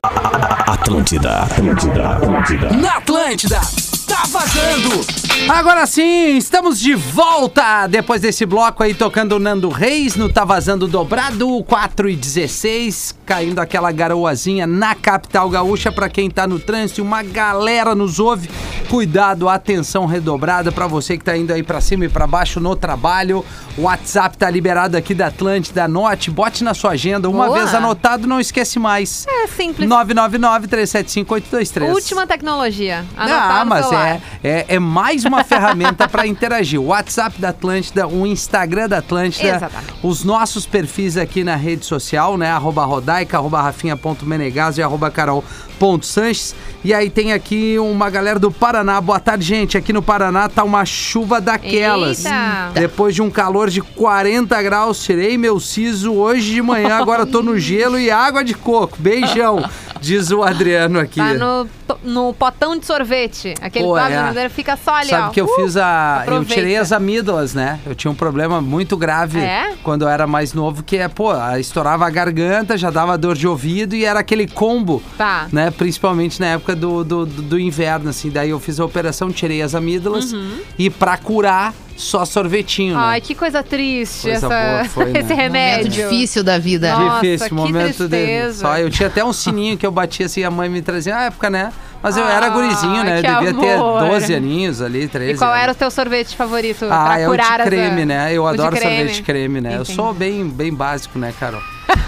Atlântida, 0.65 1.39
Atlântida, 1.43 2.09
Atlântida. 2.09 2.69
Na 2.77 2.97
Atlântida, 2.97 3.59
tá 4.07 4.23
vazando. 4.29 5.28
Agora 5.47 5.85
sim, 5.87 6.37
estamos 6.37 6.79
de 6.79 6.93
volta 6.93 7.87
depois 7.87 8.21
desse 8.21 8.45
bloco 8.45 8.83
aí 8.83 8.93
tocando 8.93 9.35
o 9.35 9.39
Nando 9.39 9.69
Reis 9.69 10.15
no 10.15 10.31
Tá 10.31 10.45
Vazando 10.45 10.87
Dobrado, 10.87 11.63
4 11.63 12.09
e 12.09 12.15
16, 12.15 13.15
caindo 13.25 13.57
aquela 13.59 13.91
garoazinha 13.91 14.67
na 14.67 14.93
capital 14.93 15.49
gaúcha 15.49 15.91
pra 15.91 16.07
quem 16.09 16.29
tá 16.29 16.45
no 16.45 16.59
trânsito, 16.59 17.01
uma 17.01 17.23
galera 17.23 17.95
nos 17.95 18.19
ouve. 18.19 18.49
Cuidado, 18.89 19.47
atenção 19.47 20.05
redobrada 20.07 20.71
pra 20.71 20.87
você 20.87 21.15
que 21.17 21.23
tá 21.23 21.37
indo 21.37 21.53
aí 21.53 21.61
pra 21.61 21.79
cima 21.79 22.05
e 22.05 22.09
pra 22.09 22.25
baixo 22.25 22.59
no 22.59 22.75
trabalho. 22.75 23.45
O 23.77 23.83
WhatsApp 23.83 24.35
tá 24.35 24.49
liberado 24.49 24.97
aqui 24.97 25.13
da 25.13 25.27
Atlântida, 25.27 25.83
anote, 25.83 26.31
bote 26.31 26.63
na 26.63 26.73
sua 26.73 26.91
agenda. 26.91 27.29
Uma 27.29 27.45
Boa. 27.45 27.59
vez 27.59 27.71
anotado, 27.73 28.27
não 28.27 28.39
esquece 28.39 28.79
mais. 28.79 29.27
É 29.27 29.45
simples. 29.47 29.87
999-375-823. 29.87 31.93
Última 31.93 32.25
tecnologia. 32.25 33.05
Anotar 33.15 33.61
Ah, 33.61 33.65
mas 33.65 33.91
é, 33.91 34.21
é, 34.43 34.65
é 34.67 34.79
mais 34.79 35.23
uma 35.29 35.43
ferramenta 35.43 36.07
para 36.09 36.27
interagir. 36.27 36.81
O 36.81 36.87
WhatsApp 36.87 37.39
da 37.39 37.49
Atlântida, 37.49 38.07
o 38.07 38.25
Instagram 38.25 38.89
da 38.89 38.97
Atlântida, 38.97 39.55
Exatamente. 39.55 39.93
os 40.03 40.23
nossos 40.23 40.65
perfis 40.65 41.15
aqui 41.15 41.43
na 41.43 41.55
rede 41.55 41.85
social, 41.85 42.37
né? 42.37 42.49
Arroba 42.49 42.83
Rodaica, 42.83 43.37
arroba 43.37 43.61
Rafinha.menegas 43.61 44.77
e 44.77 44.83
arroba 44.83 45.09
Carol.sanches. 45.11 46.55
E 46.83 46.93
aí 46.93 47.09
tem 47.09 47.31
aqui 47.33 47.77
uma 47.77 48.09
galera 48.09 48.39
do 48.39 48.51
Paraná. 48.51 48.99
Boa 48.99 49.19
tarde, 49.19 49.45
gente. 49.45 49.77
Aqui 49.77 49.93
no 49.93 50.01
Paraná 50.01 50.49
tá 50.49 50.63
uma 50.63 50.83
chuva 50.85 51.39
daquelas. 51.39 52.25
Eita. 52.25 52.71
Depois 52.73 53.13
de 53.13 53.21
um 53.21 53.29
calor 53.29 53.69
de 53.69 53.81
40 53.81 54.61
graus, 54.61 55.03
tirei 55.03 55.37
meu 55.37 55.59
siso 55.59 56.13
hoje 56.13 56.53
de 56.53 56.61
manhã, 56.61 56.95
agora 56.95 57.25
tô 57.25 57.41
no 57.41 57.59
gelo 57.59 57.99
e 57.99 58.09
água 58.09 58.43
de 58.43 58.53
coco. 58.53 58.97
Beijão. 58.99 59.63
Diz 60.01 60.31
o 60.31 60.43
Adriano 60.43 60.99
aqui. 60.99 61.19
Tá 61.19 61.33
no, 61.33 61.67
no 62.03 62.33
potão 62.33 62.77
de 62.77 62.85
sorvete. 62.85 63.53
Aquele 63.61 63.85
Pô, 63.85 63.95
pobre 63.95 64.39
é. 64.39 64.49
fica 64.49 64.77
só 64.77 64.95
ali, 64.95 65.09
Sabe 65.09 65.23
ó. 65.27 65.29
que 65.29 65.41
eu 65.41 65.45
Uh, 65.45 65.55
fiz 65.55 65.77
a. 65.77 66.23
Eu 66.25 66.33
aproveita. 66.33 66.53
tirei 66.53 66.77
as 66.77 66.91
amígdalas, 66.91 67.53
né? 67.53 67.79
Eu 67.85 67.93
tinha 67.95 68.09
um 68.11 68.15
problema 68.15 68.61
muito 68.61 68.95
grave 68.95 69.39
É? 69.39 69.73
quando 69.83 70.03
eu 70.03 70.09
era 70.09 70.25
mais 70.27 70.53
novo, 70.53 70.83
que 70.83 70.97
é, 70.97 71.07
pô, 71.07 71.31
estourava 71.57 72.05
a 72.05 72.09
garganta, 72.09 72.77
já 72.77 72.89
dava 72.89 73.17
dor 73.17 73.35
de 73.35 73.47
ouvido 73.47 73.95
e 73.95 74.05
era 74.05 74.19
aquele 74.19 74.47
combo. 74.47 75.01
Tá. 75.17 75.47
Né? 75.51 75.71
Principalmente 75.71 76.39
na 76.39 76.47
época 76.47 76.75
do, 76.75 77.03
do, 77.03 77.25
do- 77.25 77.41
do 77.41 77.59
inverno, 77.59 78.09
assim. 78.09 78.29
Daí 78.29 78.49
eu 78.51 78.59
fiz 78.59 78.79
a 78.79 78.85
operação, 78.85 79.31
tirei 79.31 79.61
as 79.61 79.73
amígdalas 79.75 80.33
e 80.77 80.89
pra 80.89 81.17
curar, 81.17 81.73
só 81.99 82.23
sorvetinho, 82.25 82.95
né? 82.95 83.01
Ai, 83.03 83.21
que 83.21 83.35
coisa 83.35 83.61
triste 83.61 84.21
Coisa 84.23 84.37
essa, 84.37 84.47
boa 84.47 84.85
foi, 84.85 85.05
né? 85.11 85.19
esse 85.19 85.21
Momento 85.29 85.41
remédio. 85.41 85.91
Momento 85.91 86.09
difícil 86.11 86.43
da 86.43 86.57
vida. 86.57 86.95
Nossa, 86.95 87.21
Difícil, 87.21 87.47
que 87.49 87.53
momento 87.53 88.03
de. 88.03 88.09
tristeza. 88.09 88.59
Só 88.61 88.77
eu 88.77 88.89
tinha 88.89 89.07
até 89.07 89.23
um 89.23 89.33
sininho 89.33 89.77
que 89.77 89.85
eu 89.85 89.91
batia 89.91 90.25
assim, 90.25 90.43
a 90.43 90.49
mãe 90.51 90.69
me 90.69 90.81
trazia 90.81 91.13
na 91.13 91.23
época, 91.25 91.49
né? 91.49 91.71
Mas 92.01 92.15
eu 92.15 92.25
era 92.25 92.45
Ah, 92.45 92.49
gurizinho, 92.49 93.03
né? 93.03 93.19
Eu 93.19 93.23
devia 93.23 93.49
amor. 93.73 94.01
ter 94.01 94.09
12 94.09 94.33
aninhos 94.33 94.81
ali, 94.81 95.07
13. 95.09 95.33
E 95.33 95.37
qual 95.37 95.49
anos. 95.51 95.63
era 95.63 95.71
o 95.73 95.75
teu 95.75 95.91
sorvete 95.91 96.35
favorito 96.35 96.85
Ah, 96.89 97.03
pra 97.05 97.19
é 97.19 97.27
o 97.27 97.31
de 97.31 97.37
curar 97.37 97.63
creme, 97.65 97.87
essa... 97.97 98.05
né? 98.05 98.33
Eu 98.33 98.43
o 98.45 98.47
de 98.53 98.53
adoro 98.61 98.75
creme. 98.77 98.95
sorvete 98.95 99.15
de 99.17 99.21
creme, 99.23 99.59
né? 99.61 99.71
Eu 99.75 99.81
Entendi. 99.81 99.93
sou 99.95 100.13
bem, 100.13 100.47
bem 100.47 100.73
básico, 100.73 101.19
né, 101.19 101.33
Carol? 101.37 101.61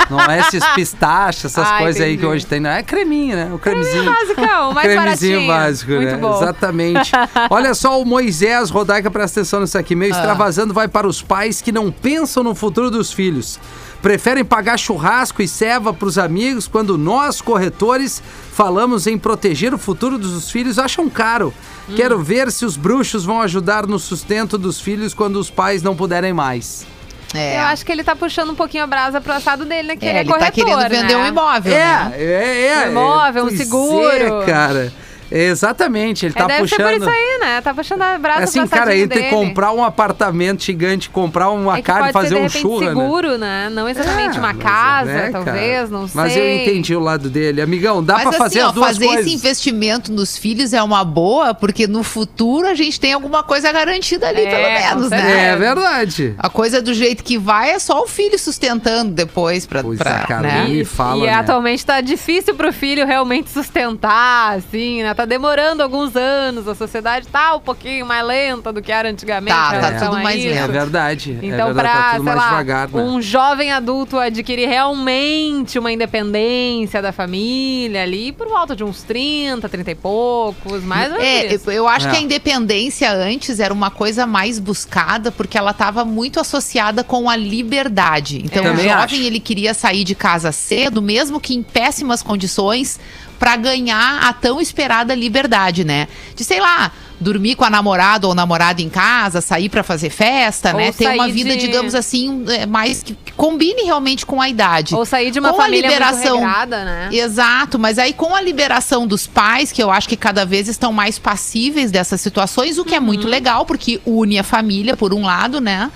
Não 0.10 0.20
é 0.20 0.40
esses 0.40 0.66
pistachos, 0.76 1.46
essas 1.46 1.68
Ah, 1.68 1.78
coisas 1.80 2.02
aí 2.02 2.10
entendi. 2.14 2.22
que 2.22 2.26
hoje 2.28 2.46
tem, 2.46 2.60
não. 2.60 2.70
É 2.70 2.84
creminho, 2.84 3.36
né? 3.36 3.52
O 3.54 3.58
cremezinho. 3.60 4.06
Basicão, 4.06 4.74
mais 4.74 4.88
Cremezinho 4.92 5.48
baratinho. 5.48 5.48
básico, 5.48 5.92
Muito 5.92 6.12
né? 6.12 6.18
bom. 6.18 6.38
Exatamente. 6.42 7.12
Olha 7.50 7.74
só 7.74 8.02
o 8.02 8.06
Moisés, 8.06 8.70
Rodaica, 8.70 9.10
presta 9.10 9.40
atenção 9.40 9.62
nisso 9.62 9.78
aqui. 9.78 9.94
Ah. 9.94 9.98
Meio 9.98 10.12
extravasando 10.12 10.74
vai 10.74 10.88
para 10.88 11.08
os 11.08 11.22
pais 11.22 11.62
que 11.62 11.72
não 11.72 11.92
pensam 11.92 12.44
no 12.44 12.54
futuro 12.56 12.92
dos 12.92 13.12
filhos. 13.14 13.60
Preferem 14.02 14.44
pagar 14.44 14.78
churrasco 14.80 15.44
e 15.44 15.48
ceva 15.48 15.94
para 15.94 16.08
os 16.08 16.18
amigos 16.18 16.68
quando 16.68 16.98
nós, 16.98 17.40
corretores, 17.40 18.22
falamos 18.52 19.06
em 19.06 19.16
proteger 19.18 19.74
o 19.76 19.78
futuro 19.78 20.18
dos 20.18 20.50
filhos, 20.50 20.80
acham 20.80 21.08
caro. 21.08 21.54
Hum. 21.88 21.94
Quero 21.96 22.20
ver 22.20 22.52
se 22.52 22.66
os 22.66 22.76
bruxos 22.76 23.24
vão 23.24 23.42
ajudar 23.42 23.86
no 23.86 24.00
sustento 24.00 24.58
dos 24.58 24.82
filhos 24.82 25.14
quando 25.14 25.36
os 25.36 25.52
pais 25.52 25.84
não 25.84 25.96
puderem 25.96 26.34
mais. 26.34 26.86
É. 27.34 27.58
Eu 27.58 27.62
acho 27.64 27.86
que 27.86 27.92
ele 27.92 28.04
tá 28.04 28.16
puxando 28.16 28.50
um 28.50 28.56
pouquinho 28.56 28.84
a 28.84 28.88
brasa 28.88 29.22
pro 29.22 29.34
assado 29.34 29.66
dele, 29.66 29.90
né? 29.90 29.96
Que 29.96 30.06
É, 30.06 30.10
ele 30.10 30.18
é 30.18 30.22
ele 30.22 30.30
corretor, 30.30 30.46
tá 30.48 30.52
querendo 30.52 30.90
vender 30.90 31.16
né? 31.16 31.18
um 31.18 31.26
imóvel, 31.28 31.72
né? 31.74 32.14
é, 32.18 32.68
é. 32.68 32.88
Um 32.88 32.92
imóvel, 32.92 33.44
um 33.44 33.48
Pois 33.48 33.58
seguro. 33.58 34.42
É, 34.42 34.46
cara. 34.46 34.94
Exatamente, 35.32 36.26
ele 36.26 36.34
É, 36.36 36.40
tá 36.42 36.48
deve 36.48 36.68
ser 36.68 36.76
puxando. 36.76 36.92
por 36.94 37.02
isso 37.02 37.10
aí, 37.10 37.38
né? 37.40 37.62
Tá 37.62 37.74
puxando 37.74 38.02
a 38.02 38.18
brasa 38.18 38.44
Assim, 38.44 38.60
pro 38.62 38.70
cara, 38.70 38.96
entre 38.96 39.20
dele. 39.22 39.30
comprar 39.32 39.72
um 39.72 39.84
apartamento 39.84 40.64
gigante, 40.64 41.10
comprar 41.10 41.50
uma 41.50 41.78
é 41.78 41.82
carne 41.82 42.10
e 42.10 42.14
fazer 42.14 42.36
ser, 42.36 42.42
um 42.42 42.50
churra, 42.50 42.86
né? 42.86 42.88
seguro, 43.02 43.38
né? 43.38 43.70
Não 43.72 43.88
exatamente 43.88 44.38
uma 44.38 44.54
mas 44.54 44.64
casa, 44.64 45.12
é, 45.12 45.32
talvez, 45.32 45.90
não 45.90 46.08
sei. 46.08 46.22
Mas 46.22 46.36
eu 46.36 46.56
entendi 46.56 46.96
o 46.96 47.00
lado 47.00 47.30
dele. 47.30 47.62
Amigão, 47.62 48.04
dá 48.04 48.16
Mas 48.16 48.24
pra 48.24 48.30
assim, 48.32 48.38
fazer 48.40 48.62
ó, 48.64 48.68
as 48.68 48.74
duas 48.74 48.88
fazer 48.88 49.06
coisas. 49.06 49.26
esse 49.26 49.36
investimento 49.36 50.12
nos 50.12 50.38
filhos 50.38 50.74
é 50.74 50.84
uma 50.84 51.04
boa, 51.04 51.54
porque 51.54 51.88
no 51.88 52.04
futuro 52.04 52.68
a 52.68 52.74
gente 52.76 53.00
tem 53.00 53.14
alguma 53.14 53.44
coisa 53.44 53.72
garantida 53.72 54.28
ali, 54.28 54.42
É, 54.42 54.50
pelo 54.50 54.98
menos, 54.98 55.10
né? 55.10 55.48
É 55.50 55.56
verdade. 55.56 56.36
A 56.38 56.50
coisa 56.50 56.82
do 56.82 56.94
jeito 56.94 57.24
que 57.24 57.38
vai 57.38 57.72
é 57.72 57.80
só 57.80 58.04
o 58.04 58.08
filho 58.08 58.38
sustentando 58.38 59.12
depois 59.12 59.66
pra. 59.66 59.82
Pois 59.82 59.98
pra 59.98 60.22
é, 60.24 60.28
cara, 60.28 60.42
né? 60.42 60.84
fala, 60.84 61.24
e 61.24 61.28
né? 61.28 61.34
atualmente 61.34 61.86
tá 61.86 62.02
difícil 62.02 62.54
pro 62.56 62.72
filho 62.74 63.06
realmente 63.06 63.50
sustentar, 63.50 64.58
assim, 64.58 65.04
né? 65.04 65.14
Tá 65.22 65.26
demorando 65.26 65.84
alguns 65.84 66.16
anos, 66.16 66.68
a 66.68 66.74
sociedade 66.74 67.28
tá 67.28 67.54
um 67.56 67.60
pouquinho 67.60 68.08
mais 68.08 68.26
lenta 68.26 68.74
do 68.74 68.82
que 68.82 68.92
era 68.92 69.08
antigamente. 69.08 69.56
Tá, 69.56 69.80
tá 69.80 69.92
tudo 70.06 70.16
a 70.18 70.24
mais 70.24 70.40
isso. 70.44 70.48
É 70.48 70.62
lento. 70.62 70.72
verdade. 70.72 71.40
é 71.40 71.46
Então, 71.46 71.74
verdade, 71.76 71.76
pra, 71.76 71.94
tá 71.94 72.12
sei 72.16 72.24
lá, 72.24 72.50
devagar, 72.50 72.90
né? 72.90 73.04
um 73.04 73.22
jovem 73.22 73.72
adulto 73.72 74.18
adquirir 74.18 74.68
realmente 74.68 75.78
uma 75.78 75.92
independência 75.92 77.04
da 77.04 77.12
família 77.12 78.02
ali 78.02 78.32
por 78.32 78.48
volta 78.48 78.76
de 78.76 78.84
uns 78.84 79.04
30, 79.04 79.70
30 79.70 79.92
e 79.92 79.96
poucos, 79.96 80.84
mais 80.84 81.12
ou 81.14 81.20
É, 81.20 81.44
menos. 81.44 81.68
eu, 81.68 81.72
eu 81.74 81.88
acho 81.88 82.08
É. 82.08 82.10
que 82.12 82.18
a 82.18 82.22
independência 82.22 83.12
antes 83.14 83.60
era 83.60 83.72
uma 83.72 83.92
coisa 83.92 84.26
mais 84.26 84.58
buscada 84.58 85.32
porque 85.32 85.56
ela 85.56 85.70
estava 85.70 86.04
muito 86.04 86.40
associada 86.40 87.04
com 87.04 87.30
a 87.30 87.36
liberdade. 87.36 88.42
Então, 88.44 88.64
o 88.64 88.68
Também 88.70 88.86
jovem 88.90 89.04
acho. 89.04 89.16
ele 89.16 89.40
queria 89.40 89.76
sair 89.76 90.04
de 90.04 90.16
casa 90.16 90.52
cedo, 90.52 91.00
mesmo 91.00 91.40
que 91.40 91.54
em 91.54 91.62
péssimas 91.62 92.24
condições, 92.24 93.00
para 93.42 93.56
ganhar 93.56 94.22
a 94.22 94.32
tão 94.34 94.62
esperada 94.62 95.16
liberdade, 95.16 95.84
né? 95.84 96.08
De 96.36 96.44
sei 96.44 96.60
lá, 96.60 96.92
dormir 97.22 97.56
com 97.56 97.64
a 97.64 97.70
namorada 97.70 98.28
ou 98.28 98.36
namorada 98.36 98.82
em 98.82 98.90
casa, 98.90 99.40
sair 99.42 99.70
para 99.70 99.84
fazer 99.84 100.10
festa, 100.10 100.72
Ou 100.72 100.78
né? 100.78 100.92
Ter 100.92 101.08
uma 101.14 101.28
vida, 101.30 101.52
de- 101.56 101.62
digamos 101.68 101.96
assim, 101.96 102.44
é, 102.50 102.66
mais 102.66 103.04
que, 103.04 103.16
combine 103.38 103.84
realmente 103.84 104.26
com 104.26 104.42
a 104.42 104.50
idade. 104.50 104.94
Ou 104.96 105.06
sair 105.06 105.32
de 105.32 105.40
uma 105.40 105.50
Com 105.54 105.62
a 105.62 105.64
família 105.64 105.88
liberação- 105.88 106.38
muito 106.40 106.48
regrada, 106.48 106.84
né? 106.86 107.10
Exato, 107.12 107.78
mas 107.80 107.98
aí 107.98 108.12
com 108.14 108.36
a 108.36 108.42
liberação 108.42 109.08
dos 109.08 109.26
pais, 109.28 109.72
que 109.72 109.82
eu 109.82 109.90
acho 109.92 110.10
que 110.10 110.18
cada 110.18 110.46
vez 110.46 110.68
estão 110.68 110.92
mais 110.92 111.18
passíveis 111.20 111.92
dessas 111.92 112.20
situações, 112.22 112.78
o 112.78 112.84
que 112.86 112.96
é 112.96 113.00
muito 113.00 113.28
legal, 113.28 113.66
porque 113.66 114.02
une 114.06 114.38
a 114.40 114.44
família, 114.44 114.98
por 114.98 115.14
um 115.14 115.24
lado, 115.24 115.62
né? 115.62 115.92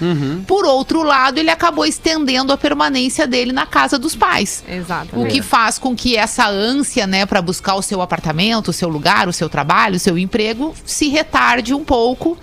Por 0.48 0.66
outro 0.66 1.04
lado, 1.04 1.40
ele 1.40 1.50
acabou 1.50 1.86
estendendo 1.86 2.54
a 2.54 2.58
permanência 2.58 3.26
dele 3.28 3.52
na 3.52 3.66
casa 3.66 3.98
dos 3.98 4.16
pais. 4.16 4.64
Exato. 4.68 5.20
O 5.20 5.26
que 5.28 5.42
faz 5.42 5.78
com 5.80 5.96
que 5.96 6.16
essa 6.16 6.48
ânsia, 6.48 7.08
né, 7.08 7.26
para 7.26 7.42
buscar 7.42 7.76
o 7.76 7.82
seu 7.82 8.02
apartamento, 8.02 8.70
o 8.70 8.74
seu 8.74 8.88
lugar, 8.90 9.28
o 9.28 9.34
seu 9.34 9.50
trabalho, 9.50 9.96
o 9.96 10.00
seu 10.00 10.18
emprego, 10.18 10.74
se 10.86 11.08
retarde 11.16 11.74
um 11.74 11.84
pouco. 11.84 12.38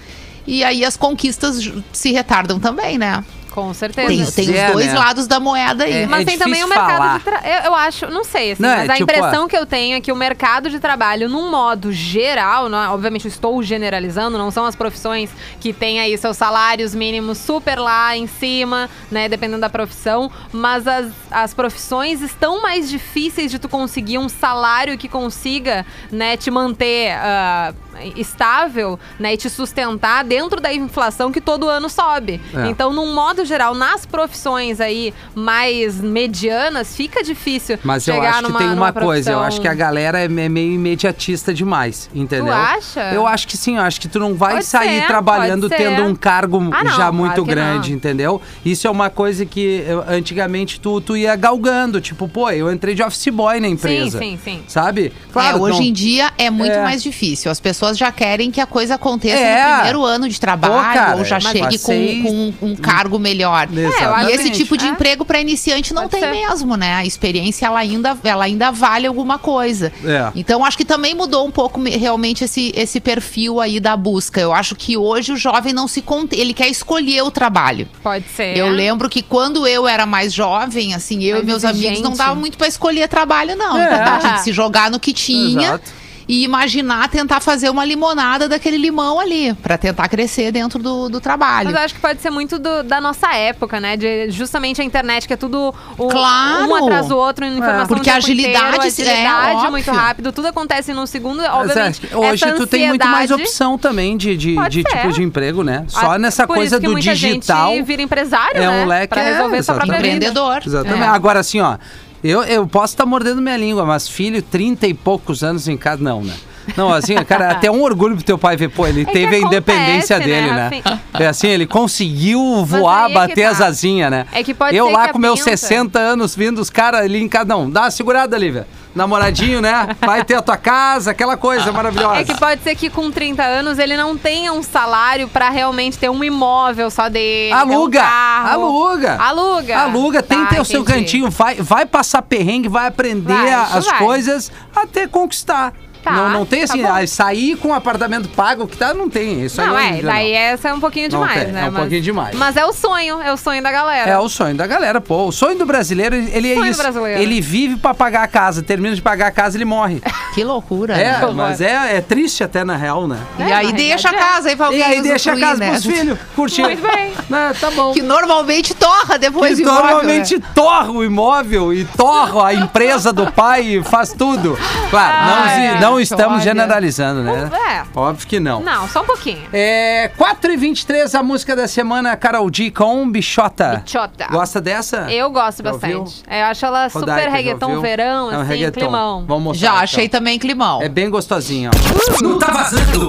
E 0.46 0.64
aí 0.64 0.84
as 0.84 0.96
conquistas 0.96 1.70
se 1.92 2.10
retardam 2.10 2.58
também, 2.58 2.98
né? 2.98 3.24
Com 3.52 3.72
certeza. 3.74 4.08
Tem, 4.08 4.46
tem 4.46 4.56
é, 4.58 4.66
os 4.66 4.72
dois 4.72 4.86
né? 4.86 4.98
lados 4.98 5.26
da 5.26 5.38
moeda 5.38 5.84
aí. 5.84 5.92
É, 5.92 6.06
Mas 6.06 6.24
tem 6.24 6.38
também 6.38 6.64
o 6.64 6.68
mercado 6.68 6.96
falar. 6.96 7.18
de 7.18 7.24
trabalho. 7.24 7.46
Eu, 7.46 7.64
eu 7.64 7.74
acho, 7.74 8.06
não 8.10 8.24
sei, 8.24 8.52
assim, 8.52 8.62
Não, 8.62 8.70
é 8.70 8.76
mas 8.78 8.90
a 8.90 8.94
tipo, 8.94 9.02
impressão 9.04 9.46
que 9.46 9.56
eu 9.56 9.66
tenho 9.66 9.96
é 9.96 10.00
que 10.00 10.10
o 10.10 10.16
mercado 10.16 10.70
de 10.70 10.80
trabalho, 10.80 11.28
num 11.28 11.50
modo 11.50 11.92
geral, 11.92 12.68
não 12.68 12.82
é- 12.82 12.88
obviamente 12.88 13.28
estou 13.28 13.62
generalizando, 13.62 14.38
não 14.38 14.50
são 14.50 14.64
as 14.64 14.74
profissões 14.74 15.30
que 15.60 15.72
têm 15.72 16.00
aí 16.00 16.16
seus 16.16 16.36
salários 16.36 16.94
mínimos 16.94 17.38
super 17.38 17.78
lá 17.78 18.16
em 18.16 18.26
cima, 18.26 18.88
né, 19.10 19.28
dependendo 19.28 19.60
da 19.60 19.68
profissão, 19.70 20.30
mas 20.50 20.86
as, 20.88 21.12
as 21.30 21.52
profissões 21.54 22.22
estão 22.22 22.62
mais 22.62 22.88
difíceis 22.88 23.50
de 23.50 23.58
tu 23.58 23.68
conseguir 23.68 24.18
um 24.18 24.28
salário 24.28 24.96
que 24.96 25.08
consiga, 25.08 25.84
né, 26.10 26.36
te 26.36 26.50
manter 26.50 27.12
ah, 27.18 27.74
estável, 28.16 28.98
né, 29.18 29.34
e 29.34 29.36
te 29.36 29.50
sustentar 29.50 30.24
dentro 30.24 30.60
da 30.60 30.72
inflação 30.72 31.30
que 31.30 31.40
todo 31.40 31.68
ano 31.68 31.88
sobe. 31.88 32.40
É. 32.54 32.68
Então, 32.68 32.92
num 32.92 33.14
modo 33.14 33.41
geral, 33.44 33.74
nas 33.74 34.04
profissões 34.06 34.80
aí 34.80 35.12
mais 35.34 36.00
medianas, 36.00 36.94
fica 36.96 37.22
difícil 37.22 37.78
Mas 37.82 38.06
eu 38.08 38.20
acho 38.22 38.36
que 38.38 38.42
numa, 38.48 38.58
tem 38.58 38.66
uma 38.68 38.74
numa 38.76 38.92
coisa, 38.92 39.30
eu 39.30 39.36
profissão- 39.38 39.42
acho 39.42 39.60
que 39.60 39.68
a 39.68 39.74
galera 39.74 40.20
é 40.20 40.28
me- 40.28 40.48
meio 40.48 40.72
imediatista 40.72 41.52
demais, 41.52 42.08
entendeu? 42.14 42.52
acha? 42.52 43.00
Eu 43.12 43.26
acho 43.26 43.46
que 43.46 43.56
sim, 43.56 43.76
eu 43.76 43.82
acho 43.82 44.00
que 44.00 44.08
tu 44.08 44.18
não 44.18 44.34
vai 44.34 44.54
Pode 44.54 44.64
sair 44.66 45.00
ser, 45.00 45.06
trabalhando 45.06 45.68
tendo 45.68 46.04
um 46.04 46.14
cargo 46.14 46.58
Ah, 46.72 46.84
não, 46.84 46.90
já 46.90 46.96
claro 46.96 47.14
muito 47.14 47.42
que 47.44 47.50
grande, 47.50 47.90
não. 47.90 47.96
entendeu? 47.96 48.40
Isso 48.64 48.86
é 48.86 48.90
uma 48.90 49.10
coisa 49.10 49.44
que 49.44 49.84
eu- 49.86 50.04
antigamente 50.08 50.80
tu, 50.80 51.00
tu 51.00 51.16
ia 51.16 51.34
galgando, 51.36 52.00
tipo, 52.00 52.28
pô, 52.28 52.50
eu 52.50 52.72
entrei 52.72 52.94
de 52.94 53.02
office 53.02 53.28
boy 53.28 53.60
na 53.60 53.68
empresa. 53.68 54.18
sim, 54.18 54.38
sim. 54.42 54.62
Sabe? 54.68 55.12
é, 55.34 55.54
hoje 55.54 55.78
não- 55.78 55.84
em 55.86 55.92
dia 55.92 56.30
é 56.38 56.50
muito 56.50 56.72
É. 56.72 56.82
mais 56.82 57.02
difícil. 57.02 57.50
As 57.50 57.58
pessoas 57.60 57.96
já 57.98 58.10
querem 58.12 58.50
que 58.50 58.60
a 58.60 58.66
coisa 58.66 58.94
aconteça 58.94 59.36
É. 59.42 59.66
no 59.66 59.74
primeiro 59.76 60.04
ano 60.04 60.28
de 60.28 60.38
trabalho 60.40 60.74
Pô, 60.74 60.80
cara, 60.80 61.16
ou 61.16 61.24
já 61.24 61.40
chegue 61.40 61.58
passei- 61.78 62.22
com, 62.22 62.52
com 62.52 62.66
um 62.66 62.76
cargo 62.76 63.18
melhor. 63.34 63.68
É. 63.68 64.24
E 64.30 64.34
esse 64.34 64.50
tipo 64.50 64.76
de 64.76 64.86
É. 64.86 64.88
emprego 64.88 65.24
para 65.24 65.40
iniciante 65.40 65.92
não 65.94 66.02
Pode 66.02 66.12
tem 66.12 66.20
ser. 66.20 66.30
mesmo, 66.30 66.76
né? 66.76 66.94
A 66.94 67.04
experiência 67.06 67.66
ela 67.66 67.78
ainda, 67.80 68.16
ela 68.24 68.44
ainda 68.44 68.70
vale 68.70 69.06
alguma 69.06 69.38
coisa. 69.38 69.92
É. 70.04 70.30
Então 70.34 70.64
acho 70.64 70.76
que 70.76 70.84
também 70.84 71.14
mudou 71.14 71.46
um 71.46 71.50
pouco 71.50 71.78
me- 71.80 71.90
realmente 71.96 72.44
esse, 72.44 72.72
esse 72.76 73.00
perfil 73.00 73.60
aí 73.60 73.78
da 73.80 73.96
busca. 73.96 74.40
Eu 74.40 74.52
acho 74.52 74.74
que 74.74 74.96
hoje 74.96 75.32
o 75.32 75.36
jovem 75.36 75.72
não 75.72 75.86
se 75.88 76.02
conta, 76.02 76.34
ele 76.36 76.52
quer 76.54 76.68
escolher 76.68 77.22
o 77.22 77.30
trabalho. 77.30 77.88
Pode 78.02 78.24
ser. 78.28 78.56
Eu 78.56 78.68
lembro 78.68 79.08
que 79.08 79.22
quando 79.22 79.66
eu 79.66 79.86
era 79.86 80.06
mais 80.06 80.32
jovem, 80.32 80.94
assim, 80.94 81.22
eu 81.24 81.32
Mais 81.36 81.44
e 81.44 81.46
meus 81.46 81.64
amigos 81.64 81.84
não 81.84 82.10
exigente. 82.10 82.18
dava 82.18 82.34
muito 82.34 82.56
para 82.58 82.66
escolher 82.68 83.08
trabalho, 83.08 83.56
não. 83.56 83.76
É. 83.78 84.18
Tinha 84.20 84.34
que 84.34 84.40
se 84.40 84.52
jogar 84.52 84.90
no 84.90 84.98
que 85.00 85.12
tinha. 85.12 85.68
Exato. 85.68 86.01
E 86.32 86.44
imaginar 86.44 87.08
tentar 87.10 87.40
fazer 87.40 87.68
uma 87.68 87.84
limonada 87.84 88.48
daquele 88.48 88.78
limão 88.78 89.20
ali, 89.20 89.52
para 89.62 89.76
tentar 89.76 90.08
crescer 90.08 90.50
dentro 90.50 90.78
do, 90.78 91.10
do 91.10 91.20
trabalho. 91.20 91.66
Mas 91.66 91.74
eu 91.76 91.80
acho 91.82 91.94
que 91.94 92.00
pode 92.00 92.22
ser 92.22 92.30
muito 92.30 92.58
do- 92.58 92.82
da 92.82 93.02
nossa 93.02 93.34
época, 93.34 93.78
né? 93.78 93.98
De 93.98 94.30
justamente 94.30 94.80
a 94.80 94.84
internet, 94.84 95.26
que 95.28 95.34
é 95.34 95.36
tudo 95.36 95.74
o- 95.98 96.08
Claro. 96.08 96.68
um 96.68 96.74
atrás 96.74 97.08
do 97.08 97.18
outro, 97.18 97.44
informação 97.44 97.86
porque 97.86 98.08
o 98.08 98.12
a 98.12 98.14
tempo 98.14 98.24
agilidade, 98.24 98.88
inteiro, 98.88 99.10
é, 99.10 99.12
agilidade 99.12 99.70
muito 99.70 99.88
óbvio. 99.90 100.02
rápido, 100.02 100.32
tudo 100.32 100.48
acontece 100.48 100.94
num 100.94 101.04
segundo. 101.04 101.42
Mas 101.42 101.52
Obviamente, 101.52 102.08
é, 102.10 102.16
hoje 102.16 102.44
essa 102.46 102.56
tu 102.56 102.66
tem 102.66 102.88
muito 102.88 103.06
mais 103.06 103.30
opção 103.30 103.76
também 103.76 104.16
de, 104.16 104.34
de, 104.34 104.56
de 104.70 104.82
ser. 104.82 104.88
tipos 104.96 105.14
de 105.14 105.22
emprego, 105.22 105.62
né? 105.62 105.84
Só 105.88 106.12
Ah, 106.12 106.18
nessa 106.18 106.46
por 106.46 106.54
coisa 106.56 106.76
isso 106.76 106.80
que 106.80 106.86
do 106.86 106.92
muita 106.92 107.12
digital. 107.14 107.72
Gente 107.74 107.84
vira 107.84 108.00
empresário, 108.00 108.56
É 108.56 108.60
né? 108.60 108.70
um 108.82 108.86
leque 108.86 109.08
pra 109.08 109.20
é, 109.20 109.32
resolver 109.34 109.62
sua 109.62 109.74
própria 109.74 109.96
vida. 109.98 110.08
Empreendedor. 110.14 110.62
Exatamente. 110.66 111.02
É. 111.02 111.08
Agora, 111.08 111.40
assim, 111.40 111.60
ó, 111.60 111.76
eu, 112.22 112.42
eu 112.44 112.66
posso 112.66 112.94
estar 112.94 113.06
mordendo 113.06 113.42
minha 113.42 113.56
língua, 113.56 113.84
mas 113.84 114.08
filho, 114.08 114.42
30 114.42 114.86
e 114.86 114.94
poucos 114.94 115.42
anos 115.42 115.66
em 115.68 115.76
casa, 115.76 116.02
não, 116.02 116.22
né? 116.22 116.34
Não, 116.76 116.92
assim, 116.92 117.14
cara, 117.24 117.50
até 117.50 117.70
um 117.70 117.82
orgulho 117.82 118.14
pro 118.16 118.24
teu 118.24 118.38
pai 118.38 118.56
ver, 118.56 118.68
pô, 118.68 118.86
ele 118.86 119.02
É 119.02 119.04
teve 119.04 119.36
a 119.36 119.38
independência 119.38 120.16
acontece, 120.16 120.20
dele, 120.40 120.52
né, 120.52 120.70
né? 120.84 121.00
É 121.18 121.26
assim, 121.26 121.48
ele 121.48 121.66
conseguiu 121.66 122.64
voar, 122.64 123.10
é 123.10 123.14
bater 123.14 123.44
tá. 123.46 123.50
as 123.50 123.60
asinhas, 123.60 124.10
né? 124.10 124.26
É 124.32 124.42
que 124.42 124.54
pode 124.54 124.76
Eu 124.76 124.88
lá 124.90 125.08
com 125.08 125.18
meus 125.18 125.40
pinta- 125.40 125.56
60 125.56 125.98
anos 125.98 126.34
vindo, 126.36 126.60
os 126.60 126.70
caras 126.70 127.00
ali 127.00 127.22
em 127.22 127.28
cada 127.28 127.56
um. 127.56 127.68
Dá 127.70 127.82
uma 127.82 127.90
segurada, 127.90 128.36
Lívia. 128.38 128.66
Namoradinho, 128.94 129.60
né? 129.62 129.88
Vai 130.02 130.22
ter 130.22 130.34
a 130.34 130.42
tua 130.42 130.56
casa, 130.58 131.12
aquela 131.12 131.34
coisa 131.36 131.72
maravilhosa. 131.72 132.20
É 132.20 132.24
que 132.24 132.38
pode 132.38 132.62
ser 132.62 132.74
que 132.76 132.90
com 132.90 133.10
30 133.10 133.42
anos 133.42 133.78
ele 133.78 133.96
não 133.96 134.16
tenha 134.18 134.52
um 134.52 134.62
salário 134.62 135.26
pra 135.28 135.48
realmente 135.48 135.98
ter 135.98 136.10
um 136.10 136.22
imóvel 136.22 136.90
só 136.90 137.08
dele. 137.08 137.50
ter 137.54 137.56
um 137.66 137.72
Aluga! 137.72 138.00
carro. 138.00 138.48
Aluga! 138.50 139.16
Aluga! 139.18 139.78
Aluga, 139.78 140.22
tem 140.22 140.38
Tá, 140.38 140.44
que 140.46 140.54
ter 140.56 140.60
o 140.60 140.64
seu 140.64 140.84
cantinho, 140.84 141.30
vai, 141.30 141.54
vai 141.56 141.86
passar 141.86 142.20
perrengue, 142.20 142.68
vai 142.68 142.86
aprender 142.86 143.32
Vai, 143.32 143.52
as 143.52 143.86
vai. 143.86 143.98
coisas 143.98 144.52
até 144.76 145.06
conquistar. 145.06 145.72
Tá, 146.02 146.10
não, 146.12 146.30
não 146.30 146.46
tem 146.46 146.66
tá 146.66 146.72
assim, 146.74 146.84
ah, 146.84 147.06
sair 147.06 147.56
com 147.56 147.68
o 147.68 147.72
apartamento 147.74 148.28
pago 148.30 148.66
que 148.66 148.76
tá, 148.76 148.92
não 148.92 149.08
tem. 149.08 149.44
Isso 149.44 149.60
aí 149.60 149.66
Não, 149.68 149.74
não 149.74 149.80
é, 149.80 150.02
daí 150.02 150.32
essa 150.32 150.68
é 150.70 150.74
um 150.74 150.80
pouquinho 150.80 151.08
Não 151.10 151.20
demais, 151.20 151.42
tem, 151.44 151.52
né? 151.52 151.66
é 151.66 151.68
um 151.70 151.72
pouquinho 151.72 152.02
demais. 152.02 152.34
Mas 152.36 152.56
é 152.56 152.64
o 152.64 152.72
sonho, 152.72 153.20
é 153.22 153.32
o 153.32 153.36
sonho 153.36 153.62
da 153.62 153.70
galera. 153.70 154.10
É 154.10 154.18
o 154.18 154.28
sonho 154.28 154.54
da 154.56 154.66
galera, 154.66 155.00
pô. 155.00 155.26
O 155.26 155.32
sonho 155.32 155.56
do 155.56 155.64
brasileiro, 155.64 156.16
ele 156.16 156.50
é 156.50 156.54
Sonho 156.54 156.64
do 156.66 156.70
isso. 156.72 156.82
brasileiro. 156.82 157.20
Ele 157.22 157.40
vive 157.40 157.76
pra 157.76 157.94
pagar 157.94 158.24
a 158.24 158.28
casa, 158.28 158.62
termina 158.62 158.94
de 158.96 159.02
pagar 159.02 159.28
a 159.28 159.30
casa, 159.30 159.56
ele 159.56 159.64
morre. 159.64 160.02
Que 160.32 160.42
loucura, 160.44 160.94
É, 160.94 161.20
né? 161.20 161.30
mas 161.34 161.60
é, 161.60 161.96
é 161.98 162.00
triste 162.00 162.42
até 162.42 162.64
na 162.64 162.74
real, 162.74 163.06
né? 163.06 163.18
E 163.38 163.42
É, 163.42 163.52
aí 163.52 163.66
na 163.66 163.72
deixa 163.72 164.08
a 164.08 164.14
é. 164.14 164.16
casa 164.16 164.48
aí 164.48 164.56
pra 164.56 164.64
alguém 164.66 164.80
E 164.80 164.82
aí 164.82 165.02
deixa 165.02 165.32
a 165.32 165.38
casa 165.38 165.56
né? 165.60 165.70
pros 165.72 165.84
filhos, 165.84 166.18
curtir. 166.34 166.62
Muito 166.62 166.80
bem. 166.82 167.12
Né, 167.28 167.54
tá 167.60 167.70
bom. 167.70 167.92
Que 167.92 168.00
normalmente 168.02 168.74
torra 168.74 169.18
depois 169.18 169.56
Que 169.56 169.62
o 169.62 169.66
imóvel, 169.66 169.82
normalmente 169.84 170.38
né? 170.38 170.42
torra 170.54 170.90
o 170.90 171.04
imóvel 171.04 171.72
e 171.74 171.84
torra 171.84 172.48
a 172.48 172.54
empresa 172.54 173.12
do 173.12 173.30
pai 173.30 173.62
e 173.76 173.82
faz 173.82 174.12
tudo. 174.12 174.58
Claro, 174.90 175.26
não, 175.26 175.44
Ah, 175.44 175.48
se- 175.48 175.60
é, 175.60 175.80
não 175.80 175.91
que 175.96 176.02
estamos 176.02 176.32
ódio. 176.34 176.42
generalizando, 176.44 177.22
né? 177.22 177.50
É. 177.70 177.98
Óbvio 177.98 178.26
que 178.26 178.40
não. 178.40 178.60
Não, 178.60 178.88
só 178.88 179.02
um 179.02 179.06
pouquinho. 179.06 179.42
É 179.52 180.10
4h23, 180.18 181.14
a 181.18 181.22
música 181.22 181.54
da 181.56 181.66
semana, 181.68 182.16
Carol 182.16 182.50
D 182.50 182.70
com 182.70 183.10
Bichota. 183.10 183.82
Bichota. 183.84 184.26
Gosta 184.30 184.60
dessa? 184.60 185.10
Eu 185.12 185.30
gosto 185.30 185.62
Já 185.62 185.70
bastante. 185.72 185.94
ouviu? 185.96 186.14
É, 186.28 186.42
eu 186.42 186.46
acho 186.46 186.66
ela 186.66 186.88
super 186.88 187.00
Rodaica, 187.00 187.30
já 187.30 187.36
reggaeton 187.36 187.80
verão, 187.80 188.32
É 188.32 188.36
um 188.36 188.40
assim, 188.40 188.48
reggaeton. 188.50 188.80
climão. 188.80 189.24
Vamos 189.26 189.42
mostrar. 189.44 189.66
Já 189.66 189.72
então. 189.72 189.82
achei 189.84 190.08
também 190.08 190.38
climão. 190.38 190.82
É 190.82 190.88
bem 190.88 191.08
gostosinho, 191.10 191.70
ó. 191.74 192.22
Não 192.22 192.38
tá 192.38 192.50
vazando. 192.50 193.06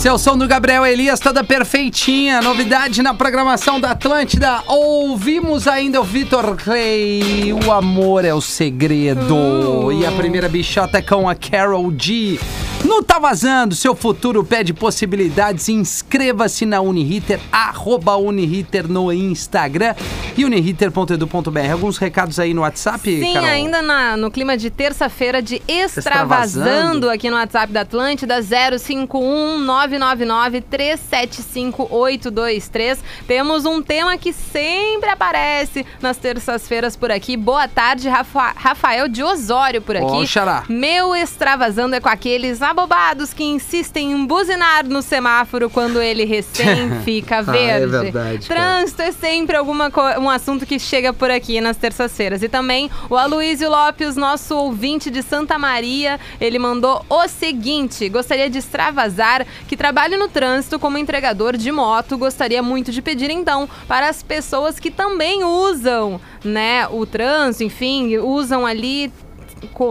Esse 0.00 0.08
é 0.08 0.12
o 0.14 0.16
som 0.16 0.34
do 0.34 0.48
Gabriel 0.48 0.86
Elias, 0.86 1.20
toda 1.20 1.44
perfeitinha. 1.44 2.40
Novidade 2.40 3.02
na 3.02 3.12
programação 3.12 3.78
da 3.78 3.90
Atlântida. 3.90 4.62
Ouvimos 4.66 5.68
ainda 5.68 6.00
o 6.00 6.04
Vitor 6.04 6.56
Clay. 6.56 7.52
O 7.52 7.70
amor 7.70 8.24
é 8.24 8.32
o 8.32 8.40
segredo. 8.40 9.36
Uh. 9.36 9.92
E 9.92 10.06
a 10.06 10.12
primeira 10.12 10.48
bichota 10.48 10.96
é 10.96 11.02
com 11.02 11.28
a 11.28 11.34
Carol 11.34 11.92
G. 11.94 12.40
No 12.84 13.02
Tá 13.02 13.18
Vazando, 13.18 13.74
seu 13.74 13.94
futuro 13.94 14.42
pede 14.42 14.72
possibilidades. 14.72 15.68
Inscreva-se 15.68 16.64
na 16.64 16.80
Uniriter, 16.80 17.38
arroba 17.52 18.16
Uniriter 18.16 18.88
no 18.88 19.12
Instagram 19.12 19.94
e 20.36 20.44
uniriter.edu.br. 20.44 21.70
Alguns 21.72 21.98
recados 21.98 22.38
aí 22.38 22.54
no 22.54 22.62
WhatsApp, 22.62 23.00
Sim, 23.20 23.34
Carol? 23.34 23.48
ainda 23.48 23.82
na- 23.82 24.16
no 24.16 24.30
clima 24.30 24.56
de 24.56 24.70
terça-feira 24.70 25.42
de 25.42 25.56
Extravasando. 25.68 26.66
extravasando 26.68 27.10
aqui 27.10 27.28
no 27.30 27.36
WhatsApp 27.36 27.72
da 27.72 27.82
Atlântida, 27.82 28.40
051 28.42 29.58
999 29.58 30.60
375 30.62 31.86
823. 31.90 32.98
Temos 33.26 33.66
um 33.66 33.82
tema 33.82 34.16
que 34.16 34.32
sempre 34.32 35.10
aparece 35.10 35.84
nas 36.00 36.16
terças-feiras 36.16 36.96
por 36.96 37.10
aqui. 37.10 37.36
Boa 37.36 37.68
tarde, 37.68 38.08
Rafa- 38.08 38.54
Rafael 38.56 39.06
de 39.08 39.22
Osório 39.22 39.82
por 39.82 39.96
aqui. 39.96 40.06
Ó, 40.06 40.24
xará. 40.26 40.64
Meu 40.68 41.14
extravasando 41.14 41.94
é 41.94 42.00
com 42.00 42.08
aqueles 42.08 42.62
abobados 42.70 43.34
que 43.34 43.42
insistem 43.44 44.12
em 44.12 44.24
buzinar 44.26 44.86
no 44.86 45.02
semáforo 45.02 45.68
quando 45.68 46.00
ele 46.00 46.24
recém 46.24 47.00
fica 47.04 47.38
Ah, 47.50 47.56
é 47.56 47.78
verde. 47.80 47.86
verdade, 47.90 48.48
cara. 48.48 48.60
Trânsito 48.60 49.02
é 49.02 49.12
sempre 49.12 49.56
alguma 49.56 49.90
um 50.18 50.28
assunto 50.30 50.64
que 50.64 50.78
chega 50.78 51.12
por 51.12 51.30
aqui 51.30 51.60
nas 51.60 51.76
terças-feiras. 51.76 52.42
E 52.42 52.48
também 52.48 52.90
o 53.08 53.16
Aloysio 53.16 53.68
Lopes, 53.70 54.16
nosso 54.16 54.54
ouvinte 54.56 55.10
de 55.10 55.22
Santa 55.22 55.58
Maria, 55.58 56.18
ele 56.40 56.58
mandou 56.58 57.04
o 57.08 57.28
seguinte: 57.28 58.08
gostaria 58.08 58.48
de 58.48 58.58
extravasar 58.58 59.46
que 59.68 59.76
trabalho 59.76 60.18
no 60.18 60.28
trânsito 60.28 60.78
como 60.78 60.98
entregador 60.98 61.56
de 61.56 61.70
moto. 61.72 62.16
Gostaria 62.16 62.62
muito 62.62 62.92
de 62.92 63.02
pedir 63.02 63.30
então 63.30 63.68
para 63.88 64.08
as 64.08 64.22
pessoas 64.22 64.78
que 64.78 64.90
também 64.90 65.42
usam, 65.44 66.20
né, 66.44 66.86
o 66.88 67.04
trânsito, 67.06 67.64
enfim, 67.64 68.16
usam 68.18 68.64
ali 68.64 69.12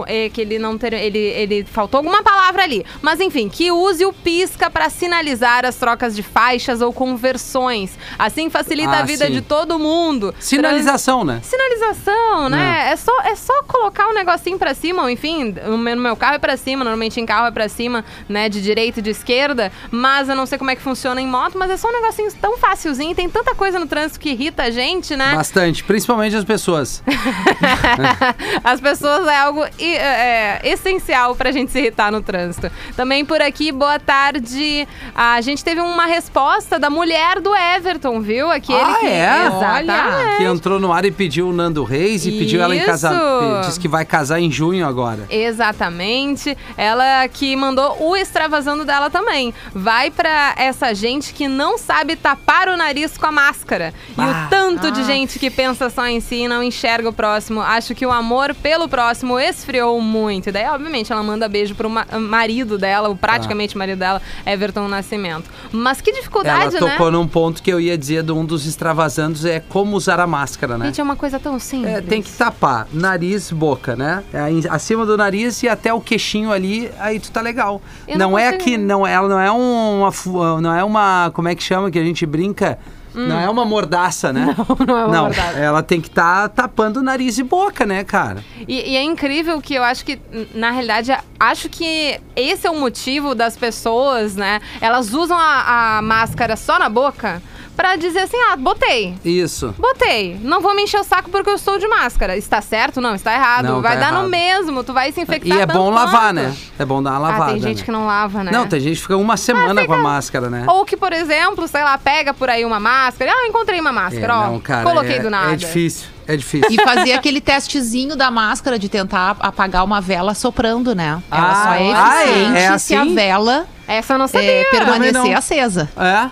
é, 0.06 0.28
que 0.28 0.40
ele 0.40 0.58
não 0.58 0.76
ter, 0.76 0.92
ele, 0.92 1.18
ele 1.18 1.64
faltou 1.64 1.98
alguma 1.98 2.22
palavra 2.22 2.62
ali, 2.62 2.84
mas 3.02 3.20
enfim, 3.20 3.48
que 3.48 3.70
use 3.70 4.04
o 4.04 4.12
pisca 4.12 4.70
para 4.70 4.88
sinalizar 4.90 5.64
as 5.64 5.76
trocas 5.76 6.14
de 6.14 6.22
faixas 6.22 6.80
ou 6.80 6.92
conversões. 6.92 7.98
Assim 8.18 8.50
facilita 8.50 8.90
Ah, 8.92 9.00
a 9.00 9.02
vida 9.02 9.26
sim. 9.26 9.32
de 9.32 9.40
todo 9.40 9.78
mundo. 9.78 10.34
Sinalização, 10.38 11.24
né? 11.24 11.40
Sinalização, 11.42 12.48
né? 12.48 12.90
É. 12.92 12.96
só, 12.96 13.12
é 13.22 13.34
só 13.34 13.62
colocar 13.64 14.08
um 14.08 14.14
negocinho 14.14 14.58
pra 14.58 14.74
cima, 14.74 15.02
ou 15.02 15.10
enfim, 15.10 15.54
no 15.66 15.78
meu, 15.78 16.16
carro 16.16 16.34
é 16.34 16.38
pra 16.38 16.56
cima, 16.56 16.84
normalmente 16.84 17.20
em 17.20 17.26
carro 17.26 17.46
é 17.46 17.50
pra 17.50 17.68
cima, 17.68 18.04
né? 18.28 18.48
De 18.48 18.60
direita 18.62 19.00
e 19.00 19.02
de 19.02 19.10
esquerda, 19.10 19.72
mas 19.90 20.28
eu 20.28 20.36
não 20.36 20.46
sei 20.46 20.58
como 20.58 20.70
é 20.70 20.76
que 20.76 20.82
funciona 20.82 21.20
em 21.20 21.26
moto, 21.26 21.58
mas 21.58 21.70
é 21.70 21.76
só 21.76 21.88
um 21.88 21.92
negocinho 21.92 22.32
tão 22.40 22.56
facilzinho, 22.58 23.14
tem 23.14 23.28
tanta 23.28 23.54
coisa 23.54 23.78
no 23.78 23.86
trânsito 23.86 24.20
que 24.20 24.30
irrita 24.30 24.64
a 24.64 24.70
gente, 24.70 25.16
né? 25.16 25.34
Bastante, 25.34 25.82
principalmente 25.84 26.36
as 26.36 26.44
pessoas. 26.44 27.02
As 28.64 28.80
pessoas 28.80 29.26
é 29.26 29.36
algo 29.36 29.59
i- 29.78 29.94
é, 29.96 30.60
é, 30.64 30.68
essencial 30.70 31.34
pra 31.34 31.50
gente 31.52 31.70
se 31.72 31.78
irritar 31.78 32.10
no 32.12 32.20
trânsito. 32.22 32.70
Também 32.96 33.24
por 33.24 33.40
aqui, 33.40 33.72
boa 33.72 33.98
tarde. 33.98 34.86
A 35.14 35.40
gente 35.40 35.64
teve 35.64 35.80
uma 35.80 36.06
resposta 36.06 36.78
da 36.78 36.88
mulher 36.90 37.40
do 37.40 37.54
Everton, 37.54 38.20
viu? 38.20 38.50
Aquele 38.50 38.80
Ah, 38.80 38.96
que. 39.00 39.06
é? 39.06 39.46
Exatamente. 39.46 40.36
Que 40.38 40.44
entrou 40.44 40.78
no 40.80 40.92
ar 40.92 41.04
e 41.04 41.10
pediu 41.10 41.48
o 41.48 41.52
Nando 41.52 41.84
Reis 41.84 42.24
e 42.26 42.32
pediu 42.32 42.62
ela 42.62 42.74
em 42.74 42.78
Isso. 42.78 42.86
casamento. 42.86 43.66
Diz 43.66 43.78
que 43.78 43.88
vai 43.88 44.04
casar 44.04 44.40
em 44.40 44.50
junho 44.50 44.86
agora. 44.86 45.26
Exatamente. 45.30 46.56
Ela 46.76 47.28
que 47.28 47.54
mandou 47.56 47.96
o 48.00 48.16
extravasando 48.16 48.84
dela 48.84 49.10
também. 49.10 49.52
Vai 49.74 50.10
pra 50.10 50.54
essa 50.56 50.94
gente 50.94 51.32
que 51.32 51.46
não 51.48 51.78
sabe 51.78 52.16
tapar 52.16 52.68
o 52.68 52.76
nariz 52.76 53.16
com 53.16 53.26
a 53.26 53.32
máscara. 53.32 53.94
E 54.10 54.20
Ah. 54.20 54.46
o 54.46 54.50
tanto 54.50 54.90
de 54.90 55.04
gente 55.04 55.38
que 55.38 55.50
pensa 55.50 55.88
só 55.90 56.06
em 56.06 56.20
si 56.20 56.42
e 56.44 56.48
não 56.48 56.62
enxerga 56.62 57.08
o 57.08 57.12
próximo. 57.12 57.60
Acho 57.60 57.94
que 57.94 58.04
o 58.04 58.10
amor 58.10 58.54
pelo 58.54 58.88
próximo 58.88 59.38
esfriou 59.50 60.00
muito. 60.00 60.48
E 60.48 60.52
daí, 60.52 60.66
obviamente, 60.68 61.12
ela 61.12 61.22
manda 61.22 61.48
beijo 61.48 61.74
pro 61.74 61.90
ma- 61.90 62.06
marido 62.18 62.78
dela, 62.78 63.08
o 63.08 63.16
praticamente 63.16 63.76
marido 63.76 63.98
dela, 63.98 64.22
Everton 64.46 64.88
Nascimento. 64.88 65.50
Mas 65.70 66.00
que 66.00 66.10
Ela 66.10 66.18
dificuldade, 66.18 66.74
né? 66.74 66.80
tocou 66.80 67.10
num 67.10 67.26
ponto 67.26 67.62
que 67.62 67.70
eu 67.70 67.80
ia 67.80 67.96
dizer 67.98 68.22
de 68.22 68.32
um 68.32 68.44
dos 68.44 68.66
extravasandos 68.66 69.44
é 69.44 69.60
como 69.60 69.96
usar 69.96 70.18
a 70.20 70.26
máscara, 70.26 70.78
né? 70.78 70.86
Gente, 70.86 71.00
é 71.00 71.04
uma 71.04 71.16
coisa 71.16 71.38
tão 71.38 71.58
simples. 71.58 71.92
É, 71.94 72.00
tem 72.00 72.22
que 72.22 72.30
tapar 72.30 72.86
nariz, 72.92 73.50
boca, 73.50 73.94
né? 73.94 74.22
Aí, 74.32 74.62
acima 74.70 75.04
do 75.04 75.16
nariz 75.16 75.62
e 75.62 75.68
até 75.68 75.92
o 75.92 76.00
queixinho 76.00 76.50
ali, 76.52 76.90
aí 76.98 77.20
tu 77.20 77.30
tá 77.30 77.40
legal. 77.40 77.82
Eu 78.08 78.18
não 78.18 78.30
não 78.30 78.38
é 78.38 78.52
que 78.52 78.78
não 78.78 79.06
ela 79.06 79.28
não 79.28 79.40
é 79.40 79.50
uma 79.50 80.12
não 80.60 80.74
é 80.74 80.84
uma, 80.84 81.30
como 81.34 81.48
é 81.48 81.54
que 81.54 81.62
chama 81.62 81.90
que 81.90 81.98
a 81.98 82.04
gente 82.04 82.24
brinca? 82.24 82.78
Não 83.14 83.38
é 83.40 83.48
uma 83.48 83.64
mordaça, 83.64 84.32
né? 84.32 84.54
Hum. 84.70 84.84
não 84.86 84.96
é 84.96 85.04
uma 85.06 85.20
mordaça. 85.22 85.58
ela 85.58 85.82
tem 85.82 86.00
que 86.00 86.08
estar 86.08 86.48
tapando 86.48 87.02
nariz 87.02 87.38
e 87.38 87.42
boca, 87.42 87.84
né, 87.84 88.04
cara? 88.04 88.44
E, 88.68 88.92
e 88.92 88.96
é 88.96 89.02
incrível 89.02 89.60
que 89.60 89.74
eu 89.74 89.82
acho 89.82 90.04
que, 90.04 90.20
na 90.54 90.70
realidade, 90.70 91.12
acho 91.38 91.68
que 91.68 92.20
esse 92.36 92.66
é 92.66 92.70
o 92.70 92.78
motivo 92.78 93.34
das 93.34 93.56
pessoas, 93.56 94.36
né? 94.36 94.60
Elas 94.80 95.12
usam 95.12 95.36
a, 95.36 95.98
a 95.98 96.02
máscara 96.02 96.56
só 96.56 96.78
na 96.78 96.88
boca 96.88 97.42
pra 97.80 97.96
dizer 97.96 98.18
assim, 98.20 98.36
ah, 98.52 98.56
botei. 98.56 99.14
Isso. 99.24 99.74
Botei. 99.78 100.38
Não 100.42 100.60
vou 100.60 100.76
me 100.76 100.82
encher 100.82 101.00
o 101.00 101.04
saco 101.04 101.30
porque 101.30 101.48
eu 101.48 101.54
estou 101.54 101.78
de 101.78 101.88
máscara. 101.88 102.36
Está 102.36 102.60
certo? 102.60 103.00
Não, 103.00 103.14
está 103.14 103.32
errado. 103.34 103.64
Não, 103.64 103.80
vai 103.80 103.94
tá 103.94 104.00
dar 104.00 104.08
errado. 104.10 104.22
no 104.24 104.28
mesmo. 104.28 104.84
Tu 104.84 104.92
vai 104.92 105.10
se 105.12 105.20
infectar 105.22 105.56
E 105.56 105.60
é 105.62 105.64
bom 105.64 105.88
lavar, 105.88 106.20
quanto. 106.20 106.34
né? 106.34 106.54
É 106.78 106.84
bom 106.84 107.02
dar 107.02 107.12
uma 107.12 107.16
Ah, 107.16 107.20
lavada. 107.20 107.52
tem 107.52 107.62
gente 107.62 107.78
né? 107.78 107.84
que 107.86 107.90
não 107.90 108.06
lava, 108.06 108.44
né? 108.44 108.50
Não, 108.52 108.66
tem 108.66 108.80
gente 108.80 108.96
que 108.96 109.02
fica 109.02 109.16
uma 109.16 109.38
semana 109.38 109.86
com 109.86 109.94
a 109.94 109.98
máscara, 109.98 110.50
né? 110.50 110.64
Ou 110.68 110.84
que, 110.84 110.94
por 110.94 111.10
exemplo, 111.12 111.66
sei 111.66 111.82
lá, 111.82 111.96
pega 111.96 112.34
por 112.34 112.50
aí 112.50 112.66
uma 112.66 112.78
máscara. 112.78 113.32
Ah, 113.34 113.46
encontrei 113.46 113.80
uma 113.80 113.92
máscara, 113.92 114.30
É, 114.32 114.36
ó. 114.36 114.46
não, 114.48 114.60
cara, 114.60 114.84
Coloquei 114.84 115.16
é, 115.16 115.20
do 115.20 115.30
nada. 115.30 115.52
É 115.52 115.56
difícil, 115.56 116.06
é 116.28 116.36
difícil. 116.36 116.68
E 116.70 116.76
fazer 116.84 117.12
aquele 117.14 117.40
testezinho 117.40 118.14
da 118.14 118.30
máscara 118.30 118.78
de 118.78 118.90
tentar 118.90 119.36
apagar 119.40 119.84
uma 119.84 120.02
vela 120.02 120.34
soprando, 120.34 120.94
né? 120.94 121.22
Ela 121.30 121.50
Ah, 121.50 121.64
só 121.64 121.72
é 121.72 121.92
ah, 121.94 122.20
é? 122.20 122.24
eficiente 122.28 122.58
É 122.58 122.78
se 122.78 122.94
a 122.94 123.00
assim? 123.02 123.14
vela 123.14 123.66
Essa 123.88 124.14
eu 124.14 124.18
não 124.18 124.28
sabia. 124.28 124.50
é, 124.50 124.64
permanecer 124.64 125.12
não. 125.14 125.34
acesa. 125.34 125.90
É? 125.96 126.28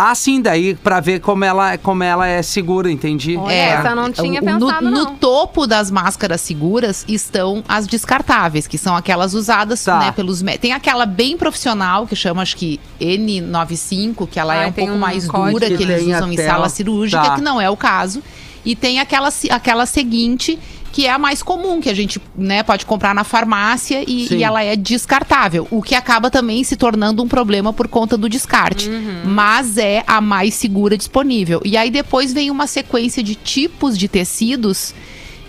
Ah, 0.00 0.14
sim, 0.14 0.40
daí 0.40 0.76
pra 0.76 1.00
ver 1.00 1.18
como 1.20 1.44
ela, 1.44 1.76
como 1.76 2.04
ela 2.04 2.24
é 2.24 2.40
segura, 2.40 2.88
entendi. 2.88 3.36
Olha, 3.36 3.52
É, 3.52 3.68
essa 3.70 3.96
não 3.96 4.12
tinha 4.12 4.40
o- 4.40 4.44
pensado, 4.44 4.84
no, 4.84 4.90
não. 4.92 5.04
no 5.06 5.10
topo 5.16 5.66
das 5.66 5.90
máscaras 5.90 6.40
seguras 6.40 7.04
estão 7.08 7.64
as 7.68 7.84
descartáveis, 7.84 8.68
que 8.68 8.78
são 8.78 8.94
aquelas 8.94 9.34
usadas 9.34 9.82
Tá. 9.82 9.98
né, 9.98 10.12
pelos 10.12 10.40
Tem 10.60 10.72
aquela 10.72 11.04
bem 11.04 11.36
profissional, 11.36 12.06
que 12.06 12.14
chama, 12.14 12.42
acho 12.42 12.56
que 12.56 12.78
N95, 13.00 14.26
que 14.28 14.38
ela 14.38 14.52
Ah, 14.52 14.56
é 14.64 14.66
um 14.68 14.72
pouco 14.72 14.92
um 14.92 14.98
mais 14.98 15.26
dura, 15.26 15.66
que 15.68 15.76
Que 15.78 15.82
eles 15.82 16.02
usam 16.06 16.32
em 16.32 16.36
sala 16.36 16.68
cirúrgica, 16.68 17.20
tá. 17.22 17.34
que 17.34 17.40
não 17.40 17.60
é 17.60 17.68
o 17.68 17.76
caso. 17.76 18.22
E 18.64 18.76
tem 18.76 18.98
aquela, 19.00 19.30
aquela 19.50 19.86
seguinte, 19.86 20.58
que 20.92 21.06
é 21.06 21.10
a 21.10 21.18
mais 21.18 21.42
comum, 21.42 21.80
que 21.80 21.88
a 21.88 21.94
gente 21.94 22.20
né, 22.36 22.62
pode 22.62 22.86
comprar 22.86 23.14
na 23.14 23.24
farmácia 23.24 24.04
e, 24.06 24.32
e 24.34 24.44
ela 24.44 24.62
é 24.62 24.76
descartável. 24.76 25.66
O 25.70 25.82
que 25.82 25.94
acaba 25.94 26.30
também 26.30 26.64
se 26.64 26.76
tornando 26.76 27.22
um 27.22 27.28
problema 27.28 27.72
por 27.72 27.88
conta 27.88 28.16
do 28.16 28.28
descarte. 28.28 28.88
Mas 29.24 29.76
é 29.78 30.02
a 30.06 30.20
mais 30.20 30.54
segura 30.54 30.96
disponível. 30.96 31.60
E 31.64 31.76
aí 31.76 31.90
depois 31.90 32.32
vem 32.32 32.50
uma 32.50 32.66
sequência 32.66 33.22
de 33.22 33.34
tipos 33.34 33.96
de 33.96 34.08
tecidos 34.08 34.94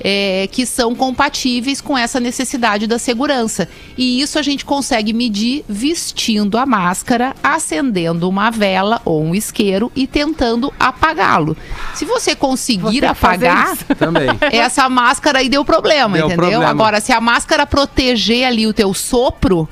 é, 0.01 0.47
que 0.51 0.65
são 0.65 0.95
compatíveis 0.95 1.81
com 1.81 1.97
essa 1.97 2.19
necessidade 2.19 2.87
da 2.87 2.97
segurança. 2.97 3.67
E 3.97 4.21
isso 4.21 4.39
a 4.39 4.41
gente 4.41 4.65
consegue 4.65 5.13
medir 5.13 5.63
vestindo 5.67 6.57
a 6.57 6.65
máscara, 6.65 7.35
acendendo 7.43 8.27
uma 8.29 8.49
vela 8.49 9.01
ou 9.03 9.23
um 9.23 9.35
isqueiro 9.35 9.91
e 9.95 10.07
tentando 10.07 10.73
apagá-lo. 10.79 11.55
Se 11.93 12.05
você 12.05 12.35
conseguir 12.35 13.01
fazer 13.15 13.47
apagar, 13.47 13.77
essa 14.51 14.89
máscara 14.89 15.39
aí 15.39 15.49
deu 15.49 15.65
problema, 15.65 16.17
Deu 16.17 16.27
entendeu? 16.27 16.49
problema. 16.49 16.69
Agora, 16.69 17.01
se 17.01 17.11
a 17.11 17.21
máscara 17.21 17.65
proteger 17.65 18.47
ali 18.47 18.65
o 18.67 18.73
teu 18.73 18.93
sopro, 18.93 19.67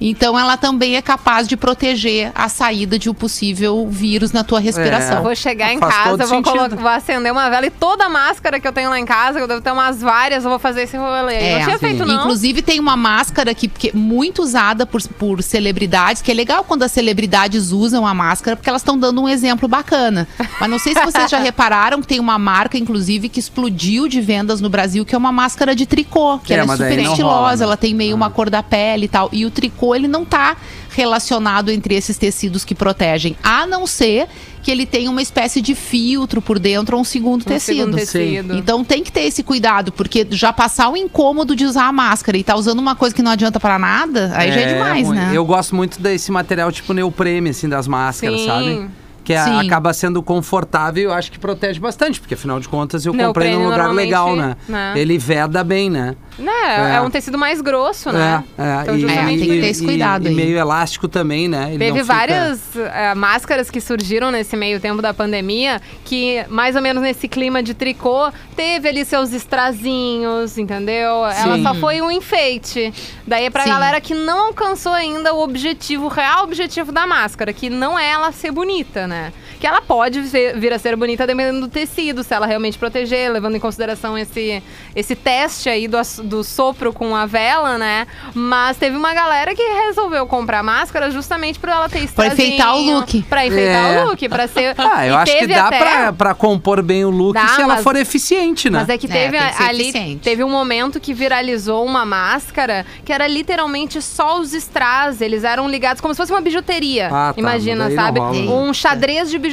então 0.00 0.38
ela 0.38 0.56
também 0.56 0.96
é 0.96 1.02
capaz 1.02 1.46
de 1.46 1.56
proteger 1.56 2.32
a 2.34 2.48
saída 2.48 2.98
de 2.98 3.10
um 3.10 3.14
possível 3.14 3.86
vírus 3.90 4.32
na 4.32 4.42
tua 4.42 4.60
respiração. 4.60 5.18
Eu 5.18 5.22
vou 5.22 5.34
chegar 5.36 5.72
em 5.72 5.78
casa, 5.80 6.16
vou, 6.16 6.26
sentido. 6.26 6.44
colo- 6.52 6.76
vou 6.76 6.88
acender 6.88 7.30
uma 7.32 7.48
vela 7.50 7.66
e 7.66 7.70
toda 7.70 8.06
a 8.06 8.08
máscara 8.08 8.58
que 8.60 8.66
eu 8.66 8.72
tenho 8.72 8.90
lá 8.90 8.98
em 8.98 9.04
casa, 9.04 9.38
que 9.38 9.42
eu 9.44 9.48
devo 9.48 9.60
ter 9.60 9.72
umas 9.72 10.00
várias, 10.00 10.44
eu 10.44 10.50
vou 10.50 10.58
fazer 10.58 10.82
esse 10.82 10.96
rolê. 10.96 11.34
É, 11.34 11.58
não 11.58 11.64
tinha 11.64 11.78
sim. 11.78 11.86
feito, 11.86 12.06
não. 12.06 12.20
Inclusive 12.20 12.62
tem 12.62 12.80
uma 12.80 12.96
máscara 12.96 13.54
que, 13.54 13.68
que 13.68 13.88
é 13.88 13.92
muito 13.92 14.42
usada 14.42 14.86
por, 14.86 15.02
por 15.18 15.42
celebridades, 15.42 16.22
que 16.22 16.30
é 16.30 16.34
legal 16.34 16.64
quando 16.64 16.82
as 16.82 16.92
celebridades 16.92 17.70
usam 17.72 18.06
a 18.06 18.14
máscara, 18.14 18.56
porque 18.56 18.68
elas 18.68 18.82
estão 18.82 18.98
dando 18.98 19.20
um 19.22 19.28
exemplo 19.28 19.68
bacana. 19.68 20.26
Mas 20.60 20.70
não 20.70 20.78
sei 20.78 20.94
se 20.94 21.04
vocês 21.04 21.30
já 21.30 21.38
repararam 21.40 22.00
que 22.00 22.06
tem 22.06 22.20
uma 22.20 22.38
marca, 22.38 22.78
inclusive, 22.78 23.28
que 23.28 23.38
explodiu 23.40 24.08
de 24.08 24.20
vendas 24.20 24.60
no 24.60 24.68
Brasil, 24.70 25.04
que 25.04 25.14
é 25.14 25.18
uma 25.18 25.32
máscara 25.32 25.74
de 25.74 25.86
tricô, 25.86 26.38
que 26.38 26.52
É, 26.54 26.58
ela 26.58 26.72
é 26.74 26.76
super 26.76 26.98
estilosa, 26.98 27.22
rola, 27.24 27.56
né? 27.56 27.64
ela 27.64 27.76
tem 27.76 27.94
meio 27.94 28.14
uma 28.16 28.30
cor 28.30 28.48
da 28.50 28.62
pele 28.62 29.04
e 29.04 29.08
tal. 29.08 29.28
E 29.32 29.44
o 29.44 29.50
tricô, 29.50 29.89
ele 29.94 30.08
não 30.08 30.24
tá 30.24 30.56
relacionado 30.90 31.70
entre 31.70 31.94
esses 31.94 32.18
tecidos 32.18 32.64
que 32.64 32.74
protegem, 32.74 33.36
a 33.42 33.66
não 33.66 33.86
ser 33.86 34.26
que 34.62 34.70
ele 34.70 34.84
tenha 34.84 35.10
uma 35.10 35.22
espécie 35.22 35.62
de 35.62 35.74
filtro 35.74 36.42
por 36.42 36.58
dentro 36.58 36.94
ou 36.96 37.00
um 37.00 37.04
segundo 37.04 37.40
Um 37.42 37.44
tecido. 37.44 37.76
segundo 37.78 37.96
tecido. 37.96 38.56
Então 38.56 38.84
tem 38.84 39.02
que 39.02 39.10
ter 39.10 39.22
esse 39.22 39.42
cuidado, 39.42 39.90
porque 39.90 40.26
já 40.30 40.52
passar 40.52 40.90
o 40.90 40.96
incômodo 40.96 41.56
de 41.56 41.64
usar 41.64 41.86
a 41.86 41.92
máscara 41.92 42.36
e 42.36 42.44
tá 42.44 42.54
usando 42.56 42.78
uma 42.78 42.94
coisa 42.94 43.14
que 43.14 43.22
não 43.22 43.30
adianta 43.30 43.58
pra 43.58 43.78
nada, 43.78 44.30
aí 44.34 44.52
já 44.52 44.60
é 44.60 44.74
demais, 44.74 45.06
ruim. 45.06 45.16
né? 45.16 45.30
Eu 45.32 45.44
gosto 45.46 45.74
muito 45.74 46.00
desse 46.00 46.30
material 46.30 46.70
tipo 46.70 46.92
neoprene, 46.92 47.50
assim, 47.50 47.68
das 47.68 47.86
máscaras, 47.88 48.40
Sim. 48.40 48.46
sabe? 48.46 48.90
Que 49.24 49.38
Sim. 49.38 49.60
acaba 49.66 49.92
sendo 49.94 50.22
confortável 50.22 51.02
e 51.02 51.04
eu 51.06 51.12
acho 51.12 51.30
que 51.30 51.38
protege 51.38 51.78
bastante, 51.78 52.20
porque 52.20 52.34
afinal 52.34 52.58
de 52.60 52.68
contas 52.68 53.06
eu 53.06 53.14
comprei 53.14 53.54
num 53.54 53.64
lugar 53.64 53.92
legal, 53.92 54.34
né? 54.36 54.56
né? 54.68 54.92
Ele 54.96 55.16
veda 55.18 55.62
bem, 55.64 55.88
né? 55.88 56.16
Né, 56.38 56.52
É. 56.92 56.94
é. 56.96 57.00
um 57.02 57.10
tecido 57.10 57.36
mais 57.36 57.60
grosso, 57.60 58.10
né? 58.12 58.42
É, 58.56 58.62
é, 58.62 58.82
Então, 58.82 58.98
justamente 58.98 59.38
tem 59.40 59.48
por 59.48 59.54
que 59.54 59.60
ter 59.60 59.66
esse 59.68 59.84
cuidado 59.84 60.24
e, 60.24 60.28
aí. 60.28 60.32
e 60.32 60.36
meio 60.36 60.56
elástico 60.58 61.06
também, 61.08 61.48
né? 61.48 61.68
Ele 61.70 61.78
Teve 61.78 61.90
não 61.90 61.96
fica- 61.98 62.14
várias 62.14 62.60
eh, 62.76 63.14
máscaras 63.14 63.70
que 63.70 63.80
surgiram 63.80 64.30
nesse 64.30 64.56
meio 64.56 64.80
tempo 64.80 65.02
da 65.02 65.12
pandemia, 65.12 65.80
que 66.04 66.44
mais 66.48 66.76
ou 66.76 66.82
menos 66.82 67.02
nesse 67.02 67.28
clima 67.28 67.62
de 67.62 67.74
tricô, 67.74 68.32
teve 68.56 68.88
ali 68.88 69.04
seus 69.04 69.32
estrazinhos, 69.32 70.56
entendeu? 70.58 71.26
Ela 71.26 71.56
Sim. 71.56 71.62
só 71.62 71.74
foi 71.74 72.00
um 72.00 72.10
enfeite. 72.10 72.92
Daí 73.26 73.44
é 73.46 73.50
pra 73.50 73.64
Sim. 73.64 73.70
galera 73.70 74.00
que 74.00 74.14
não 74.14 74.46
alcançou 74.48 74.92
ainda 74.92 75.34
o 75.34 75.42
objetivo, 75.42 76.06
o 76.06 76.08
real 76.08 76.44
objetivo 76.44 76.90
da 76.92 77.06
máscara, 77.06 77.52
que 77.52 77.68
não 77.70 77.98
é 77.98 78.08
ela 78.10 78.32
ser 78.32 78.50
bonita, 78.50 79.06
né? 79.06 79.32
Que 79.60 79.66
ela 79.66 79.82
pode 79.82 80.26
ser- 80.28 80.58
vir 80.58 80.72
a 80.72 80.78
ser 80.78 80.96
bonita 80.96 81.26
dependendo 81.26 81.60
do 81.60 81.68
tecido, 81.68 82.24
se 82.24 82.32
ela 82.34 82.46
realmente 82.46 82.78
proteger, 82.78 83.30
levando 83.30 83.56
em 83.56 83.60
consideração 83.60 84.16
esse, 84.16 84.62
esse 84.96 85.14
teste 85.14 85.68
aí 85.68 85.86
do, 85.86 85.98
do 86.24 86.42
sopro 86.42 86.92
com 86.92 87.14
a 87.14 87.26
vela, 87.26 87.76
né? 87.76 88.06
Mas 88.34 88.78
teve 88.78 88.96
uma 88.96 89.12
galera 89.12 89.54
que 89.54 89.62
resolveu 89.86 90.26
comprar 90.26 90.62
máscara 90.62 91.10
justamente 91.10 91.58
por 91.58 91.68
ela 91.68 91.88
ter 91.88 92.08
Pra 92.10 92.28
enfeitar 92.28 92.74
o 92.74 92.80
look. 92.80 93.22
Pra 93.28 93.46
enfeitar 93.46 93.92
É. 93.92 94.02
o 94.04 94.08
look, 94.08 94.28
pra 94.28 94.48
ser... 94.48 94.74
Ah, 94.80 95.06
eu 95.06 95.14
acho 95.16 95.38
que 95.38 95.46
dá 95.46 95.66
até- 95.66 95.78
pra, 95.78 96.12
pra 96.12 96.34
compor 96.34 96.82
bem 96.82 97.04
o 97.04 97.10
look 97.10 97.34
Dá, 97.34 97.48
se 97.48 97.60
ela 97.60 97.74
mas- 97.74 97.84
for 97.84 97.94
eficiente, 97.96 98.70
né? 98.70 98.78
Mas 98.80 98.88
é 98.88 98.96
que 98.96 99.06
É, 99.06 99.10
teve 99.10 99.38
tem 99.38 99.50
que 99.56 99.62
ali, 99.62 99.82
eficiente. 99.82 100.20
teve 100.22 100.42
um 100.42 100.48
momento 100.50 100.98
que 100.98 101.12
viralizou 101.12 101.84
uma 101.84 102.06
máscara 102.06 102.86
que 103.04 103.12
era 103.12 103.26
literalmente 103.26 104.00
só 104.00 104.40
os 104.40 104.54
strass. 104.54 105.20
Eles 105.20 105.44
eram 105.44 105.68
ligados 105.68 106.00
como 106.00 106.14
se 106.14 106.18
fosse 106.18 106.32
uma 106.32 106.40
bijuteria. 106.40 107.08
Ah, 107.12 107.32
tá, 107.34 107.40
Imagina, 107.40 107.90
sabe? 107.90 108.18
rola, 108.20 108.32
né? 108.32 108.38
Um 108.50 108.72
xadrez 108.72 109.28
de 109.28 109.36
bijuteria, 109.38 109.49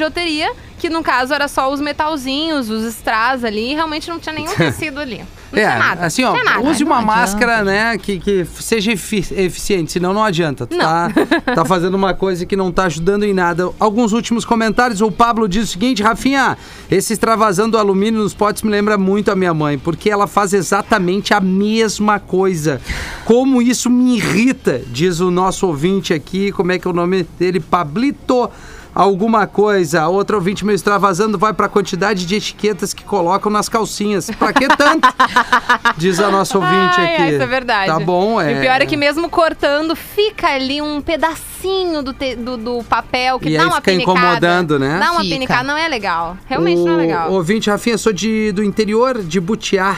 que 0.80 0.90
no 0.90 1.02
caso 1.04 1.34
era 1.34 1.48
só 1.48 1.72
os 1.74 1.82
metalzinhos, 1.82 2.70
os 2.70 2.84
strass 2.84 3.44
ali, 3.44 3.72
e 3.72 3.74
realmente 3.74 4.10
não 4.10 4.20
tinha 4.20 4.34
nenhum 4.34 4.54
tecido 4.56 5.00
ali. 5.00 5.26
Não 5.52 5.60
é, 5.60 5.66
tinha 5.66 5.80
nada. 5.80 6.06
assim, 6.06 6.24
ó, 6.24 6.44
nada. 6.44 6.60
use 6.60 6.84
uma 6.84 7.02
máscara, 7.02 7.64
né, 7.64 7.98
que, 7.98 8.20
que 8.20 8.46
seja 8.46 8.92
efi- 8.92 9.26
eficiente, 9.32 9.94
senão 9.94 10.14
não 10.14 10.24
adianta. 10.24 10.68
Tu 10.68 10.76
Não. 10.76 10.86
Tá, 10.86 11.10
tá 11.56 11.66
fazendo 11.66 11.96
uma 11.96 12.14
coisa 12.14 12.46
que 12.46 12.56
não 12.56 12.72
tá 12.72 12.84
ajudando 12.84 13.24
em 13.24 13.34
nada. 13.34 13.72
Alguns 13.80 14.12
últimos 14.14 14.46
comentários, 14.46 15.02
o 15.02 15.10
Pablo 15.12 15.48
diz 15.48 15.64
o 15.70 15.72
seguinte, 15.72 16.04
Rafinha, 16.04 16.58
esse 16.92 17.14
extravasando 17.14 17.78
alumínio 17.78 18.22
nos 18.22 18.34
potes 18.34 18.62
me 18.62 18.70
lembra 18.70 18.98
muito 18.98 19.32
a 19.32 19.36
minha 19.36 19.54
mãe, 19.54 19.80
porque 19.80 20.10
ela 20.10 20.28
faz 20.28 20.54
exatamente 20.54 21.34
a 21.34 21.40
mesma 21.40 22.20
coisa. 22.20 22.80
Como 23.26 23.62
isso 23.62 23.90
me 23.90 24.18
irrita, 24.18 24.82
diz 24.88 25.22
o 25.22 25.32
nosso 25.32 25.66
ouvinte 25.66 26.14
aqui, 26.14 26.52
como 26.52 26.72
é 26.72 26.78
que 26.78 26.88
é 26.88 26.92
o 26.92 26.94
nome 26.94 27.24
dele? 27.40 27.60
Pablito 27.60 28.50
alguma 28.98 29.46
coisa. 29.46 30.08
Outro 30.08 30.38
ouvinte 30.38 30.66
meu 30.66 30.74
extravasando 30.74 31.38
vai 31.38 31.54
pra 31.54 31.70
quantidade 31.70 32.26
de 32.26 32.36
etiquetas 32.36 32.94
que 32.94 33.04
colocam 33.04 33.52
nas 33.52 33.70
calcinhas. 33.70 34.30
Pra 34.32 34.52
que 34.52 34.68
tanto? 34.70 35.08
Diz 35.98 36.20
a 36.20 36.30
nossa 36.32 36.58
ouvinte 36.58 37.00
Ai, 37.00 37.14
aqui. 37.14 37.22
ai, 37.22 37.34
isso 37.34 37.44
é 37.44 37.46
verdade. 37.46 37.92
Tá 37.92 38.00
bom, 38.00 38.42
é. 38.42 38.52
E 38.54 38.58
o 38.58 38.62
pior 38.62 38.82
é 38.82 38.86
que 38.86 38.98
mesmo 38.98 39.30
cortando, 39.30 39.96
fica 39.96 40.48
ali 40.48 40.82
um 40.82 41.00
pedacinho 41.02 42.02
do, 42.02 42.12
te- 42.14 42.36
do, 42.36 42.58
do 42.58 42.84
papel 42.84 43.40
que 43.40 43.50
E 43.50 43.54
dá 43.58 43.62
aí 43.64 43.66
uma 43.68 43.76
fica 43.76 43.92
pinicada. 43.92 44.20
incomodando, 44.20 44.80
né? 44.80 44.98
Dá 45.00 45.12
uma 45.12 45.22
Fica. 45.22 45.34
pinicada, 45.36 45.64
não 45.64 45.78
é 45.78 45.88
legal. 45.88 46.38
Realmente 46.48 46.82
o, 46.82 46.86
não 46.86 46.94
é 46.94 46.98
legal. 46.98 47.32
Ouvinte, 47.32 47.70
Rafinha, 47.70 47.98
sou 47.98 48.12
de, 48.12 48.52
do 48.52 48.64
interior 48.64 49.22
de 49.22 49.40
Butiá. 49.40 49.98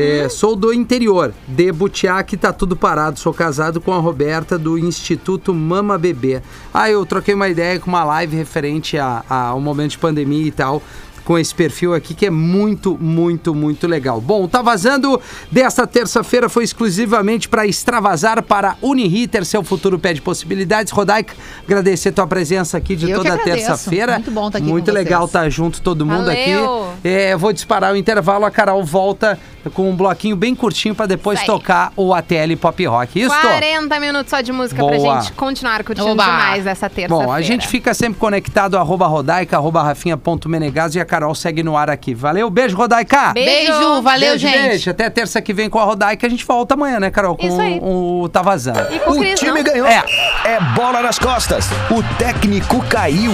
É, 0.00 0.26
Hum? 0.26 0.30
Sou 0.30 0.56
do 0.56 0.72
interior 0.72 1.32
de 1.46 1.70
Butiá, 1.72 2.22
que 2.22 2.36
tá 2.36 2.52
tudo 2.52 2.74
parado. 2.76 3.18
Sou 3.18 3.32
casado 3.34 3.80
com 3.80 3.92
a 3.92 3.98
Roberta 3.98 4.58
do 4.58 4.78
Instituto 4.78 5.52
Mama 5.52 5.98
Bebê. 5.98 6.40
Ah, 6.72 6.90
eu 6.90 7.04
troquei 7.04 7.34
uma 7.34 7.48
ideia 7.48 7.78
com 7.78 7.88
uma 7.90 8.04
live 8.04 8.36
referente 8.36 8.96
a- 8.98 9.22
a- 9.28 9.48
ao 9.48 9.60
momento 9.60 9.90
de 9.92 9.98
pandemia 9.98 10.46
e 10.46 10.50
tal. 10.50 10.82
Com 11.24 11.38
esse 11.38 11.54
perfil 11.54 11.94
aqui 11.94 12.14
que 12.14 12.26
é 12.26 12.30
muito, 12.30 12.96
muito, 13.00 13.54
muito 13.54 13.86
legal. 13.86 14.20
Bom, 14.20 14.48
tá 14.48 14.62
vazando 14.62 15.20
desta 15.50 15.86
terça-feira 15.86 16.48
foi 16.48 16.64
exclusivamente 16.64 17.48
para 17.48 17.66
extravasar 17.66 18.42
para 18.42 18.76
Uniriter. 18.82 19.44
Seu 19.44 19.62
futuro 19.62 19.98
pede 19.98 20.20
possibilidades. 20.20 20.92
Rodaica, 20.92 21.34
agradecer 21.64 22.12
tua 22.12 22.26
presença 22.26 22.78
aqui 22.78 22.96
de 22.96 23.10
Eu 23.10 23.18
toda 23.18 23.38
terça-feira. 23.38 24.14
Muito 24.14 24.30
bom 24.30 24.50
tá 24.50 24.58
aqui 24.58 24.66
Muito 24.66 24.86
com 24.86 24.92
legal 24.92 25.24
estar 25.26 25.48
junto 25.48 25.80
todo 25.80 26.04
mundo 26.06 26.26
Valeu. 26.26 26.90
aqui. 26.92 27.08
É, 27.08 27.36
vou 27.36 27.52
disparar 27.52 27.92
o 27.92 27.96
intervalo, 27.96 28.44
a 28.44 28.50
Carol 28.50 28.82
volta 28.82 29.38
com 29.74 29.90
um 29.90 29.94
bloquinho 29.94 30.34
bem 30.34 30.54
curtinho 30.54 30.94
para 30.94 31.04
depois 31.04 31.38
aí. 31.40 31.46
tocar 31.46 31.92
o 31.94 32.14
ATL 32.14 32.56
Pop 32.58 32.86
Rock. 32.86 33.20
Isso? 33.20 33.28
40 33.40 34.00
minutos 34.00 34.30
só 34.30 34.40
de 34.40 34.52
música 34.52 34.80
Boa. 34.80 34.98
pra 34.98 35.20
gente 35.20 35.32
continuar 35.32 35.84
curtindo 35.84 36.08
Oba. 36.08 36.24
demais 36.24 36.66
essa 36.66 36.88
terça-feira. 36.88 37.26
Bom, 37.26 37.30
a 37.32 37.42
gente 37.42 37.68
fica 37.68 37.92
sempre 37.92 38.18
conectado, 38.18 38.78
arroba 38.78 39.06
Rodaica, 39.06 39.56
arroba 39.56 39.82
Rafinha.menegas 39.82 40.94
e 40.94 41.00
a 41.00 41.04
Carol 41.04 41.19
segue 41.34 41.62
no 41.62 41.76
ar 41.76 41.90
aqui. 41.90 42.14
Valeu, 42.14 42.48
beijo, 42.50 42.76
Rodaica! 42.76 43.32
Beijo. 43.32 43.72
Beijo, 43.72 44.02
valeu, 44.02 44.30
beijo, 44.30 44.38
gente. 44.48 44.68
beijo. 44.68 44.90
Até 44.90 45.10
terça 45.10 45.40
que 45.42 45.52
vem 45.52 45.68
com 45.68 45.78
a 45.78 45.84
Rodaica, 45.84 46.26
a 46.26 46.30
gente 46.30 46.44
volta 46.44 46.74
amanhã, 46.74 46.98
né, 47.00 47.10
Carol? 47.10 47.36
Com 47.36 47.46
Isso 47.46 47.60
aí. 47.60 47.78
o 47.82 48.28
Tá 48.32 48.42
Vazando. 48.42 48.86
E 48.90 48.98
com 49.00 49.10
o 49.10 49.14
O 49.16 49.18
Cris, 49.18 49.38
time 49.38 49.62
não? 49.62 49.62
ganhou. 49.62 49.86
É. 49.86 50.02
é 50.44 50.60
bola 50.74 51.02
nas 51.02 51.18
costas. 51.18 51.66
O 51.90 52.02
técnico 52.18 52.80
caiu. 52.88 53.32